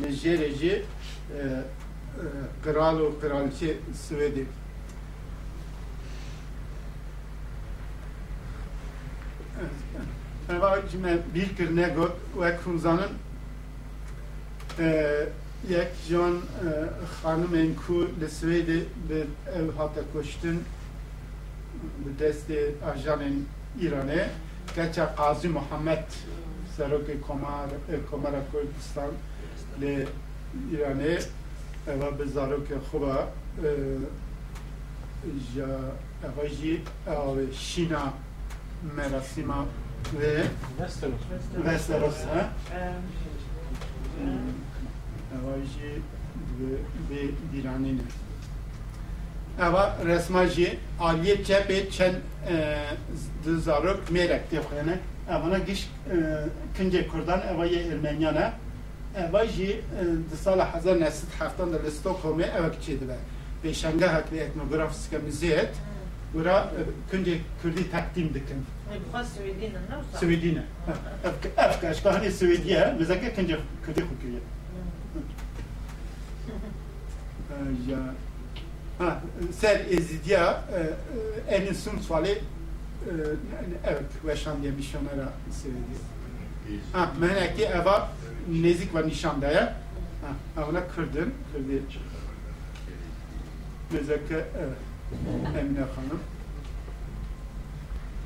li 0.00 0.06
jêrê 0.06 0.44
e, 0.44 0.54
jî 0.54 0.82
kral 2.64 2.98
û 3.00 3.20
kraliçe 3.20 3.76
Swêdê 4.08 4.44
Eva 10.50 10.78
cime 10.90 11.18
bir 11.34 11.56
kirne 11.56 11.88
got 11.88 12.12
ve 12.40 12.56
kumzanın 12.64 13.12
yek 15.68 15.88
jan 16.08 16.34
hanımên 17.22 17.74
ku 17.86 17.94
li 18.20 18.24
Swêdê 18.24 18.80
bi 19.08 19.26
ev 19.58 19.76
hate 19.76 20.02
koştin 20.12 20.64
به 22.04 22.26
دست 22.26 22.46
اجان 22.94 23.46
ایرانه 23.78 24.30
گچه 24.76 25.04
قاضی 25.04 25.48
محمد 25.48 26.14
سروک 26.76 27.20
کمر 27.20 27.68
کمر 28.10 28.32
کردستان 28.52 29.10
ل 29.80 30.04
ایرانه 30.70 31.18
و 31.86 32.10
به 32.10 32.26
زاروک 32.26 32.78
خوبا 32.90 33.28
جا 35.56 35.92
اواجی 36.22 36.82
او 37.06 37.52
شینا 37.52 38.12
مراسیما 38.96 39.66
ve 40.12 40.44
Westeros. 40.78 41.20
Westeros 41.64 42.24
ha? 42.24 42.50
Avaji 45.34 46.02
Ewa 49.60 49.96
resma 50.06 50.46
jî 50.46 50.78
aliyê 51.00 51.44
çepê 51.44 51.90
çend 51.90 52.14
e, 52.14 52.76
di 53.44 53.60
zarok 53.60 54.00
mêrek 54.10 54.40
têxuyenek 54.50 55.00
evana 55.30 55.58
giş 55.58 55.90
e, 56.10 56.16
kincê 56.78 57.08
Kurdan 57.08 57.40
ewa 57.52 57.66
yê 57.66 57.92
Ermeniyan 57.92 58.36
e 58.36 58.52
ewa 59.16 59.46
jî 59.46 59.80
di 60.32 60.36
sala 60.36 60.74
hezar 60.74 61.00
nesit 61.00 61.40
heftan 61.40 61.72
de 61.72 61.76
li 61.76 61.88
Stockholmê 61.88 62.58
ewek 62.58 62.74
çê 62.84 63.00
dibe 63.00 63.16
pêşengehek 63.64 64.26
lê 64.32 64.38
etnografîske 64.38 65.18
müzeyet 65.18 65.70
Bura 66.34 66.72
e, 66.78 67.16
kincê 67.16 67.38
Kurdî 67.62 67.90
teqdîm 67.90 68.34
dikin. 68.34 68.66
Swedîne. 70.20 70.62
Ev 71.56 71.80
kaşka 71.80 72.14
hani 72.14 72.32
Swediye, 72.32 72.94
bizeke 73.00 73.26
kincê 73.26 73.56
Kurdî 73.86 74.00
xwe 74.00 74.16
kiriye. 74.20 74.40
Ya 77.88 77.98
ha 78.98 79.20
ser 79.60 79.80
ezidya 79.90 80.64
en 81.48 81.72
son 81.72 81.98
suali 81.98 82.38
evet 83.86 84.26
ve 84.26 84.36
şandiye 84.36 84.72
misyonera 84.72 85.32
sevdi. 85.50 85.98
Ha 86.92 87.12
meneki 87.20 87.64
eva 87.64 88.08
nezik 88.48 88.94
ve 88.94 89.06
nişandaya 89.06 89.76
ha 90.56 90.64
ona 90.70 90.88
kırdın 90.88 91.34
kırdı. 91.52 91.72
Mezaka 93.92 94.34
evet 94.34 94.78
Emine 95.60 95.78
Hanım. 95.78 96.20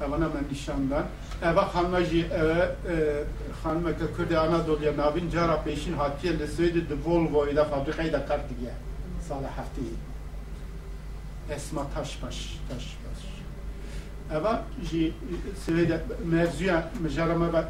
Evana 0.06 0.28
men 0.28 0.44
nişandan. 0.52 1.04
Eve 1.42 1.60
hanmacı 1.60 2.26
eve 2.26 2.74
hanma 3.62 3.92
ke 3.92 4.04
Kürdi 4.16 4.38
Anadolu'ya 4.38 4.96
navin 4.96 5.30
cara 5.30 5.62
peşin 5.62 5.92
hatiye 5.92 6.38
leseydi 6.38 6.88
de 6.88 6.94
Volvo 7.06 7.46
ile 7.46 7.64
fabrikayı 7.64 8.12
da 8.12 8.26
kart 8.26 8.42
diye 8.60 8.70
salah 9.28 9.58
hafti 9.58 9.80
Esma 11.56 11.86
Taşbaş 11.94 12.56
Taşbaş. 12.68 13.18
Eva 14.32 14.64
ji 14.90 15.12
sevede 15.66 16.00
mevzuya 16.26 16.90
mejarama 17.02 17.52
ve 17.52 17.62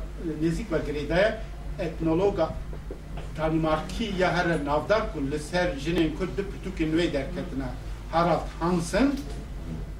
nezik 0.43 0.73
ve 0.73 0.79
gredaya 0.79 1.43
etnologa 1.79 2.55
Danimarki 3.37 4.15
ya 4.19 4.33
her 4.37 4.65
navdar 4.65 5.13
kun 5.13 5.31
leser 5.31 5.77
jinin 5.77 6.17
kurdu 6.17 6.45
pütükin 6.51 6.99
ve 6.99 7.13
derketine. 7.13 7.65
Harald 8.13 8.41
Hansen 8.61 9.13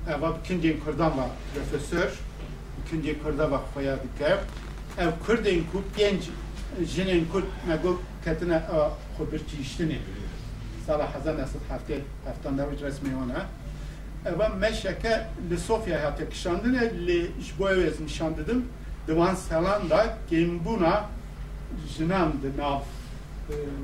eva 0.09 0.37
ikinci 0.45 0.81
Kurdan 0.81 1.19
var 1.19 1.29
profesör 1.55 2.13
ikinci 2.87 3.23
Kurda 3.23 3.51
var 3.51 3.61
xoya 3.75 3.97
dike. 3.97 4.37
Ev 4.99 5.11
Kurdin 5.27 5.67
ku 5.73 5.83
genç 5.97 6.23
jinin 6.85 7.29
Kurd 7.33 7.45
mego 7.69 8.01
ketine 8.25 8.63
xubir 9.19 9.41
çiştini 9.49 9.99
sala 10.87 11.15
hazan 11.15 11.37
asıl 11.39 11.59
hafte 11.69 12.01
haftan 12.25 12.59
davet 12.59 12.83
resmi 12.83 13.09
ona 13.17 13.47
eva 14.27 14.49
meşeke 14.49 15.27
li 15.51 15.59
Sofya 15.59 16.05
hafte 16.05 16.29
kişandine 16.29 17.07
li 17.07 17.31
jboyevez 17.41 18.01
nişandıdım 18.01 18.69
divan 19.07 19.35
salan 19.35 19.91
da 19.91 20.17
gembuna 20.31 21.05
jinam 21.97 22.33
de 22.43 22.63
nav. 22.63 22.81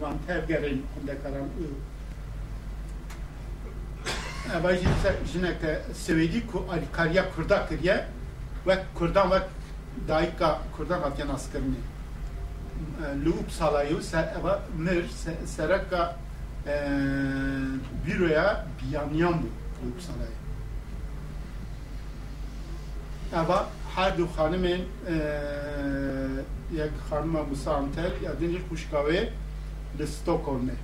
Van 0.01 0.15
tevgerin 0.27 0.87
kunde 0.95 1.19
karan 1.23 1.49
Evajin 4.61 4.89
jinek 5.33 5.57
Svedi 5.95 6.47
ku 6.47 6.67
kariya 6.93 7.31
Kurda 7.37 7.67
kiriye 7.69 8.05
ve 8.67 8.79
Kurdan 8.95 9.31
ve 9.31 9.39
daika 10.09 10.59
Kurdan 10.77 11.01
hatiyan 11.01 11.29
askerini. 11.29 11.75
Lup 13.25 13.51
salayu 13.51 14.01
eva 14.41 14.63
mir 14.79 15.05
seraka 15.47 16.17
büroya 18.07 18.67
biyanyan 18.83 19.33
bu 19.33 19.64
Lup 19.86 20.02
salayu. 20.02 20.40
Eva 23.34 23.70
her 23.96 24.18
du 24.18 24.28
hanımın 24.38 24.82
یک 26.74 26.92
خانم 27.10 27.36
موسا 27.50 27.74
انتل 27.78 28.12
یا 28.26 28.32
دنجی 28.40 28.60
خوشکاوه 28.70 29.22
به 29.98 30.06
ستوکولمه 30.06 30.76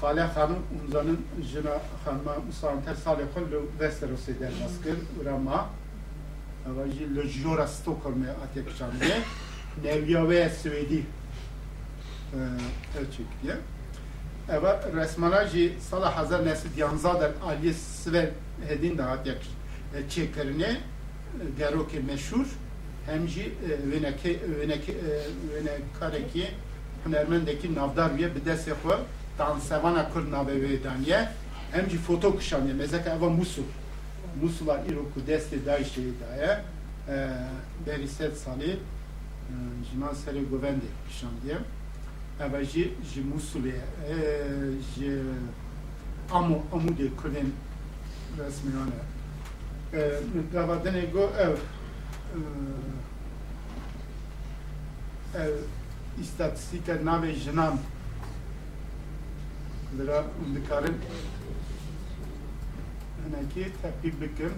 خاله 0.00 0.26
خانم 0.34 0.60
اونزانın 0.74 1.18
jina 1.52 1.74
xanma 2.04 2.34
musanter 2.46 2.94
sale 2.94 3.24
kullu 3.34 3.60
Westeros 3.78 4.28
eder 4.28 4.52
maskır 4.62 4.96
urama 5.20 5.66
avaji 6.70 7.16
le 7.16 7.28
jora 7.28 7.66
Stockholm 7.66 8.26
atek 8.44 8.78
çamde 8.78 9.18
nevya 9.84 10.28
ve 10.28 10.50
Svedi 10.50 11.06
ölçük 13.00 13.26
diye 13.42 13.56
Eva 14.49 14.79
resmana 14.95 15.47
jî 15.47 15.73
sala 15.89 16.21
hezar 16.21 16.45
nesit 16.45 16.77
yanza 16.77 17.21
der 17.21 17.31
aliyê 17.45 17.73
Sver 17.73 18.29
hedîn 18.67 18.97
de 18.97 19.01
hatiye 19.01 19.35
e, 19.35 19.99
çêkirine 20.09 20.75
gerokê 21.59 22.03
meşhur 22.05 22.45
hem 23.05 23.27
jî 23.27 23.41
e, 23.41 23.51
wênekê 23.91 24.31
e, 24.31 24.37
wênekarekî 25.53 26.45
hunermendekî 27.03 27.75
navdar 27.75 28.09
wiye 28.09 28.35
bi 28.35 28.39
destê 28.39 28.71
xwe 28.71 28.95
dansevana 29.39 30.09
Kurd 30.13 30.27
navê 30.33 30.55
wê 30.63 30.83
daniye 30.83 31.29
hem 31.71 31.89
jî 31.89 31.97
foto 31.97 32.37
kişaniye 32.37 32.73
mezeka 32.73 33.09
eva 33.09 33.29
Musul 33.29 33.63
Musula 34.41 34.73
îro 34.73 35.03
ku 35.13 35.19
destê 35.27 35.57
Daişê 35.65 36.01
daye 36.21 36.61
e, 37.09 37.27
berî 37.87 38.07
sed 38.07 38.31
salê 38.31 38.71
e, 38.71 38.75
jinan 39.91 40.13
serê 40.13 40.49
govendê 40.51 40.89
kişandiye 41.09 41.55
eva 41.55 41.76
jî 42.39 42.93
ji 43.13 43.21
Musulê 43.21 43.75
e, 44.09 44.15
ji 44.95 45.21
Amu 46.31 46.61
Amudê 46.73 47.15
Kurdên 47.15 47.49
resmiyan 48.37 48.91
e. 49.93 49.99
Gavadinê 50.53 51.11
got 51.11 51.39
ev 51.39 51.55
e, 51.55 51.59
ev 55.43 55.53
îstatîstîka 56.21 56.93
navê 56.93 57.33
jinan 57.33 57.79
lira 59.97 60.23
dikarin 60.55 60.97
hinekî 63.25 63.71
tepîk 63.81 64.21
bikin 64.21 64.53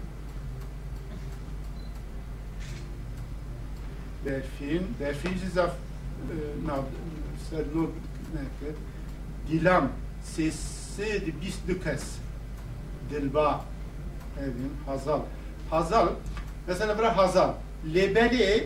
Berfin, 4.25 4.83
Berfin 4.99 5.37
jî 5.37 5.49
zaf 5.49 5.71
e, 5.71 6.35
nav 6.67 6.83
nor 7.51 7.89
nekir 8.33 8.75
Dilam 9.51 9.89
sê 10.37 11.25
di 11.25 11.33
bîst 11.41 11.67
du 11.67 11.83
kes 11.83 12.03
Dilba 13.09 13.61
evin 14.39 14.73
Hazal 14.85 15.21
Hazal 15.69 16.07
mesela 16.67 16.97
bira 16.97 17.17
Hazal 17.17 17.53
Lebelê 17.93 18.63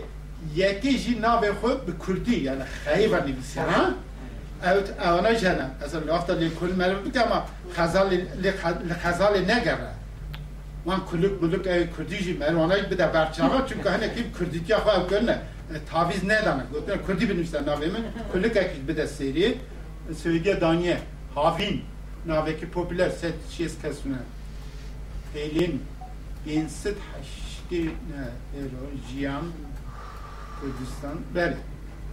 yekê 0.55 0.97
jî 0.97 1.21
navê 1.21 1.51
xwe 1.51 1.87
bi 1.87 1.97
Kurdî 1.99 2.35
yani 2.35 2.63
xeyva 2.85 3.19
nivîse 3.19 3.61
ha 3.61 3.93
Evet, 4.65 4.93
ona 5.19 5.35
jana. 5.35 5.69
Mesela 5.81 6.07
lafta 6.07 6.33
li 6.33 6.55
kul 6.55 6.73
merve 6.77 7.05
bik 7.05 7.17
ama 7.17 7.45
khazal 7.75 8.11
li 8.43 8.53
khazal 9.03 9.33
negere. 9.33 9.93
Man 10.85 11.05
kuluk 11.05 11.41
muluk 11.41 11.67
ev 11.67 11.87
Kurdiji 11.95 12.33
mer 12.33 12.53
ona 12.53 12.91
bir 12.91 12.97
de 12.97 13.13
berçava 13.13 13.65
çünkü 13.69 13.89
hani 13.89 14.15
kim 14.15 14.33
Kurdiki 14.37 14.73
xo 14.73 14.91
ev 14.91 15.27
taviz 15.90 16.24
ne 16.24 16.44
demek? 16.44 16.72
Gotne 16.72 17.02
Kurdi 17.02 17.28
bilmişler 17.28 17.66
navemi. 17.66 17.98
Kuluk 18.32 18.56
ek 18.56 18.74
bir 18.88 18.96
de 18.96 19.06
seri. 19.06 19.58
Söyle 20.22 20.60
daniye. 20.60 20.98
Havin 21.34 21.82
naveki 22.26 22.70
popüler 22.70 23.10
set 23.10 23.34
şiz 23.50 23.82
kesune. 23.82 24.16
Pelin 25.34 25.82
insit 26.46 26.96
haşti 27.12 27.84
ne 27.84 28.24
ero 28.58 29.08
jiyan 29.10 29.42
Kurdistan. 30.60 31.18
Beri. 31.34 31.56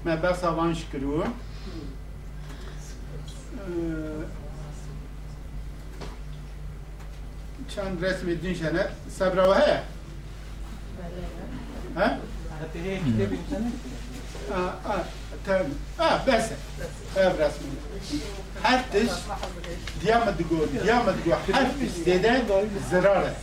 Me 0.05 0.23
bes 0.23 0.43
avan 0.43 0.73
şükürü. 0.73 1.23
چند 7.75 8.05
رسم 8.05 8.27
الدین 8.29 8.55
شنه 8.55 8.85
صبر 9.09 9.49
و 9.49 9.53
هه 9.53 9.83
ها 11.95 12.17
آه 14.52 14.74
آه 14.86 15.04
تاني 15.46 15.72
آه 16.00 16.24
بس 16.26 16.44
آه 17.18 17.28
برسمي 17.32 17.70
حتش 18.64 19.10
ديامة 20.04 20.30
دقول 20.30 20.68
ديامة 20.82 21.12
دقول 21.12 21.34
حتش 21.54 21.88
زيدان 22.04 22.42
الزرارة 22.76 23.34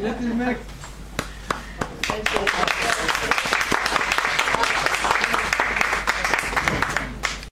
مثل 0.00 0.16
الملك 0.20 0.56